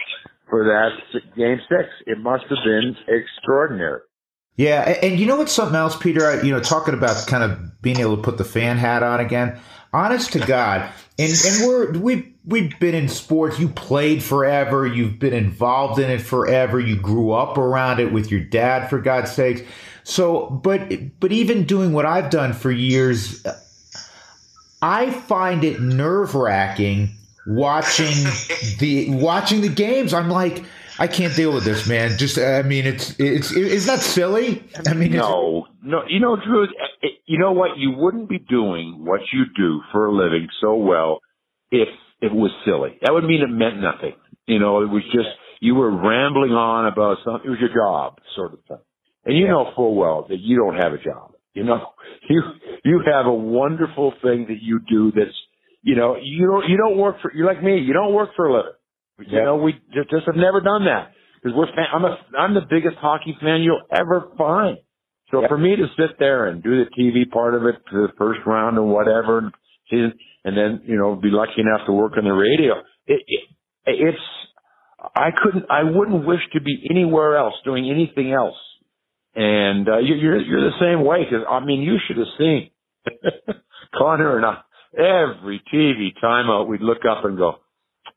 for 0.50 0.64
that 0.64 0.90
game 1.36 1.58
six. 1.68 1.88
It 2.06 2.18
must 2.18 2.44
have 2.44 2.58
been 2.64 2.96
extraordinary. 3.08 4.00
Yeah, 4.56 4.82
and 5.02 5.18
you 5.18 5.26
know 5.26 5.36
what's 5.36 5.52
something 5.52 5.74
else, 5.74 5.96
Peter? 5.96 6.24
I, 6.26 6.42
You 6.42 6.52
know, 6.52 6.60
talking 6.60 6.94
about 6.94 7.26
kind 7.26 7.42
of 7.42 7.82
being 7.82 7.98
able 7.98 8.16
to 8.16 8.22
put 8.22 8.38
the 8.38 8.44
fan 8.44 8.76
hat 8.76 9.02
on 9.02 9.20
again. 9.20 9.58
Honest 9.92 10.32
to 10.32 10.40
God, 10.40 10.90
and 11.18 11.32
and 11.32 11.66
we're 11.66 11.92
we 11.98 12.34
we've 12.44 12.78
been 12.80 12.96
in 12.96 13.08
sports. 13.08 13.60
You 13.60 13.68
played 13.68 14.22
forever. 14.22 14.86
You've 14.86 15.20
been 15.20 15.32
involved 15.32 16.00
in 16.00 16.10
it 16.10 16.20
forever. 16.20 16.80
You 16.80 16.96
grew 16.96 17.30
up 17.30 17.58
around 17.58 18.00
it 18.00 18.12
with 18.12 18.30
your 18.30 18.40
dad, 18.40 18.90
for 18.90 19.00
God's 19.00 19.30
sakes. 19.30 19.62
So, 20.02 20.50
but 20.50 21.20
but 21.20 21.30
even 21.30 21.64
doing 21.64 21.92
what 21.92 22.06
I've 22.06 22.30
done 22.30 22.52
for 22.52 22.72
years, 22.72 23.44
I 24.84 25.10
find 25.10 25.64
it 25.64 25.80
nerve 25.80 26.34
wracking 26.34 27.16
watching 27.46 28.14
the 28.80 29.14
watching 29.14 29.62
the 29.62 29.70
games. 29.70 30.12
I'm 30.12 30.28
like 30.28 30.62
I 30.98 31.06
can't 31.06 31.34
deal 31.34 31.54
with 31.54 31.64
this, 31.64 31.88
man. 31.88 32.18
Just, 32.18 32.38
I 32.38 32.62
mean, 32.62 32.86
it's, 32.86 33.18
it's, 33.18 33.50
is 33.50 33.86
that 33.86 33.98
silly? 33.98 34.62
I 34.86 34.94
mean, 34.94 35.10
no, 35.10 35.66
no, 35.82 36.02
you 36.06 36.20
know, 36.20 36.36
Drew, 36.36 36.64
eh, 36.64 36.68
eh, 37.02 37.08
you 37.26 37.38
know 37.38 37.50
what? 37.50 37.76
You 37.76 37.94
wouldn't 37.96 38.28
be 38.28 38.38
doing 38.38 39.04
what 39.04 39.20
you 39.32 39.44
do 39.56 39.80
for 39.90 40.06
a 40.06 40.12
living 40.12 40.46
so 40.60 40.76
well 40.76 41.18
if 41.72 41.88
it 42.20 42.32
was 42.32 42.52
silly. 42.64 42.96
That 43.02 43.12
would 43.12 43.24
mean 43.24 43.42
it 43.42 43.50
meant 43.50 43.80
nothing. 43.80 44.14
You 44.46 44.60
know, 44.60 44.82
it 44.82 44.88
was 44.88 45.02
just, 45.06 45.30
you 45.60 45.74
were 45.74 45.90
rambling 45.90 46.52
on 46.52 46.86
about 46.86 47.16
something. 47.24 47.44
It 47.44 47.50
was 47.50 47.58
your 47.58 47.74
job, 47.74 48.20
sort 48.36 48.52
of 48.52 48.60
thing. 48.68 48.84
And 49.24 49.36
you 49.36 49.48
know 49.48 49.72
full 49.74 49.96
well 49.96 50.26
that 50.28 50.38
you 50.38 50.58
don't 50.58 50.76
have 50.76 50.92
a 50.92 50.98
job. 50.98 51.33
You 51.54 51.64
know, 51.64 51.92
you, 52.28 52.42
you 52.84 53.00
have 53.06 53.26
a 53.26 53.32
wonderful 53.34 54.12
thing 54.22 54.46
that 54.48 54.58
you 54.60 54.80
do 54.88 55.12
that's, 55.12 55.36
you 55.82 55.96
know, 55.96 56.16
you 56.22 56.46
don't, 56.46 56.68
you 56.68 56.76
don't 56.76 56.98
work 56.98 57.16
for, 57.22 57.32
you're 57.34 57.46
like 57.46 57.62
me, 57.62 57.78
you 57.78 57.92
don't 57.92 58.12
work 58.12 58.30
for 58.36 58.46
a 58.46 58.56
living. 58.56 58.72
You 59.28 59.44
know, 59.44 59.56
we 59.56 59.74
just, 59.94 60.10
just 60.10 60.26
have 60.26 60.34
never 60.34 60.60
done 60.60 60.86
that 60.86 61.12
because 61.44 61.56
we're 61.56 61.66
fan, 61.66 61.86
I'm 61.92 62.04
a 62.04 62.16
I'm 62.38 62.54
the 62.54 62.66
biggest 62.68 62.96
hockey 62.96 63.36
fan 63.40 63.60
you'll 63.62 63.82
ever 63.92 64.32
find. 64.36 64.78
So 65.30 65.42
for 65.48 65.58
me 65.58 65.76
to 65.76 65.86
sit 65.96 66.18
there 66.18 66.46
and 66.46 66.62
do 66.62 66.84
the 66.84 66.90
TV 66.98 67.30
part 67.30 67.54
of 67.54 67.62
it 67.64 67.76
to 67.90 68.06
the 68.06 68.12
first 68.18 68.40
round 68.46 68.76
and 68.76 68.88
whatever, 68.88 69.38
and, 69.38 70.12
and 70.44 70.56
then 70.56 70.82
you 70.86 70.96
know 70.96 71.16
be 71.16 71.28
lucky 71.30 71.60
enough 71.60 71.86
to 71.86 71.92
work 71.92 72.14
on 72.16 72.24
the 72.24 72.30
radio, 72.30 72.74
it, 73.06 73.22
it, 73.26 73.40
it's 73.86 74.18
I 75.14 75.30
couldn't 75.42 75.66
I 75.70 75.84
wouldn't 75.84 76.26
wish 76.26 76.40
to 76.54 76.60
be 76.60 76.86
anywhere 76.90 77.36
else 77.36 77.54
doing 77.64 77.90
anything 77.90 78.32
else. 78.32 78.56
And 79.36 79.88
uh, 79.88 79.98
you're 79.98 80.40
you're 80.40 80.70
the 80.70 80.78
same 80.80 81.04
way 81.04 81.24
because 81.24 81.44
I 81.48 81.64
mean 81.64 81.82
you 81.82 81.96
should 82.06 82.18
have 82.18 82.26
seen 82.38 82.70
Connor 83.98 84.36
and 84.36 84.46
I 84.46 84.60
every 84.96 85.60
TV 85.72 86.10
timeout 86.22 86.68
we'd 86.68 86.80
look 86.80 87.04
up 87.08 87.24
and 87.24 87.36
go 87.36 87.56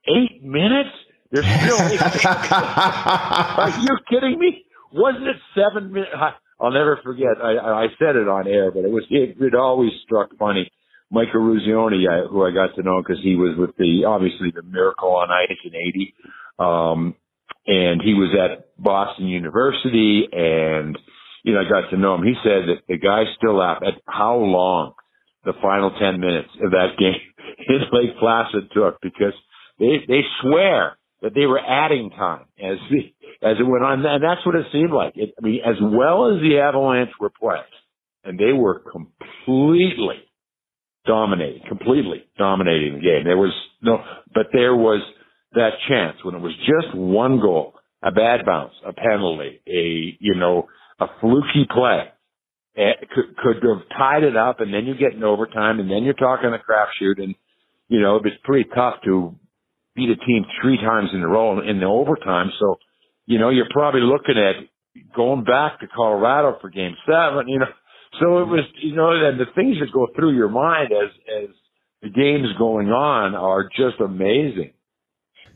eight 0.08 0.44
minutes? 0.44 0.90
There's 1.32 1.46
still 1.46 1.82
eight 1.88 2.00
minutes. 2.00 2.26
Are 2.26 3.80
you 3.82 3.98
kidding 4.10 4.40
me? 4.40 4.64
Wasn't 4.94 5.28
it 5.28 5.36
seven 5.56 5.92
minutes? 5.92 6.12
I'll 6.60 6.72
never 6.72 7.00
forget. 7.04 7.38
I, 7.44 7.58
I 7.58 7.88
said 8.00 8.16
it 8.16 8.28
on 8.28 8.48
air, 8.48 8.72
but 8.72 8.84
it 8.86 8.92
was 8.92 9.04
it, 9.10 9.38
it 9.40 9.56
always 9.56 9.92
struck 10.06 10.30
funny. 10.40 10.72
Mike 11.10 11.30
Eruzione, 11.34 12.04
I, 12.10 12.28
who 12.28 12.44
I 12.46 12.52
got 12.52 12.76
to 12.76 12.84
know 12.84 13.02
because 13.02 13.22
he 13.24 13.36
was 13.36 13.56
with 13.58 13.76
the 13.78 14.06
obviously 14.06 14.52
the 14.54 14.64
Miracle 14.64 15.16
on 15.16 15.30
Ice 15.30 15.58
in 15.64 15.74
'80, 15.76 16.14
um, 16.60 17.16
and 17.66 18.02
he 18.02 18.14
was 18.14 18.34
at 18.34 18.70
Boston 18.82 19.28
University, 19.28 20.28
and 20.32 20.98
you 21.44 21.54
know 21.54 21.62
I 21.62 21.70
got 21.70 21.90
to 21.90 21.98
know 21.98 22.16
him. 22.16 22.24
He 22.24 22.36
said 22.44 22.68
that 22.68 22.84
the 22.88 22.98
guy 22.98 23.24
still 23.38 23.58
laughed 23.58 23.84
at 23.86 24.02
how 24.08 24.38
long 24.38 24.94
the 25.44 25.54
final 25.62 25.92
ten 26.00 26.20
minutes 26.20 26.50
of 26.64 26.72
that 26.72 26.98
game 26.98 27.22
in 27.68 27.82
Lake 27.92 28.18
Placid 28.20 28.72
took 28.74 29.00
because 29.02 29.34
they 29.80 30.00
they 30.08 30.22
swear 30.42 30.98
that 31.22 31.34
they 31.34 31.46
were 31.46 31.60
adding 31.60 32.12
time 32.12 32.46
as 32.60 32.78
the, 32.92 33.00
as 33.48 33.58
it 33.60 33.64
went 33.64 33.84
on, 33.84 34.06
and 34.06 34.24
that's 34.24 34.46
what 34.46 34.56
it 34.56 34.68
seemed 34.72 34.92
like. 34.92 35.14
It, 35.16 35.34
I 35.38 35.46
mean, 35.46 35.62
as 35.66 35.76
well 35.82 36.34
as 36.34 36.42
the 36.42 36.60
Avalanche 36.60 37.12
were 37.20 37.32
playing, 37.32 37.64
and 38.24 38.40
they 38.40 38.54
were 38.54 38.80
completely 38.80 40.24
dominating, 41.06 41.64
completely 41.68 42.24
dominating 42.38 42.96
the 42.96 43.02
game. 43.02 43.24
There 43.24 43.38
was 43.38 43.54
no, 43.82 44.04
but 44.34 44.48
there 44.54 44.76
was 44.76 45.02
that 45.54 45.72
chance 45.88 46.18
when 46.24 46.36
it 46.36 46.42
was 46.42 46.54
just 46.60 46.96
one 46.96 47.40
goal, 47.40 47.74
a 48.04 48.12
bad 48.12 48.46
bounce, 48.46 48.74
a 48.86 48.94
penalty, 48.94 49.62
a 49.68 50.18
you 50.20 50.36
know 50.36 50.68
a 51.00 51.08
fluky 51.22 51.68
play. 51.70 52.10
It 52.80 53.10
could, 53.10 53.36
could 53.38 53.56
have 53.64 53.90
tied 53.98 54.24
it 54.24 54.38
up, 54.38 54.60
and 54.60 54.72
then 54.72 54.86
you 54.86 54.96
get 54.96 55.14
in 55.14 55.24
overtime, 55.24 55.80
and 55.80 55.90
then 55.90 56.04
you're 56.04 56.14
talking 56.14 56.52
a 56.54 56.60
crapshoot, 56.60 57.22
and 57.22 57.34
you 57.88 58.02
know 58.02 58.18
it's 58.18 58.36
pretty 58.44 58.70
tough 58.74 58.96
to 59.06 59.36
beat 59.98 60.10
a 60.10 60.16
team 60.16 60.46
three 60.62 60.78
times 60.78 61.10
in 61.14 61.22
a 61.22 61.28
row 61.28 61.60
in 61.60 61.80
the 61.80 61.86
overtime. 61.86 62.52
So, 62.60 62.78
you 63.26 63.40
know, 63.40 63.50
you're 63.50 63.68
probably 63.72 64.02
looking 64.02 64.36
at 64.38 64.64
going 65.16 65.44
back 65.44 65.80
to 65.82 65.88
Colorado 65.88 66.58
for 66.62 66.70
game 66.70 66.96
seven, 67.06 67.50
you 67.50 67.60
know. 67.60 67.66
So 68.22 68.40
it 68.40 68.48
was, 68.48 68.64
you 68.82 68.96
know, 68.96 69.12
and 69.12 69.40
the 69.40 69.52
things 69.54 69.78
that 69.80 69.92
go 69.92 70.08
through 70.16 70.36
your 70.36 70.50
mind 70.50 70.92
as, 70.94 71.12
as 71.44 71.50
the 72.02 72.10
game's 72.10 72.56
going 72.58 72.88
on 72.88 73.36
are 73.36 73.68
just 73.76 74.00
amazing. 74.00 74.72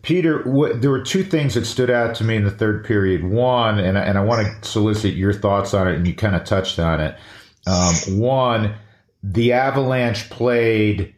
Peter, 0.01 0.43
there 0.75 0.89
were 0.89 1.01
two 1.01 1.23
things 1.23 1.53
that 1.53 1.65
stood 1.65 1.89
out 1.89 2.15
to 2.15 2.23
me 2.23 2.35
in 2.35 2.43
the 2.43 2.51
third 2.51 2.83
period. 2.83 3.23
One, 3.23 3.79
and 3.79 3.97
I, 3.97 4.01
and 4.01 4.17
I 4.17 4.23
want 4.23 4.63
to 4.63 4.67
solicit 4.67 5.13
your 5.13 5.33
thoughts 5.33 5.73
on 5.73 5.87
it, 5.87 5.95
and 5.95 6.07
you 6.07 6.15
kind 6.15 6.35
of 6.35 6.43
touched 6.43 6.79
on 6.79 6.99
it. 6.99 7.15
Um, 7.67 8.19
one, 8.19 8.75
the 9.21 9.53
Avalanche 9.53 10.29
played 10.29 11.13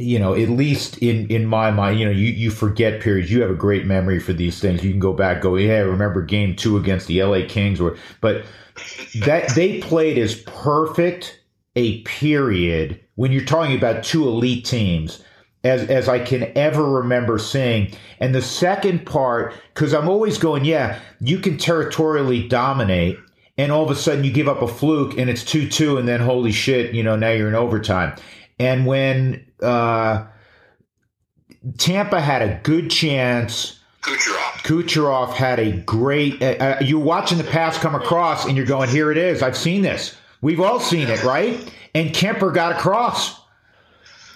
you 0.00 0.18
know, 0.18 0.34
at 0.34 0.48
least 0.48 0.98
in 0.98 1.26
in 1.28 1.46
my 1.46 1.70
mind, 1.70 2.00
you 2.00 2.06
know, 2.06 2.10
you 2.10 2.30
you 2.32 2.50
forget 2.50 3.00
periods. 3.00 3.30
You 3.30 3.42
have 3.42 3.50
a 3.50 3.54
great 3.54 3.86
memory 3.86 4.18
for 4.18 4.32
these 4.32 4.58
things. 4.58 4.82
You 4.82 4.90
can 4.90 5.00
go 5.00 5.12
back, 5.12 5.42
go, 5.42 5.56
yeah, 5.56 5.80
remember 5.80 6.22
game 6.22 6.56
two 6.56 6.76
against 6.76 7.06
the 7.06 7.22
LA 7.22 7.40
Kings, 7.46 7.80
or 7.80 7.96
but 8.20 8.44
that 9.20 9.54
they 9.54 9.80
played 9.80 10.16
as 10.16 10.36
perfect 10.42 11.40
a 11.76 12.00
period 12.02 12.98
when 13.16 13.30
you're 13.30 13.44
talking 13.44 13.76
about 13.76 14.02
two 14.02 14.26
elite 14.26 14.64
teams 14.64 15.22
as 15.64 15.88
as 15.88 16.08
I 16.08 16.18
can 16.18 16.50
ever 16.56 16.84
remember 16.84 17.38
seeing. 17.38 17.92
And 18.18 18.34
the 18.34 18.42
second 18.42 19.06
part, 19.06 19.54
because 19.74 19.92
I'm 19.94 20.08
always 20.08 20.38
going, 20.38 20.64
yeah, 20.64 20.98
you 21.20 21.38
can 21.38 21.58
territorially 21.58 22.48
dominate, 22.48 23.18
and 23.58 23.70
all 23.70 23.84
of 23.84 23.90
a 23.90 23.94
sudden 23.94 24.24
you 24.24 24.32
give 24.32 24.48
up 24.48 24.62
a 24.62 24.68
fluke 24.68 25.18
and 25.18 25.28
it's 25.28 25.44
two 25.44 25.68
two, 25.68 25.98
and 25.98 26.08
then 26.08 26.20
holy 26.20 26.52
shit, 26.52 26.94
you 26.94 27.02
know, 27.02 27.16
now 27.16 27.30
you're 27.30 27.48
in 27.48 27.54
overtime. 27.54 28.14
And 28.58 28.86
when 28.86 29.46
uh, 29.62 30.26
Tampa 31.78 32.20
had 32.20 32.42
a 32.42 32.60
good 32.62 32.90
chance. 32.90 33.78
Kucherov. 34.02 34.52
Kucherov 34.64 35.32
had 35.34 35.58
a 35.58 35.72
great. 35.72 36.42
Uh, 36.42 36.46
uh, 36.46 36.78
you're 36.80 37.00
watching 37.00 37.38
the 37.38 37.44
pass 37.44 37.78
come 37.78 37.94
across, 37.94 38.46
and 38.46 38.56
you're 38.56 38.66
going, 38.66 38.88
"Here 38.88 39.10
it 39.10 39.18
is. 39.18 39.42
I've 39.42 39.56
seen 39.56 39.82
this. 39.82 40.16
We've 40.40 40.60
all 40.60 40.80
seen 40.80 41.08
it, 41.08 41.22
right?" 41.22 41.72
And 41.94 42.10
Kuemper 42.10 42.54
got 42.54 42.72
across. 42.72 43.39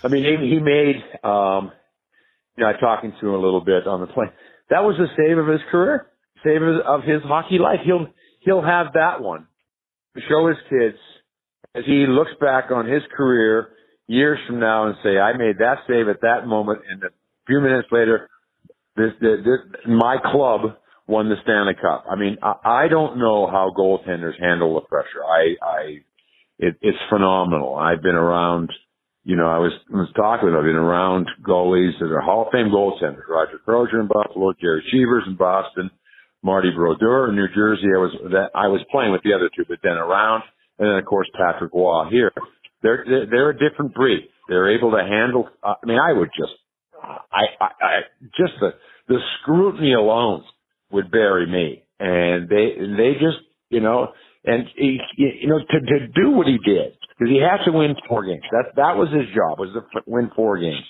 I 0.04 0.08
mean, 0.08 0.24
he 0.24 0.58
made. 0.60 0.96
Um, 1.24 1.72
you 2.56 2.62
know, 2.62 2.70
I 2.70 2.78
talking 2.78 3.12
to 3.20 3.28
him 3.28 3.34
a 3.34 3.38
little 3.38 3.60
bit 3.64 3.86
on 3.86 4.00
the 4.00 4.06
plane. 4.06 4.30
That 4.70 4.84
was 4.84 4.96
the 4.96 5.08
save 5.16 5.38
of 5.38 5.48
his 5.48 5.60
career, 5.70 6.06
save 6.44 6.62
of 6.62 7.02
his 7.02 7.22
hockey 7.22 7.58
life. 7.58 7.80
He'll 7.84 8.06
he'll 8.40 8.62
have 8.62 8.92
that 8.94 9.20
one 9.20 9.46
to 10.14 10.20
show 10.28 10.46
his 10.46 10.58
kids 10.68 10.98
as 11.74 11.84
he 11.86 12.06
looks 12.06 12.30
back 12.40 12.70
on 12.70 12.86
his 12.86 13.02
career 13.16 13.70
years 14.06 14.38
from 14.46 14.60
now 14.60 14.86
and 14.86 14.96
say, 15.02 15.18
I 15.18 15.36
made 15.36 15.58
that 15.58 15.78
save 15.88 16.08
at 16.08 16.20
that 16.20 16.46
moment, 16.46 16.82
and 16.88 17.02
a 17.02 17.08
few 17.46 17.60
minutes 17.60 17.88
later, 17.90 18.28
this, 18.96 19.12
this, 19.20 19.38
this 19.44 19.58
my 19.86 20.18
club 20.22 20.76
won 21.06 21.28
the 21.28 21.36
Stanley 21.42 21.74
Cup. 21.74 22.04
I 22.10 22.16
mean, 22.16 22.36
I, 22.42 22.84
I 22.84 22.88
don't 22.88 23.18
know 23.18 23.46
how 23.46 23.72
goaltenders 23.76 24.38
handle 24.40 24.74
the 24.74 24.82
pressure. 24.82 25.24
I, 25.26 25.56
I, 25.62 25.80
it, 26.58 26.76
it's 26.80 26.98
phenomenal. 27.10 27.74
I've 27.74 28.02
been 28.02 28.14
around, 28.14 28.70
you 29.24 29.36
know, 29.36 29.48
I 29.48 29.58
was, 29.58 29.72
was 29.88 30.12
talking 30.14 30.48
about, 30.48 30.64
been 30.64 30.76
around 30.76 31.28
goalies 31.42 31.98
that 31.98 32.12
are 32.12 32.20
Hall 32.20 32.46
of 32.46 32.52
Fame 32.52 32.68
goaltenders, 32.68 33.26
Roger 33.28 33.58
Crozier 33.64 34.00
in 34.00 34.08
Buffalo, 34.08 34.52
Gerry 34.60 34.84
Cheevers 34.90 35.24
in 35.26 35.36
Boston, 35.36 35.90
Marty 36.42 36.70
Brodeur 36.74 37.30
in 37.30 37.36
New 37.36 37.48
Jersey. 37.54 37.88
I 37.88 37.98
was, 37.98 38.12
that, 38.32 38.50
I 38.54 38.68
was 38.68 38.80
playing 38.92 39.12
with 39.12 39.22
the 39.22 39.32
other 39.32 39.48
two, 39.56 39.64
but 39.66 39.78
then 39.82 39.92
around, 39.96 40.42
and 40.78 40.88
then 40.88 40.96
of 40.96 41.06
course 41.06 41.28
Patrick 41.34 41.72
Roy 41.72 42.10
here. 42.10 42.32
They're 42.82 43.04
they're 43.30 43.48
a 43.48 43.58
different 43.58 43.94
breed. 43.94 44.28
They're 44.46 44.76
able 44.76 44.90
to 44.90 44.98
handle. 44.98 45.48
Uh, 45.62 45.72
I 45.82 45.86
mean, 45.86 45.98
I 45.98 46.12
would 46.12 46.28
just, 46.38 46.52
I, 47.02 47.44
I, 47.58 47.64
I 47.80 48.00
just 48.36 48.52
the 48.60 48.72
the 49.08 49.18
scrutiny 49.40 49.94
alone 49.94 50.44
would 50.90 51.10
bury 51.10 51.46
me. 51.46 51.84
And 51.98 52.46
they 52.46 52.76
they 52.76 53.14
just 53.14 53.38
you 53.70 53.80
know 53.80 54.08
and 54.44 54.64
he, 54.76 54.98
you 55.16 55.48
know 55.48 55.58
to 55.58 55.80
to 55.80 56.06
do 56.08 56.30
what 56.32 56.46
he 56.46 56.58
did 56.58 56.92
because 57.18 57.30
he 57.30 57.40
had 57.40 57.64
to 57.64 57.76
win 57.76 57.94
four 58.08 58.24
games. 58.24 58.42
That 58.50 58.76
that 58.76 58.96
was 58.96 59.08
his 59.12 59.26
job 59.34 59.58
was 59.58 59.70
to 59.74 60.00
win 60.06 60.30
four 60.34 60.58
games. 60.58 60.84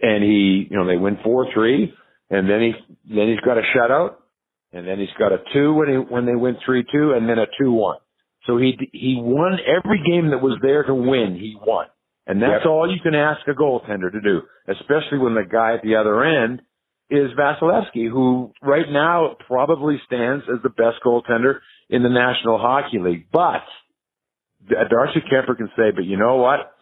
And 0.00 0.22
he 0.22 0.66
you 0.70 0.76
know 0.76 0.86
they 0.86 0.96
win 0.96 1.18
four 1.24 1.46
three, 1.52 1.92
and 2.30 2.48
then 2.48 2.60
he 2.60 3.14
then 3.14 3.28
he's 3.28 3.40
got 3.40 3.58
a 3.58 3.62
shutout, 3.74 4.16
and 4.72 4.86
then 4.86 4.98
he's 4.98 5.14
got 5.18 5.32
a 5.32 5.38
two 5.52 5.74
when 5.74 5.88
he 5.88 5.94
when 5.94 6.26
they 6.26 6.34
win 6.34 6.56
three 6.64 6.84
two, 6.90 7.12
and 7.12 7.28
then 7.28 7.38
a 7.38 7.46
two 7.58 7.72
one. 7.72 7.98
So 8.46 8.58
he 8.58 8.76
he 8.92 9.18
won 9.20 9.58
every 9.66 10.02
game 10.06 10.30
that 10.30 10.42
was 10.42 10.58
there 10.62 10.84
to 10.84 10.94
win. 10.94 11.36
He 11.40 11.56
won, 11.60 11.86
and 12.26 12.40
that's 12.40 12.64
yep. 12.64 12.66
all 12.66 12.92
you 12.92 13.00
can 13.02 13.14
ask 13.14 13.40
a 13.48 13.52
goaltender 13.52 14.12
to 14.12 14.20
do, 14.20 14.42
especially 14.68 15.18
when 15.18 15.34
the 15.34 15.44
guy 15.50 15.74
at 15.74 15.82
the 15.82 15.96
other 15.96 16.22
end 16.24 16.60
is 17.08 17.30
Vasilevskiy, 17.38 18.10
who 18.10 18.52
right 18.62 18.90
now 18.90 19.36
probably 19.46 20.00
stands 20.06 20.44
as 20.52 20.62
the 20.62 20.70
best 20.70 20.98
goaltender 21.04 21.60
in 21.88 22.02
the 22.02 22.08
National 22.08 22.58
Hockey 22.58 22.98
League. 22.98 23.26
But 23.32 23.62
Darcy 24.68 25.20
Kuemper 25.20 25.56
can 25.56 25.68
say, 25.76 25.90
but 25.94 26.04
you 26.04 26.16
know 26.16 26.36
what? 26.36 26.72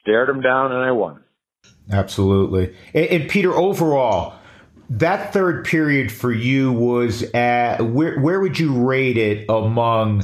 Stared 0.00 0.28
him 0.28 0.40
down 0.40 0.72
and 0.72 0.80
I 0.80 0.92
won. 0.92 1.22
Absolutely. 1.90 2.74
And, 2.94 3.06
and 3.06 3.30
Peter, 3.30 3.52
overall, 3.52 4.34
that 4.90 5.32
third 5.32 5.64
period 5.64 6.12
for 6.12 6.32
you 6.32 6.72
was 6.72 7.22
at 7.32 7.80
where 7.80 8.20
where 8.20 8.40
would 8.40 8.58
you 8.58 8.86
rate 8.86 9.16
it 9.16 9.46
among 9.48 10.22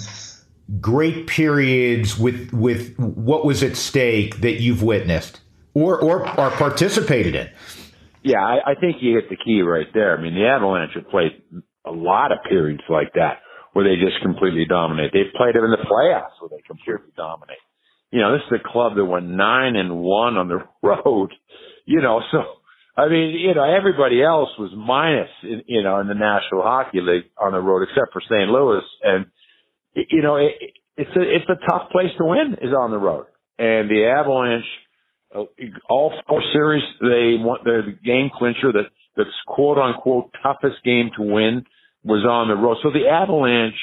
great 0.81 1.27
periods 1.27 2.19
with 2.19 2.53
with 2.53 2.97
what 2.99 3.45
was 3.45 3.63
at 3.63 3.77
stake 3.77 4.41
that 4.41 4.61
you've 4.61 4.83
witnessed 4.83 5.41
or 5.75 6.01
or, 6.01 6.21
or 6.39 6.51
participated 6.51 7.35
in? 7.35 7.51
Yeah, 8.23 8.41
I, 8.41 8.73
I 8.73 8.75
think 8.77 8.99
you 9.01 9.17
hit 9.17 9.29
the 9.29 9.37
key 9.37 9.63
right 9.63 9.89
there. 9.93 10.17
I 10.17 10.23
mean, 10.23 10.35
the 10.35 10.47
Avalanche 10.47 10.93
have 10.95 11.09
played 11.09 11.43
a 11.85 11.91
lot 11.91 12.31
of 12.31 12.39
periods 12.49 12.83
like 12.89 13.15
that 13.15 13.42
where 13.73 13.85
they 13.85 13.97
just 13.97 14.21
completely 14.23 14.67
dominate. 14.69 15.13
They've 15.13 15.33
played 15.37 15.57
it 15.57 15.65
in 15.65 15.71
the 15.71 15.85
playoffs 15.89 16.37
where 16.41 16.51
they 16.51 16.63
completely 16.67 17.13
dominate. 17.17 17.63
You 18.11 18.21
know, 18.21 18.33
this 18.33 18.45
is 18.51 18.61
a 18.61 18.69
club 18.73 18.97
that 18.97 19.05
went 19.05 19.27
nine 19.27 19.77
and 19.77 20.01
one 20.01 20.37
on 20.37 20.49
the 20.49 20.61
road. 20.83 21.33
You 21.87 22.01
know, 22.01 22.21
so 22.31 22.43
I 22.97 23.09
mean, 23.09 23.31
you 23.41 23.55
know, 23.55 23.65
everybody 23.65 24.23
else 24.23 24.51
was 24.59 24.71
minus, 24.77 25.31
in, 25.43 25.63
you 25.67 25.83
know, 25.83 26.01
in 26.01 26.09
the 26.09 26.15
National 26.15 26.63
Hockey 26.63 27.01
League 27.01 27.25
on 27.41 27.53
the 27.53 27.59
road, 27.59 27.89
except 27.89 28.13
for 28.13 28.21
St. 28.21 28.51
Louis. 28.51 28.85
And, 29.03 29.27
you 29.95 30.23
know, 30.23 30.37
it, 30.37 30.53
it's 30.97 31.11
a, 31.17 31.23
it's 31.23 31.49
a 31.49 31.67
tough 31.71 31.91
place 31.91 32.11
to 32.19 32.25
win 32.25 32.57
is 32.61 32.75
on 32.77 32.91
the 32.91 32.99
road. 32.99 33.27
And 33.59 33.89
the 33.89 34.05
Avalanche, 34.05 34.67
uh, 35.35 35.45
all 35.89 36.13
four 36.29 36.43
series, 36.53 36.83
they 37.01 37.41
want 37.41 37.65
the 37.65 37.97
game 38.05 38.31
clincher 38.37 38.73
that, 38.73 38.91
that's 39.17 39.31
quote 39.47 39.79
unquote 39.79 40.31
toughest 40.43 40.85
game 40.85 41.11
to 41.17 41.23
win 41.23 41.65
was 42.05 42.25
on 42.25 42.49
the 42.49 42.55
road. 42.55 42.79
So 42.83 42.91
the 42.91 43.09
Avalanche 43.09 43.79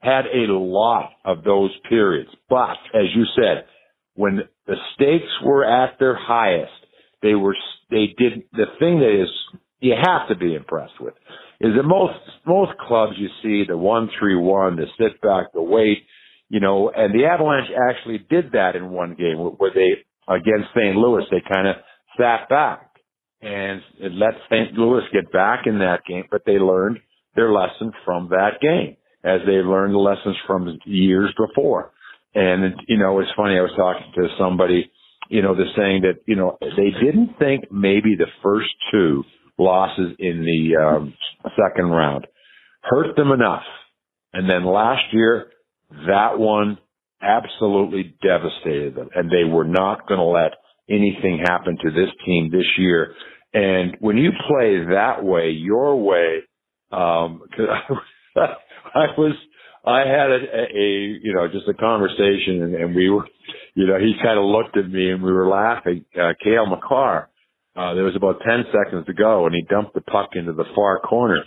had 0.00 0.24
a 0.26 0.52
lot 0.52 1.10
of 1.24 1.44
those 1.44 1.70
periods. 1.88 2.30
But 2.48 2.78
as 2.94 3.06
you 3.14 3.24
said, 3.36 3.66
when 4.14 4.40
the 4.66 4.76
stakes 4.94 5.32
were 5.44 5.64
at 5.64 5.98
their 5.98 6.16
highest, 6.16 6.72
they 7.22 7.34
were 7.34 7.56
they 7.90 8.14
did 8.16 8.44
the 8.52 8.66
thing 8.78 9.00
that 9.00 9.22
is 9.22 9.28
you 9.80 9.94
have 10.00 10.28
to 10.28 10.36
be 10.36 10.54
impressed 10.54 11.00
with 11.00 11.14
is 11.60 11.74
that 11.76 11.82
most 11.82 12.18
most 12.46 12.72
clubs 12.78 13.12
you 13.18 13.28
see 13.42 13.64
the 13.68 13.76
one 13.76 14.08
three 14.18 14.36
one, 14.36 14.76
the 14.76 14.86
sit 14.98 15.20
back, 15.20 15.52
the 15.52 15.62
wait, 15.62 15.98
you 16.48 16.60
know, 16.60 16.90
and 16.94 17.14
the 17.14 17.26
Avalanche 17.26 17.68
actually 17.90 18.18
did 18.30 18.52
that 18.52 18.76
in 18.76 18.90
one 18.90 19.14
game 19.14 19.36
where 19.38 19.72
they 19.74 20.02
against 20.32 20.70
St. 20.74 20.96
Louis 20.96 21.24
they 21.30 21.42
kind 21.52 21.68
of 21.68 21.76
sat 22.18 22.48
back 22.48 22.90
and 23.42 23.82
let 24.00 24.34
St. 24.50 24.72
Louis 24.74 25.02
get 25.12 25.32
back 25.32 25.66
in 25.66 25.78
that 25.78 26.00
game, 26.06 26.24
but 26.30 26.42
they 26.46 26.58
learned 26.58 26.98
their 27.34 27.52
lesson 27.52 27.92
from 28.04 28.28
that 28.30 28.60
game 28.60 28.96
as 29.24 29.40
they 29.46 29.52
learned 29.52 29.94
the 29.94 29.98
lessons 29.98 30.36
from 30.46 30.78
years 30.84 31.32
before. 31.36 31.92
And 32.34 32.74
you 32.88 32.98
know, 32.98 33.20
it's 33.20 33.30
funny. 33.36 33.58
I 33.58 33.62
was 33.62 33.72
talking 33.76 34.12
to 34.14 34.28
somebody 34.38 34.90
you 35.30 35.42
know, 35.42 35.54
they're 35.54 35.72
saying 35.76 36.02
that, 36.02 36.20
you 36.26 36.34
know, 36.34 36.58
they 36.60 36.90
didn't 36.90 37.38
think 37.38 37.70
maybe 37.70 38.16
the 38.18 38.26
first 38.42 38.68
two 38.90 39.22
losses 39.58 40.16
in 40.18 40.44
the 40.44 40.76
um, 40.76 41.14
second 41.56 41.88
round 41.88 42.26
hurt 42.82 43.14
them 43.16 43.30
enough. 43.30 43.62
And 44.32 44.50
then 44.50 44.64
last 44.66 45.02
year, 45.12 45.46
that 46.08 46.38
one 46.38 46.78
absolutely 47.22 48.16
devastated 48.22 48.96
them. 48.96 49.08
And 49.14 49.30
they 49.30 49.44
were 49.44 49.64
not 49.64 50.08
going 50.08 50.18
to 50.18 50.24
let 50.24 50.52
anything 50.88 51.44
happen 51.46 51.78
to 51.80 51.90
this 51.90 52.10
team 52.26 52.50
this 52.50 52.66
year. 52.76 53.14
And 53.54 53.96
when 54.00 54.16
you 54.16 54.30
play 54.48 54.84
that 54.90 55.22
way, 55.22 55.50
your 55.50 55.94
way, 55.96 56.38
um, 56.92 57.42
cause 57.56 57.66
I, 58.36 58.40
I 58.94 59.06
was, 59.16 59.34
I 59.84 60.00
had 60.00 60.30
a, 60.30 60.38
a, 60.76 61.18
you 61.22 61.32
know, 61.34 61.48
just 61.48 61.68
a 61.68 61.74
conversation 61.74 62.62
and, 62.62 62.74
and 62.74 62.94
we 62.94 63.08
were, 63.08 63.26
you 63.74 63.86
know, 63.86 63.98
he 63.98 64.14
kind 64.22 64.38
of 64.38 64.44
looked 64.44 64.76
at 64.76 64.90
me 64.90 65.10
and 65.10 65.22
we 65.22 65.32
were 65.32 65.48
laughing. 65.48 66.04
Uh, 66.14 66.32
Cale 66.42 66.66
Makar, 66.66 67.30
uh, 67.76 67.94
there 67.94 68.04
was 68.04 68.16
about 68.16 68.40
10 68.44 68.64
seconds 68.72 69.06
to 69.06 69.14
go 69.14 69.46
and 69.46 69.54
he 69.54 69.62
dumped 69.62 69.94
the 69.94 70.02
puck 70.02 70.30
into 70.34 70.52
the 70.52 70.64
far 70.74 71.00
corner. 71.00 71.44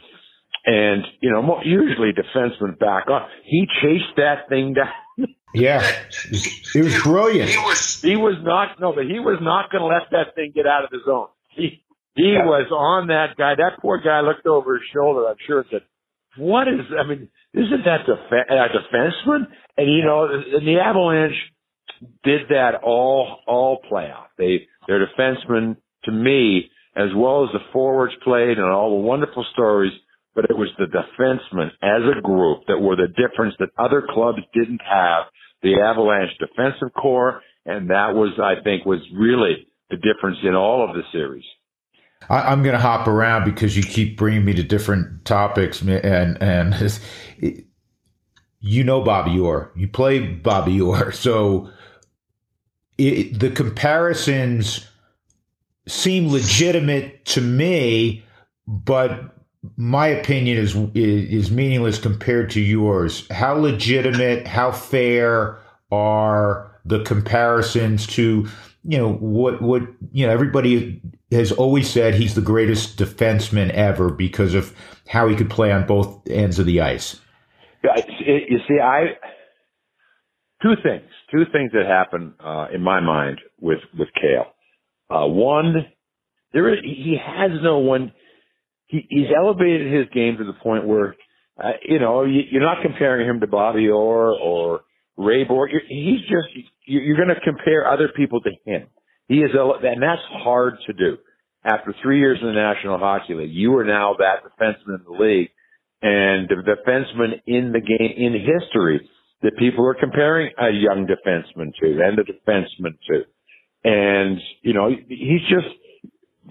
And, 0.65 1.03
you 1.19 1.29
know, 1.29 1.59
usually 1.63 2.11
defensemen 2.13 2.79
back 2.79 3.09
on. 3.09 3.27
He 3.43 3.67
chased 3.81 4.15
that 4.15 4.47
thing 4.47 4.73
down. 4.73 5.27
yeah. 5.53 5.81
It 6.73 6.83
was 6.83 7.03
brilliant. 7.03 7.49
He 7.49 7.57
was, 7.57 8.01
he 8.01 8.15
was 8.15 8.35
not, 8.41 8.79
no, 8.79 8.93
but 8.93 9.03
he 9.03 9.19
was 9.19 9.39
not 9.41 9.69
going 9.71 9.81
to 9.81 9.87
let 9.87 10.09
that 10.11 10.35
thing 10.35 10.53
get 10.55 10.65
out 10.65 10.85
of 10.85 10.89
the 10.89 10.99
zone. 11.05 11.27
He, 11.49 11.83
he 12.15 12.33
yeah. 12.33 12.45
was 12.45 12.69
on 12.71 13.07
that 13.07 13.35
guy. 13.37 13.55
That 13.55 13.81
poor 13.81 14.01
guy 14.01 14.21
looked 14.21 14.45
over 14.45 14.75
his 14.75 14.83
shoulder, 14.93 15.27
I'm 15.27 15.35
sure, 15.47 15.65
said, 15.71 15.81
what 16.37 16.67
is, 16.67 16.81
I 16.97 17.07
mean, 17.07 17.29
isn't 17.53 17.85
that 17.85 18.05
def- 18.05 18.31
a 18.31 18.67
defenseman? 18.69 19.47
And, 19.77 19.87
you 19.91 20.03
know, 20.03 20.25
and 20.25 20.67
the 20.67 20.79
Avalanche, 20.79 21.35
did 22.23 22.41
that 22.49 22.83
all 22.83 23.39
all 23.47 23.79
playoff. 23.91 24.27
They 24.37 24.67
their 24.87 25.05
defensemen 25.05 25.77
to 26.05 26.11
me, 26.11 26.69
as 26.95 27.09
well 27.15 27.43
as 27.45 27.49
the 27.53 27.59
forwards 27.71 28.13
played 28.23 28.57
and 28.57 28.69
all 28.69 29.01
the 29.01 29.07
wonderful 29.07 29.45
stories, 29.53 29.93
but 30.35 30.45
it 30.45 30.57
was 30.57 30.69
the 30.77 30.85
defensemen 30.85 31.67
as 31.81 32.17
a 32.17 32.21
group 32.21 32.63
that 32.67 32.79
were 32.79 32.95
the 32.95 33.07
difference 33.07 33.55
that 33.59 33.69
other 33.77 34.05
clubs 34.09 34.39
didn't 34.53 34.81
have. 34.81 35.25
The 35.61 35.81
Avalanche 35.81 36.31
defensive 36.39 36.93
corps, 36.93 37.41
and 37.65 37.89
that 37.89 38.13
was 38.13 38.37
I 38.39 38.61
think 38.63 38.85
was 38.85 38.99
really 39.15 39.67
the 39.89 39.97
difference 39.97 40.37
in 40.43 40.55
all 40.55 40.87
of 40.87 40.95
the 40.95 41.03
series. 41.11 41.45
I, 42.29 42.51
am 42.51 42.63
going 42.63 42.73
to 42.73 42.81
hop 42.81 43.07
around 43.07 43.45
because 43.45 43.75
you 43.75 43.83
keep 43.83 44.17
bringing 44.17 44.45
me 44.45 44.53
to 44.53 44.63
different 44.63 45.25
topics, 45.25 45.81
and 45.81 46.41
and 46.41 47.01
you 48.59 48.83
know 48.83 49.01
Bobby 49.01 49.39
Orr, 49.39 49.71
you 49.75 49.87
play 49.87 50.19
Bobby 50.19 50.79
Orr, 50.79 51.11
so 51.13 51.69
it, 52.97 53.39
the 53.39 53.49
comparisons 53.49 54.87
seem 55.87 56.29
legitimate 56.29 57.25
to 57.25 57.41
me, 57.41 58.23
but 58.67 59.33
my 59.77 60.07
opinion 60.07 60.57
is 60.57 60.75
is 60.93 61.51
meaningless 61.51 61.97
compared 61.97 62.49
to 62.51 62.59
yours. 62.59 63.27
How 63.29 63.53
legitimate, 63.53 64.47
how 64.47 64.71
fair 64.71 65.57
are 65.91 66.71
the 66.85 67.03
comparisons 67.03 68.07
to 68.07 68.47
you 68.83 68.97
know 68.97 69.13
what 69.13 69.61
what 69.61 69.81
you 70.11 70.25
know 70.25 70.33
everybody 70.33 71.01
has 71.31 71.51
always 71.51 71.89
said 71.89 72.15
he's 72.15 72.35
the 72.35 72.41
greatest 72.41 72.97
defenseman 72.97 73.69
ever 73.71 74.09
because 74.09 74.53
of 74.53 74.75
how 75.07 75.27
he 75.27 75.35
could 75.35 75.49
play 75.49 75.71
on 75.71 75.85
both 75.85 76.27
ends 76.29 76.59
of 76.59 76.65
the 76.65 76.81
ice. 76.81 77.19
You 77.83 78.59
see, 78.67 78.79
I 78.79 79.17
two 80.61 80.75
things, 80.81 81.09
two 81.31 81.43
things 81.51 81.71
that 81.73 81.85
happen 81.85 82.33
uh, 82.39 82.67
in 82.73 82.81
my 82.81 82.99
mind 82.99 83.39
with 83.59 83.79
with 83.97 84.09
Cale. 84.13 84.45
Uh, 85.09 85.27
one, 85.27 85.75
there 86.53 86.73
is, 86.73 86.79
he 86.83 87.17
has 87.23 87.51
no 87.61 87.79
one. 87.79 88.13
He, 88.85 89.05
he's 89.09 89.27
elevated 89.35 89.93
his 89.93 90.05
game 90.13 90.37
to 90.37 90.45
the 90.45 90.53
point 90.53 90.87
where, 90.87 91.15
uh, 91.61 91.71
you 91.87 91.99
know, 91.99 92.23
you, 92.23 92.41
you're 92.51 92.61
not 92.61 92.77
comparing 92.81 93.27
him 93.27 93.39
to 93.41 93.47
Bobby 93.47 93.89
Orr 93.89 94.33
or 94.33 94.81
Ray 95.17 95.43
Bourque. 95.43 95.71
He's 95.87 96.21
just 96.21 96.47
you're 96.85 97.17
going 97.17 97.29
to 97.29 97.41
compare 97.43 97.87
other 97.91 98.09
people 98.15 98.41
to 98.41 98.51
him. 98.65 98.87
He 99.27 99.35
is, 99.35 99.51
and 99.53 100.01
that's 100.01 100.21
hard 100.43 100.75
to 100.87 100.93
do. 100.93 101.17
After 101.63 101.95
three 102.01 102.19
years 102.19 102.39
in 102.41 102.47
the 102.47 102.53
National 102.53 102.97
Hockey 102.97 103.35
League, 103.35 103.53
you 103.53 103.73
are 103.77 103.85
now 103.85 104.15
that 104.19 104.43
defenseman 104.43 104.99
in 104.99 105.03
the 105.05 105.23
league, 105.23 105.49
and 106.01 106.49
the 106.49 106.55
defenseman 106.55 107.41
in 107.47 107.71
the 107.71 107.79
game 107.79 108.11
in 108.17 108.33
history 108.33 109.09
that 109.43 109.57
people 109.57 109.85
are 109.85 109.93
comparing 109.93 110.51
a 110.57 110.71
young 110.71 111.07
defenseman 111.07 111.71
to 111.79 112.01
and 112.03 112.19
a 112.19 112.23
defenseman 112.23 112.97
to. 113.07 113.23
And, 113.85 114.39
you 114.61 114.73
know, 114.73 114.89
he's 114.89 115.41
just, 115.49 115.67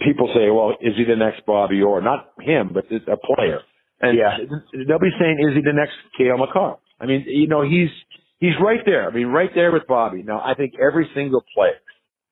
people 0.01 0.31
say, 0.35 0.51
well, 0.51 0.77
is 0.81 0.95
he 0.97 1.05
the 1.05 1.17
next 1.17 1.45
Bobby 1.47 1.81
Orr? 1.81 2.03
Not 2.03 2.33
him, 2.41 2.71
but 2.73 2.85
a 2.91 3.17
player. 3.17 3.61
And 4.01 4.19
yeah. 4.19 4.37
they'll 4.87 4.99
be 4.99 5.13
saying, 5.19 5.39
is 5.41 5.57
he 5.57 5.63
the 5.63 5.73
next 5.73 5.95
Cale 6.19 6.37
Makar? 6.37 6.77
I 7.01 7.07
mean, 7.07 7.25
you 7.27 7.49
know, 7.49 7.63
he's, 7.63 7.89
he's 8.43 8.59
right 8.61 8.81
there. 8.85 9.09
I 9.09 9.15
mean, 9.15 9.29
right 9.29 9.51
there 9.55 9.73
with 9.73 9.87
Bobby. 9.87 10.23
Now, 10.23 10.43
I 10.45 10.55
think 10.55 10.75
every 10.75 11.09
single 11.15 11.45
player 11.55 11.79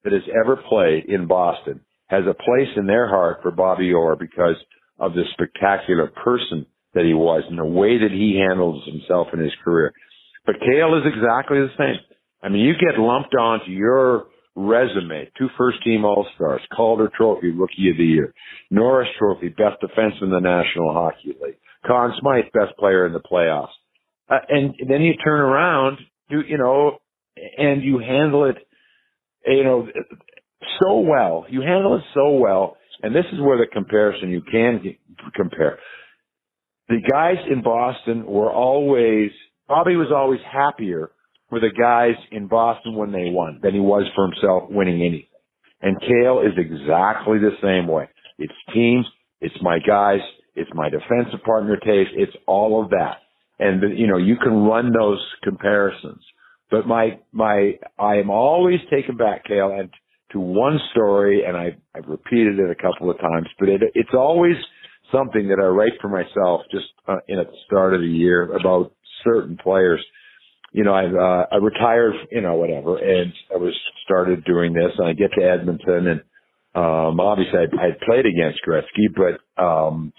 that 0.02 0.12
has 0.12 0.26
ever 0.44 0.56
played 0.68 1.04
in 1.06 1.26
Boston 1.26 1.80
has 2.08 2.24
a 2.28 2.34
place 2.34 2.68
in 2.76 2.86
their 2.86 3.08
heart 3.08 3.38
for 3.42 3.52
Bobby 3.52 3.92
Orr 3.92 4.16
because 4.16 4.56
of 4.98 5.14
the 5.14 5.22
spectacular 5.32 6.08
person 6.08 6.66
that 6.94 7.04
he 7.04 7.14
was 7.14 7.44
and 7.48 7.58
the 7.58 7.64
way 7.64 7.98
that 7.98 8.10
he 8.10 8.42
handles 8.44 8.84
himself 8.84 9.28
in 9.32 9.38
his 9.38 9.52
career. 9.64 9.92
But 10.44 10.56
Cale 10.58 10.98
is 10.98 11.06
exactly 11.06 11.58
the 11.58 11.70
same. 11.78 12.00
I 12.42 12.48
mean, 12.48 12.62
you 12.62 12.72
get 12.74 12.98
lumped 12.98 13.34
onto 13.34 13.70
your 13.70 14.26
resume, 14.56 15.30
two 15.38 15.48
first 15.56 15.78
team 15.84 16.04
All 16.04 16.26
Stars, 16.34 16.62
Calder 16.74 17.08
Trophy 17.16 17.50
Rookie 17.50 17.90
of 17.90 17.96
the 17.96 18.04
Year, 18.04 18.34
Norris 18.70 19.08
Trophy 19.18 19.48
Best 19.48 19.80
Defense 19.80 20.14
in 20.20 20.30
the 20.30 20.40
National 20.40 20.92
Hockey 20.92 21.36
League, 21.40 21.60
Conn 21.86 22.12
Smythe 22.18 22.50
Best 22.52 22.76
Player 22.78 23.06
in 23.06 23.12
the 23.12 23.20
playoffs, 23.20 23.76
uh, 24.30 24.38
and 24.48 24.74
then 24.88 25.02
you 25.02 25.14
turn 25.14 25.40
around, 25.40 25.98
you 26.28 26.40
you 26.46 26.58
know, 26.58 26.98
and 27.58 27.82
you 27.82 27.98
handle 27.98 28.44
it, 28.44 28.56
you 29.46 29.64
know, 29.64 29.88
so 30.80 31.00
well. 31.00 31.46
You 31.48 31.60
handle 31.62 31.96
it 31.96 32.02
so 32.14 32.30
well 32.32 32.76
and 33.02 33.14
this 33.14 33.24
is 33.32 33.40
where 33.40 33.58
the 33.58 33.66
comparison 33.66 34.30
you 34.30 34.42
can 34.42 34.96
compare. 35.34 35.78
The 36.88 37.00
guys 37.08 37.36
in 37.50 37.62
Boston 37.62 38.26
were 38.26 38.52
always, 38.52 39.30
Bobby 39.68 39.96
was 39.96 40.12
always 40.14 40.40
happier 40.50 41.12
for 41.48 41.60
the 41.60 41.70
guys 41.70 42.14
in 42.30 42.48
Boston 42.48 42.94
when 42.94 43.12
they 43.12 43.30
won 43.30 43.60
than 43.62 43.74
he 43.74 43.80
was 43.80 44.04
for 44.14 44.26
himself 44.26 44.70
winning 44.70 45.00
anything. 45.00 45.26
And 45.82 46.00
Cale 46.00 46.40
is 46.40 46.52
exactly 46.58 47.38
the 47.38 47.56
same 47.62 47.86
way. 47.86 48.08
It's 48.38 48.52
teams, 48.74 49.06
it's 49.40 49.54
my 49.62 49.78
guys, 49.78 50.20
it's 50.54 50.70
my 50.74 50.90
defensive 50.90 51.42
partner 51.44 51.78
Toews, 51.84 52.06
it's 52.14 52.36
all 52.46 52.82
of 52.82 52.90
that. 52.90 53.18
And 53.60 53.96
you 53.96 54.06
know, 54.06 54.16
you 54.16 54.36
can 54.36 54.64
run 54.64 54.92
those 54.92 55.24
comparisons. 55.44 56.22
But 56.70 56.86
my 56.86 57.18
my 57.32 57.78
I 57.98 58.16
am 58.16 58.30
always 58.30 58.80
taken 58.90 59.16
back, 59.16 59.44
Cale, 59.44 59.76
and 59.78 59.90
to 60.32 60.40
one 60.40 60.78
story, 60.92 61.44
and 61.44 61.56
I've 61.56 61.78
I've 61.94 62.08
repeated 62.08 62.58
it 62.58 62.70
a 62.70 62.74
couple 62.74 63.10
of 63.10 63.18
times, 63.18 63.48
but 63.58 63.68
it 63.68 63.82
it's 63.94 64.14
always 64.14 64.56
something 65.12 65.48
that 65.48 65.58
I 65.60 65.66
write 65.66 65.92
for 66.00 66.08
myself 66.08 66.62
just 66.70 66.86
uh, 67.06 67.16
in 67.28 67.38
at 67.38 67.48
the 67.48 67.56
start 67.66 67.94
of 67.94 68.00
the 68.00 68.06
year 68.06 68.52
about 68.54 68.92
certain 69.24 69.56
players. 69.56 70.04
You 70.72 70.84
know, 70.84 70.94
I 70.94 71.04
uh, 71.04 71.46
I 71.52 71.56
retired, 71.56 72.14
you 72.30 72.40
know, 72.40 72.54
whatever, 72.54 72.96
and 72.96 73.32
I 73.52 73.58
was 73.58 73.74
started 74.04 74.44
doing 74.44 74.72
this, 74.72 74.92
and 74.96 75.08
I 75.08 75.12
get 75.12 75.32
to 75.38 75.44
Edmonton, 75.44 76.06
and 76.06 76.20
um, 76.74 77.18
obviously 77.18 77.58
I, 77.58 77.86
I 77.86 77.90
played 78.06 78.26
against 78.26 78.60
Gretzky, 78.66 79.08
but 79.14 79.62
um, 79.62 80.12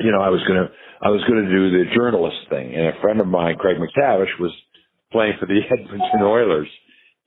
you 0.00 0.12
know, 0.12 0.20
I 0.20 0.28
was 0.30 0.40
gonna 0.46 0.68
I 1.02 1.08
was 1.10 1.22
gonna 1.28 1.48
do 1.48 1.70
the 1.70 1.84
journalist 1.94 2.36
thing, 2.48 2.74
and 2.74 2.88
a 2.88 3.00
friend 3.00 3.20
of 3.20 3.26
mine, 3.26 3.56
Craig 3.56 3.76
MacTavish, 3.78 4.38
was 4.40 4.52
playing 5.12 5.34
for 5.38 5.46
the 5.46 5.60
Edmonton 5.70 6.22
Oilers, 6.22 6.68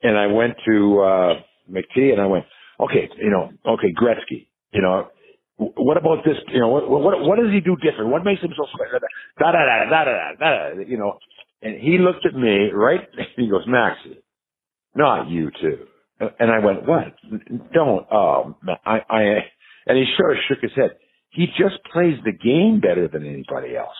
and 0.02 0.16
I 0.18 0.26
went 0.26 0.54
to 0.66 1.00
uh, 1.00 1.34
McT 1.70 2.12
and 2.12 2.20
I 2.20 2.26
went, 2.26 2.44
okay, 2.80 3.08
you 3.18 3.30
know, 3.30 3.50
okay, 3.66 3.92
Gretzky, 3.92 4.48
you 4.72 4.82
know, 4.82 5.08
what 5.56 5.96
about 5.96 6.24
this? 6.24 6.36
You 6.48 6.60
know, 6.60 6.68
what 6.68 6.88
what 6.90 7.20
what 7.20 7.38
does 7.38 7.52
he 7.52 7.60
do 7.60 7.76
different? 7.76 8.10
What 8.10 8.24
makes 8.24 8.42
him 8.42 8.50
so 8.56 8.66
special? 8.74 8.98
Da 9.38 9.52
da 9.52 9.64
da 9.64 9.90
da 9.90 10.04
da 10.04 10.34
da 10.38 10.74
da. 10.74 10.80
You 10.86 10.98
know, 10.98 11.18
and 11.62 11.80
he 11.80 11.98
looked 11.98 12.26
at 12.26 12.34
me 12.34 12.70
right. 12.72 13.00
He 13.36 13.48
goes, 13.48 13.62
Maxie, 13.66 14.18
not 14.96 15.28
you 15.28 15.50
too. 15.60 15.86
And 16.38 16.50
I 16.50 16.58
went, 16.64 16.86
what? 16.86 17.14
Don't. 17.72 18.06
Oh, 18.10 18.56
I 18.84 18.98
I. 19.08 19.22
And 19.86 19.98
he 19.98 20.06
sort 20.16 20.32
of 20.32 20.38
shook 20.48 20.58
his 20.62 20.72
head. 20.74 20.96
He 21.34 21.46
just 21.46 21.82
plays 21.92 22.16
the 22.24 22.32
game 22.32 22.80
better 22.80 23.08
than 23.08 23.26
anybody 23.26 23.76
else. 23.76 23.96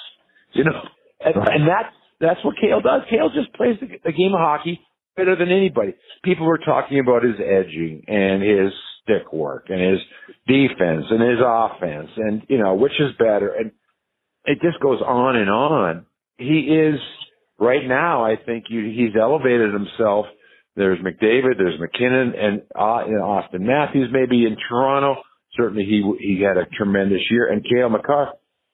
You 0.52 0.64
know, 0.64 0.80
and, 1.20 1.34
and 1.34 1.68
that's 1.68 1.94
that's 2.20 2.44
what 2.44 2.54
Cale 2.60 2.80
does. 2.80 3.02
Cale 3.10 3.28
just 3.34 3.52
plays 3.54 3.76
the, 3.80 3.88
the 4.04 4.12
game 4.12 4.32
of 4.32 4.40
hockey 4.40 4.80
better 5.16 5.36
than 5.36 5.50
anybody. 5.50 5.94
People 6.22 6.46
were 6.46 6.58
talking 6.58 7.00
about 7.00 7.22
his 7.22 7.36
edging 7.38 8.04
and 8.06 8.42
his 8.42 8.72
stick 9.02 9.32
work 9.32 9.66
and 9.68 9.80
his 9.80 10.00
defense 10.46 11.04
and 11.10 11.20
his 11.20 11.38
offense 11.44 12.10
and, 12.16 12.42
you 12.48 12.58
know, 12.58 12.74
which 12.74 12.92
is 12.98 13.16
better. 13.18 13.52
And 13.52 13.72
it 14.44 14.58
just 14.62 14.80
goes 14.82 15.00
on 15.00 15.36
and 15.36 15.50
on. 15.50 16.06
He 16.38 16.70
is 16.70 17.00
right 17.58 17.86
now, 17.86 18.24
I 18.24 18.36
think 18.44 18.64
you, 18.68 18.84
he's 18.84 19.14
elevated 19.20 19.72
himself. 19.72 20.26
There's 20.76 20.98
McDavid, 20.98 21.56
there's 21.56 21.78
MacKinnon 21.78 22.32
and 22.36 22.62
uh, 22.74 23.04
Auston 23.22 23.60
Matthews 23.60 24.08
maybe 24.12 24.44
in 24.44 24.56
Toronto. 24.68 25.20
Certainly 25.56 25.84
he, 25.84 26.02
he 26.18 26.42
had 26.42 26.56
a 26.56 26.66
tremendous 26.76 27.22
year 27.30 27.50
and 27.50 27.64
Cale 27.64 27.88
Makar. 27.88 28.32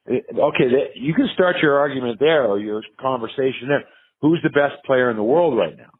Okay, 0.08 0.64
you 0.94 1.14
can 1.14 1.28
start 1.34 1.56
your 1.62 1.78
argument 1.78 2.18
there 2.18 2.44
or 2.44 2.58
your 2.58 2.82
conversation 3.00 3.68
there. 3.68 3.84
Who's 4.22 4.40
the 4.42 4.50
best 4.50 4.82
player 4.84 5.10
in 5.10 5.16
the 5.16 5.22
world 5.22 5.58
right 5.58 5.76
now? 5.76 5.90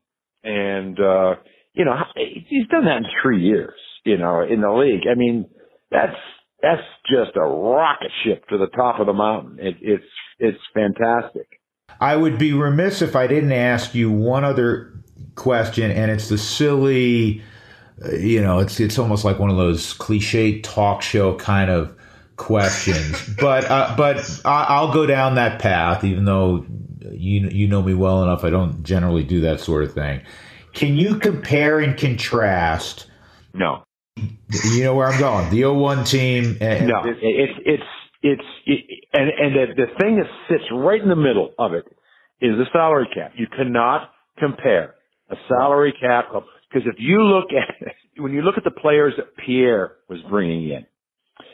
And, 0.43 0.99
uh, 0.99 1.41
you 1.75 1.85
know, 1.85 1.95
he's 2.17 2.67
done 2.69 2.87
that 2.87 2.97
in 2.99 3.05
three 3.23 3.43
years, 3.43 3.79
you 4.05 4.17
know, 4.17 4.43
in 4.43 4.61
the 4.63 4.73
league. 4.73 5.07
I 5.11 5.15
mean, 5.15 5.49
that's, 5.91 6.17
that's 6.63 6.83
just 7.09 7.37
a 7.37 7.41
rocket 7.41 8.11
ship 8.25 8.49
to 8.49 8.59
the 8.59 8.69
top 8.69 9.01
of 9.01 9.07
the 9.07 9.13
mountain. 9.13 9.59
It, 9.61 9.77
it's, 9.81 10.05
it's 10.39 10.59
fantastic. 10.75 11.47
I 12.01 12.17
would 12.17 12.39
be 12.39 12.53
remiss 12.53 13.03
if 13.03 13.15
I 13.15 13.27
didn't 13.27 13.53
ask 13.53 13.95
you 13.95 14.11
one 14.11 14.45
other 14.45 14.95
question, 15.35 15.91
and 15.91 16.11
it's 16.11 16.29
the 16.29 16.39
silly, 16.39 17.43
you 18.13 18.43
know, 18.43 18.59
it's 18.59 18.81
it's 18.81 18.99
almost 18.99 19.25
like 19.25 19.39
one 19.39 19.51
of 19.51 19.57
those 19.57 19.93
cliche 19.95 20.61
talk 20.61 21.03
show 21.03 21.37
kind 21.37 21.71
of 21.71 21.95
questions. 22.37 23.23
but 23.41 23.65
uh, 23.71 23.95
but 23.97 24.41
I'll 24.45 24.93
go 24.93 25.07
down 25.07 25.35
that 25.35 25.61
path, 25.61 26.05
even 26.05 26.25
though 26.25 26.65
you 27.13 27.49
you 27.49 27.69
know 27.69 27.83
me 27.83 27.95
well 27.95 28.23
enough. 28.23 28.45
I 28.45 28.51
don't 28.51 28.83
generally 28.83 29.25
do 29.25 29.41
that 29.43 29.61
sort 29.61 29.85
of 29.85 29.93
thing. 29.93 30.23
Can 30.73 30.97
you 30.97 31.19
compare 31.19 31.81
and 31.81 31.99
contrast? 31.99 33.07
No. 33.53 33.85
You 34.17 34.85
know 34.85 34.95
where 34.95 35.09
I'm 35.09 35.19
going. 35.19 35.51
The 35.51 35.65
01 35.65 36.05
team. 36.05 36.57
And, 36.61 36.89
no, 36.89 37.03
it's 37.05 37.19
it's 37.65 37.83
it's 38.23 38.43
it, 38.67 39.05
and 39.13 39.31
and 39.31 39.55
the, 39.55 39.75
the 39.75 39.87
thing 40.01 40.17
that 40.17 40.27
sits 40.49 40.65
right 40.73 41.01
in 41.01 41.09
the 41.09 41.17
middle 41.17 41.53
of 41.59 41.73
it 41.73 41.87
is 42.41 42.57
the 42.57 42.67
salary 42.73 43.09
cap. 43.15 43.33
You 43.37 43.47
cannot 43.47 44.11
compare 44.39 44.95
a 45.31 45.37
salary 45.49 45.95
cap 45.99 46.27
because 46.71 46.87
if 46.87 46.97
you 46.99 47.23
look 47.23 47.47
at 47.51 47.95
when 48.23 48.33
you 48.33 48.43
look 48.43 48.57
at 48.57 48.65
the 48.65 48.71
players 48.71 49.15
that 49.17 49.37
Pierre 49.45 49.97
was 50.09 50.21
bringing 50.29 50.71
in, 50.71 50.87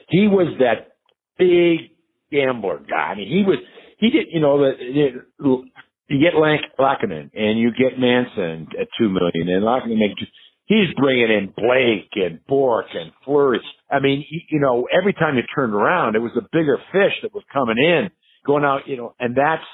he 0.09 0.29
was 0.29 0.59
that 0.59 0.97
big 1.39 1.91
gambler 2.31 2.79
guy. 2.79 3.13
I 3.13 3.15
mean, 3.15 3.29
he 3.29 3.43
was 3.45 3.59
he 3.99 4.11
did, 4.11 4.27
you 4.31 4.41
know, 4.41 4.59
the, 4.59 5.63
you 6.09 6.21
get 6.21 6.35
Laakkonen 6.35 7.31
and 7.35 7.59
you 7.59 7.71
get 7.71 7.99
Manson 7.99 8.69
at 8.79 8.89
two 8.99 9.09
million, 9.09 9.49
and 9.49 9.65
Laakkonen 9.65 9.99
make 9.99 10.19
he's 10.67 10.93
bringing 10.97 11.31
in 11.31 11.53
Blake 11.57 12.11
and 12.15 12.45
Bourque 12.47 12.95
and 12.95 13.13
Fleury. 13.25 13.61
I 13.91 14.01
mean, 14.01 14.25
you 14.51 14.61
know, 14.61 14.87
every 14.97 15.15
time 15.15 15.37
you 15.37 15.43
turned 15.55 15.75
around, 15.75 16.17
it 16.17 16.21
was 16.21 16.33
a 16.37 16.43
bigger 16.53 16.79
fish 16.93 17.13
that 17.23 17.35
was 17.35 17.45
coming 17.53 17.79
in, 17.79 18.11
going 18.45 18.65
out, 18.65 18.87
you 18.87 18.97
know, 18.97 19.15
and 19.19 19.35
that's 19.35 19.65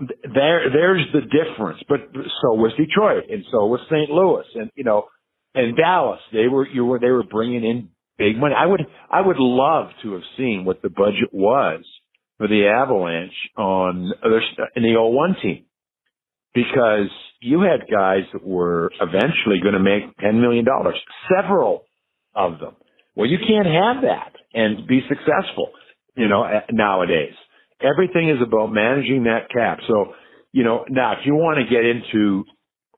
there. 0.00 0.70
There's 0.70 1.06
the 1.12 1.22
difference. 1.22 1.80
But 1.88 2.00
so 2.12 2.54
was 2.54 2.72
Detroit, 2.76 3.24
and 3.30 3.44
so 3.50 3.66
was 3.66 3.80
St. 3.90 4.10
Louis, 4.10 4.44
and 4.54 4.70
you 4.74 4.84
know, 4.84 5.06
and 5.54 5.76
Dallas. 5.76 6.20
They 6.32 6.48
were 6.48 6.66
you 6.66 6.84
were 6.84 6.98
they 6.98 7.10
were 7.10 7.24
bringing 7.24 7.64
in 7.64 7.90
big 8.18 8.36
money. 8.36 8.54
I 8.56 8.66
would 8.66 8.86
I 9.10 9.20
would 9.20 9.38
love 9.38 9.88
to 10.02 10.12
have 10.12 10.22
seen 10.36 10.64
what 10.64 10.82
the 10.82 10.90
budget 10.90 11.32
was 11.32 11.84
for 12.38 12.48
the 12.48 12.68
Avalanche 12.68 13.32
on 13.56 14.12
other 14.24 14.40
in 14.76 14.82
the 14.82 14.94
01 14.96 15.36
team 15.42 15.64
because 16.54 17.10
you 17.40 17.60
had 17.60 17.90
guys 17.90 18.22
that 18.32 18.44
were 18.44 18.90
eventually 19.00 19.60
going 19.62 19.74
to 19.74 19.80
make 19.80 20.16
$10 20.18 20.40
million, 20.40 20.64
several 21.36 21.84
of 22.34 22.58
them. 22.58 22.74
Well, 23.14 23.28
you 23.28 23.38
can't 23.38 23.66
have 23.66 24.02
that 24.02 24.32
and 24.54 24.86
be 24.86 25.00
successful, 25.08 25.70
you 26.16 26.28
know, 26.28 26.44
nowadays. 26.70 27.34
Everything 27.80 28.30
is 28.30 28.42
about 28.42 28.72
managing 28.72 29.24
that 29.24 29.48
cap. 29.52 29.78
So, 29.86 30.14
you 30.52 30.64
know, 30.64 30.84
now 30.88 31.12
if 31.12 31.18
you 31.24 31.34
want 31.34 31.58
to 31.58 31.74
get 31.74 31.84
into 31.84 32.44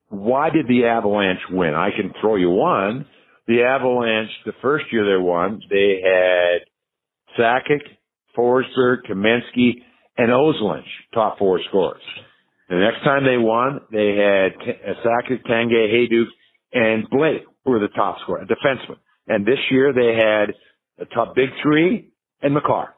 why 0.08 0.50
did 0.50 0.66
the 0.66 0.86
Avalanche 0.86 1.40
win? 1.50 1.74
I 1.74 1.90
can 1.94 2.12
throw 2.20 2.36
you 2.36 2.50
one. 2.50 3.06
The 3.46 3.62
Avalanche, 3.62 4.30
the 4.44 4.52
first 4.60 4.86
year 4.92 5.04
they 5.04 5.22
won, 5.22 5.60
they 5.70 6.00
had 6.02 6.60
Sakic, 7.38 7.82
Forsberg, 8.36 9.06
Kamensky, 9.08 9.82
and 10.16 10.30
Ozolinsh, 10.30 10.82
top 11.14 11.38
four 11.38 11.60
scorers. 11.68 12.02
The 12.68 12.76
next 12.76 13.02
time 13.04 13.24
they 13.24 13.38
won, 13.38 13.80
they 13.90 14.16
had 14.16 14.52
uh, 14.54 14.94
Sakic, 15.04 15.44
Tanguay, 15.46 15.92
Hejduk, 15.92 16.26
and 16.72 17.08
Blake 17.10 17.44
were 17.64 17.80
the 17.80 17.88
top 17.88 18.18
scorer, 18.22 18.42
a 18.42 18.46
defenseman. 18.46 18.98
And 19.26 19.46
this 19.46 19.58
year 19.70 19.92
they 19.92 20.14
had 20.14 20.54
the 20.98 21.06
top 21.06 21.34
big 21.34 21.48
three 21.62 22.12
and 22.42 22.54
Makar. 22.54 22.94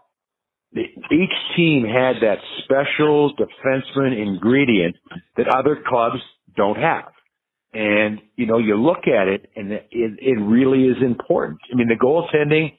Each 0.74 1.56
team 1.56 1.84
had 1.84 2.22
that 2.22 2.38
special 2.64 3.34
defenseman 3.36 4.20
ingredient 4.20 4.96
that 5.36 5.46
other 5.54 5.78
clubs 5.86 6.16
don't 6.56 6.76
have. 6.76 7.12
And, 7.74 8.20
you 8.36 8.46
know, 8.46 8.58
you 8.58 8.76
look 8.76 9.06
at 9.06 9.28
it 9.28 9.50
and 9.56 9.72
it, 9.72 9.88
it 9.90 10.40
really 10.40 10.84
is 10.84 10.96
important. 11.02 11.60
I 11.72 11.76
mean, 11.76 11.88
the 11.88 11.94
goaltending, 11.94 12.72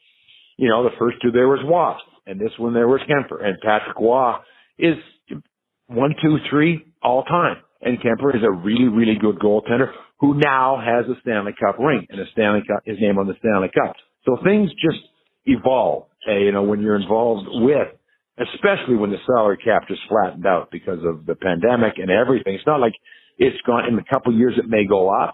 you 0.57 0.69
know, 0.69 0.83
the 0.83 0.95
first 0.99 1.17
two 1.21 1.31
there 1.31 1.47
was 1.47 1.59
Wasp 1.63 2.05
and 2.25 2.39
this 2.39 2.51
one 2.57 2.73
there 2.73 2.87
was 2.87 3.01
Kuemper. 3.09 3.43
And 3.43 3.57
Patrick 3.61 3.97
Roy 3.99 4.35
is 4.77 4.95
one, 5.87 6.15
two, 6.21 6.37
three 6.49 6.85
all 7.01 7.23
time. 7.23 7.57
And 7.81 7.99
Kuemper 7.99 8.35
is 8.35 8.43
a 8.43 8.51
really, 8.51 8.87
really 8.87 9.15
good 9.19 9.39
goaltender 9.39 9.91
who 10.19 10.39
now 10.39 10.79
has 10.79 11.05
a 11.05 11.19
Stanley 11.21 11.53
Cup 11.59 11.79
ring 11.79 12.05
and 12.09 12.19
a 12.19 12.25
Stanley 12.31 12.61
Cup, 12.67 12.83
his 12.85 12.97
name 13.01 13.17
on 13.17 13.27
the 13.27 13.33
Stanley 13.39 13.69
Cup. 13.73 13.95
So 14.25 14.37
things 14.43 14.69
just 14.81 14.99
evolve, 15.45 16.07
uh, 16.27 16.33
you 16.33 16.51
know, 16.51 16.63
when 16.63 16.81
you're 16.81 16.99
involved 16.99 17.47
with, 17.49 17.87
especially 18.39 18.95
when 18.95 19.11
the 19.11 19.17
salary 19.25 19.57
cap 19.57 19.87
just 19.87 20.01
flattened 20.09 20.45
out 20.45 20.71
because 20.71 20.99
of 21.03 21.25
the 21.25 21.35
pandemic 21.35 21.93
and 21.97 22.09
everything. 22.09 22.55
It's 22.55 22.65
not 22.65 22.79
like 22.79 22.93
it's 23.37 23.59
gone 23.65 23.85
in 23.85 23.97
a 23.97 24.03
couple 24.03 24.33
of 24.33 24.39
years 24.39 24.53
it 24.57 24.67
may 24.67 24.85
go 24.85 25.09
up. 25.09 25.33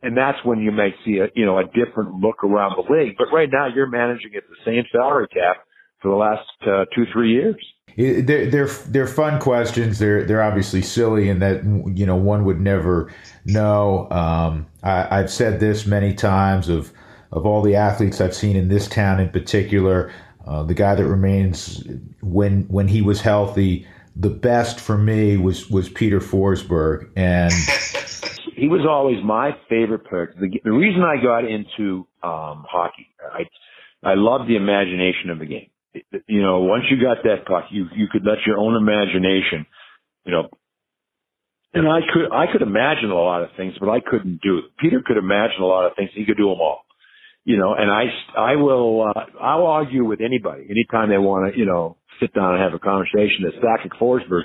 And 0.00 0.16
that's 0.16 0.38
when 0.44 0.60
you 0.60 0.70
may 0.70 0.94
see 1.04 1.18
a, 1.18 1.26
you 1.34 1.44
know, 1.44 1.58
a 1.58 1.64
different 1.64 2.20
look 2.20 2.44
around 2.44 2.76
the 2.76 2.92
league. 2.92 3.16
But 3.18 3.28
right 3.32 3.48
now 3.52 3.66
you're 3.66 3.88
managing 3.88 4.36
at 4.36 4.44
the 4.48 4.56
same 4.64 4.84
salary 4.92 5.26
cap 5.28 5.56
for 6.00 6.10
the 6.10 6.16
last 6.16 6.48
uh, 6.62 6.84
two 6.94 7.04
three 7.12 7.32
years. 7.32 7.56
They're, 7.96 8.48
they're 8.48 8.68
they're 8.68 9.06
fun 9.08 9.40
questions. 9.40 9.98
They're 9.98 10.24
they're 10.24 10.42
obviously 10.42 10.82
silly, 10.82 11.30
and 11.30 11.42
that 11.42 11.64
you 11.96 12.06
know 12.06 12.14
one 12.14 12.44
would 12.44 12.60
never 12.60 13.12
know. 13.44 14.08
Um, 14.10 14.66
I, 14.84 15.16
have 15.16 15.32
said 15.32 15.58
this 15.58 15.84
many 15.84 16.14
times 16.14 16.68
of 16.68 16.92
of 17.30 17.46
all 17.46 17.62
the 17.62 17.76
athletes 17.76 18.20
I've 18.20 18.34
seen 18.34 18.56
in 18.56 18.68
this 18.68 18.88
town 18.88 19.20
in 19.20 19.28
particular, 19.30 20.12
uh, 20.46 20.62
the 20.62 20.74
guy 20.74 20.94
that 20.94 21.04
remains 21.04 21.84
when 22.22 22.62
when 22.68 22.88
he 22.88 23.02
was 23.02 23.20
healthy, 23.20 23.86
the 24.16 24.30
best 24.30 24.80
for 24.80 24.96
me 24.96 25.36
was 25.36 25.68
was 25.68 25.88
Peter 25.88 26.20
Forsberg, 26.20 27.10
and 27.16 27.52
he 28.56 28.66
was 28.66 28.86
always 28.88 29.22
my 29.22 29.56
favorite 29.68 30.06
player. 30.06 30.34
The, 30.38 30.48
the 30.64 30.72
reason 30.72 31.02
I 31.02 31.22
got 31.22 31.44
into 31.44 32.06
um, 32.22 32.64
hockey, 32.68 33.08
I 33.32 33.42
I 34.02 34.14
love 34.14 34.46
the 34.46 34.56
imagination 34.56 35.30
of 35.30 35.38
the 35.38 35.46
game. 35.46 35.70
You 36.26 36.42
know, 36.42 36.60
once 36.60 36.84
you 36.90 36.96
got 37.00 37.18
that 37.24 37.46
puck, 37.46 37.64
you 37.70 37.86
you 37.94 38.06
could 38.10 38.24
let 38.24 38.38
your 38.46 38.56
own 38.56 38.74
imagination, 38.74 39.66
you 40.24 40.32
know, 40.32 40.48
and 41.74 41.86
I 41.86 42.00
could 42.12 42.32
I 42.32 42.50
could 42.50 42.62
imagine 42.62 43.10
a 43.10 43.14
lot 43.14 43.42
of 43.42 43.50
things, 43.56 43.74
but 43.78 43.88
I 43.88 44.00
couldn't 44.00 44.40
do 44.40 44.58
it. 44.58 44.64
Peter 44.78 45.02
could 45.04 45.18
imagine 45.18 45.60
a 45.60 45.66
lot 45.66 45.86
of 45.86 45.96
things. 45.96 46.10
He 46.14 46.24
could 46.24 46.36
do 46.36 46.48
them 46.48 46.60
all. 46.60 46.84
You 47.48 47.56
know, 47.56 47.72
and 47.72 47.90
I 47.90 48.04
I 48.36 48.56
will 48.56 49.08
uh, 49.08 49.20
I'll 49.40 49.64
argue 49.66 50.04
with 50.04 50.20
anybody 50.20 50.66
anytime 50.68 51.08
they 51.08 51.16
want 51.16 51.50
to 51.50 51.58
you 51.58 51.64
know 51.64 51.96
sit 52.20 52.34
down 52.34 52.52
and 52.52 52.62
have 52.62 52.74
a 52.74 52.78
conversation 52.78 53.44
that 53.44 53.54
Sakic 53.62 53.98
Forsberg 53.98 54.42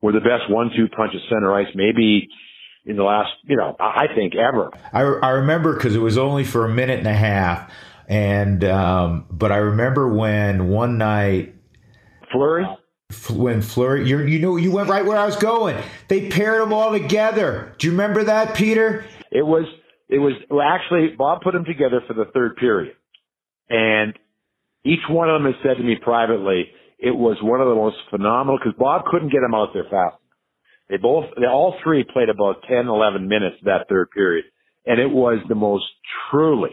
were 0.00 0.12
the 0.12 0.20
best 0.20 0.48
one-two 0.48 0.88
punch 0.96 1.14
of 1.14 1.20
center 1.28 1.52
ice 1.52 1.66
maybe 1.74 2.28
in 2.86 2.96
the 2.96 3.02
last 3.02 3.28
you 3.44 3.58
know 3.58 3.76
I 3.78 4.06
think 4.14 4.32
ever. 4.36 4.70
I 4.90 5.02
I 5.02 5.30
remember 5.32 5.74
because 5.74 5.94
it 5.94 6.00
was 6.00 6.16
only 6.16 6.44
for 6.44 6.64
a 6.64 6.70
minute 6.70 6.98
and 6.98 7.08
a 7.08 7.12
half, 7.12 7.70
and 8.08 8.64
um, 8.64 9.26
but 9.30 9.52
I 9.52 9.56
remember 9.56 10.08
when 10.08 10.68
one 10.68 10.96
night 10.96 11.54
Fleury 12.32 12.64
when 13.30 13.60
Fleury, 13.60 14.08
you 14.08 14.20
you 14.22 14.38
know, 14.38 14.56
you 14.56 14.72
went 14.72 14.88
right 14.88 15.04
where 15.04 15.18
I 15.18 15.26
was 15.26 15.36
going. 15.36 15.76
They 16.08 16.30
paired 16.30 16.62
them 16.62 16.72
all 16.72 16.90
together. 16.90 17.74
Do 17.78 17.86
you 17.86 17.92
remember 17.92 18.24
that, 18.24 18.54
Peter? 18.56 19.04
It 19.30 19.44
was, 19.44 19.64
it 20.08 20.18
was 20.18 20.34
well, 20.50 20.62
actually 20.62 21.14
Bob 21.16 21.42
put 21.42 21.52
them 21.52 21.64
together 21.64 22.00
for 22.06 22.14
the 22.14 22.26
third 22.32 22.56
period, 22.56 22.94
and 23.68 24.14
each 24.84 25.00
one 25.08 25.28
of 25.28 25.42
them 25.42 25.52
has 25.52 25.60
said 25.62 25.76
to 25.78 25.82
me 25.82 25.96
privately, 26.00 26.66
it 26.98 27.14
was 27.14 27.36
one 27.42 27.60
of 27.60 27.68
the 27.68 27.74
most 27.74 27.96
phenomenal 28.10 28.58
because 28.58 28.78
Bob 28.78 29.04
couldn't 29.06 29.32
get 29.32 29.40
them 29.40 29.54
out 29.54 29.70
there 29.74 29.86
fast. 29.90 30.16
They 30.88 30.96
both, 30.96 31.24
they 31.36 31.46
all 31.46 31.74
three 31.82 32.04
played 32.04 32.28
about 32.28 32.62
10, 32.68 32.86
11 32.86 33.26
minutes 33.26 33.56
that 33.64 33.88
third 33.88 34.10
period, 34.12 34.44
and 34.86 35.00
it 35.00 35.10
was 35.10 35.40
the 35.48 35.56
most 35.56 35.84
truly 36.30 36.70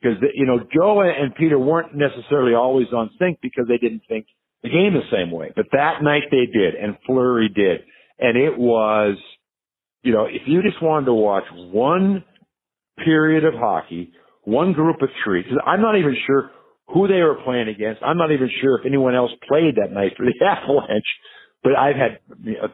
because 0.00 0.18
you 0.34 0.46
know 0.46 0.60
Joe 0.72 1.00
and 1.00 1.34
Peter 1.34 1.58
weren't 1.58 1.94
necessarily 1.94 2.54
always 2.54 2.86
on 2.92 3.10
sync 3.18 3.40
because 3.42 3.66
they 3.68 3.78
didn't 3.78 4.02
think 4.08 4.26
the 4.62 4.68
game 4.68 4.94
the 4.94 5.08
same 5.10 5.30
way. 5.30 5.52
But 5.54 5.66
that 5.72 6.02
night 6.02 6.24
they 6.30 6.46
did, 6.46 6.74
and 6.74 6.96
Fleury 7.06 7.48
did. 7.48 7.80
And 8.18 8.38
it 8.38 8.56
was, 8.56 9.16
you 10.02 10.12
know, 10.12 10.26
if 10.26 10.42
you 10.46 10.62
just 10.62 10.82
wanted 10.82 11.06
to 11.06 11.14
watch 11.14 11.44
one 11.52 12.24
period 13.02 13.44
of 13.44 13.54
hockey, 13.54 14.12
one 14.44 14.72
group 14.72 15.02
of 15.02 15.08
three, 15.24 15.44
I'm 15.66 15.80
not 15.80 15.98
even 15.98 16.16
sure 16.26 16.50
who 16.88 17.08
they 17.08 17.22
were 17.22 17.38
playing 17.44 17.68
against. 17.68 18.02
I'm 18.02 18.18
not 18.18 18.30
even 18.30 18.50
sure 18.60 18.78
if 18.78 18.86
anyone 18.86 19.14
else 19.14 19.30
played 19.48 19.76
that 19.76 19.92
night 19.92 20.12
for 20.16 20.26
the 20.26 20.34
Avalanche. 20.44 21.04
But 21.62 21.76
I've 21.76 21.96
had, 21.96 22.18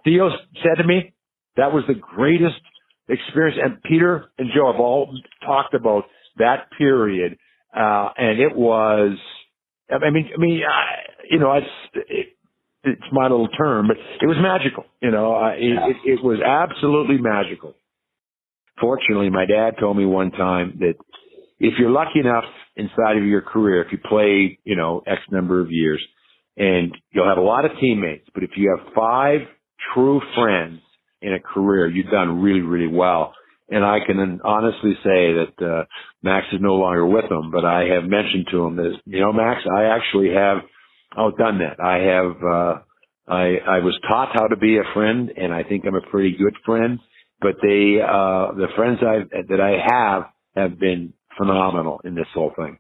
Theo 0.05 0.31
said 0.63 0.83
to 0.83 0.85
me, 0.85 1.15
that 1.57 1.73
was 1.73 1.85
the 1.87 1.95
greatest 1.95 2.61
experience. 3.09 3.59
And 3.63 3.83
Peter 3.83 4.27
and 4.39 4.51
Joe 4.55 4.73
have 4.73 4.81
all 4.81 5.17
talked 5.47 5.75
about 5.75 6.05
that 6.39 6.69
period. 6.77 7.39
Uh, 7.75 8.09
and 8.17 8.41
it 8.41 8.55
was, 8.57 9.17
I 9.91 10.11
mean, 10.11 10.31
I 10.35 10.41
mean, 10.41 10.63
I, 10.69 11.13
you 11.31 11.39
know, 11.39 11.53
it's 11.53 11.67
it, 12.09 12.27
it's 12.83 13.03
my 13.13 13.25
little 13.25 13.49
term, 13.49 13.89
but 13.89 13.97
it 13.97 14.27
was 14.27 14.37
magical. 14.41 14.85
You 15.01 15.11
know, 15.11 15.37
it, 15.47 15.61
yeah. 15.61 15.87
it, 15.89 16.19
it 16.19 16.25
was 16.25 16.41
absolutely 16.41 17.19
magical. 17.19 17.75
Fortunately, 18.81 19.31
my 19.31 19.47
dad 19.47 19.73
told 19.79 19.97
me 19.97 20.07
one 20.07 20.31
time 20.31 20.79
that 20.81 20.95
if 21.59 21.75
you're 21.79 21.91
lucky 21.91 22.21
enough 22.21 22.45
inside 22.77 23.19
of 23.19 23.25
your 23.25 23.43
career, 23.43 23.83
if 23.83 23.93
you 23.93 23.99
play, 23.99 24.59
you 24.65 24.77
know, 24.77 25.03
X 25.07 25.21
number 25.31 25.61
of 25.61 25.71
years, 25.71 26.03
and 26.57 26.97
you'll 27.13 27.29
have 27.29 27.39
a 27.39 27.43
lot 27.43 27.65
of 27.65 27.73
teammates, 27.81 28.27
but 28.35 28.43
if 28.43 28.51
you 28.57 28.75
have 28.77 28.95
five 28.95 29.41
true 29.95 30.21
friends 30.35 30.81
in 31.23 31.35
a 31.35 31.41
career, 31.41 31.89
you've 31.89 32.11
done 32.11 32.41
really, 32.41 32.61
really 32.61 32.93
well. 32.93 33.35
And 33.69 33.85
I 33.85 33.99
can 34.05 34.41
honestly 34.43 34.95
say 35.05 35.33
that 35.33 35.55
uh, 35.61 35.85
Max 36.23 36.47
is 36.53 36.61
no 36.61 36.75
longer 36.75 37.07
with 37.07 37.29
them, 37.29 37.51
but 37.53 37.65
I 37.65 37.85
have 37.95 38.05
mentioned 38.05 38.49
to 38.51 38.65
him 38.65 38.77
that, 38.77 38.93
you 39.05 39.21
know, 39.21 39.33
Max, 39.33 39.61
I 39.71 39.85
actually 39.85 40.35
have 40.35 40.59
outdone 41.17 41.59
that. 41.59 41.79
I 41.81 41.99
have, 41.99 42.37
uh, 42.43 42.81
I, 43.33 43.77
I 43.77 43.79
was 43.79 43.97
taught 44.09 44.31
how 44.35 44.49
to 44.49 44.57
be 44.57 44.79
a 44.79 44.93
friend 44.93 45.31
and 45.37 45.55
I 45.55 45.63
think 45.63 45.85
I'm 45.87 45.95
a 45.95 46.11
pretty 46.11 46.37
good 46.37 46.57
friend, 46.67 46.99
but 47.41 47.57
they, 47.63 48.01
uh, 48.01 48.53
the 48.53 48.69
friends 48.77 48.99
I, 49.03 49.25
that 49.49 49.61
I 49.61 49.79
have 49.85 50.25
have 50.57 50.79
been 50.79 51.15
phenomenal 51.37 52.01
in 52.05 52.15
this 52.15 52.27
whole 52.35 52.53
thing. 52.57 52.79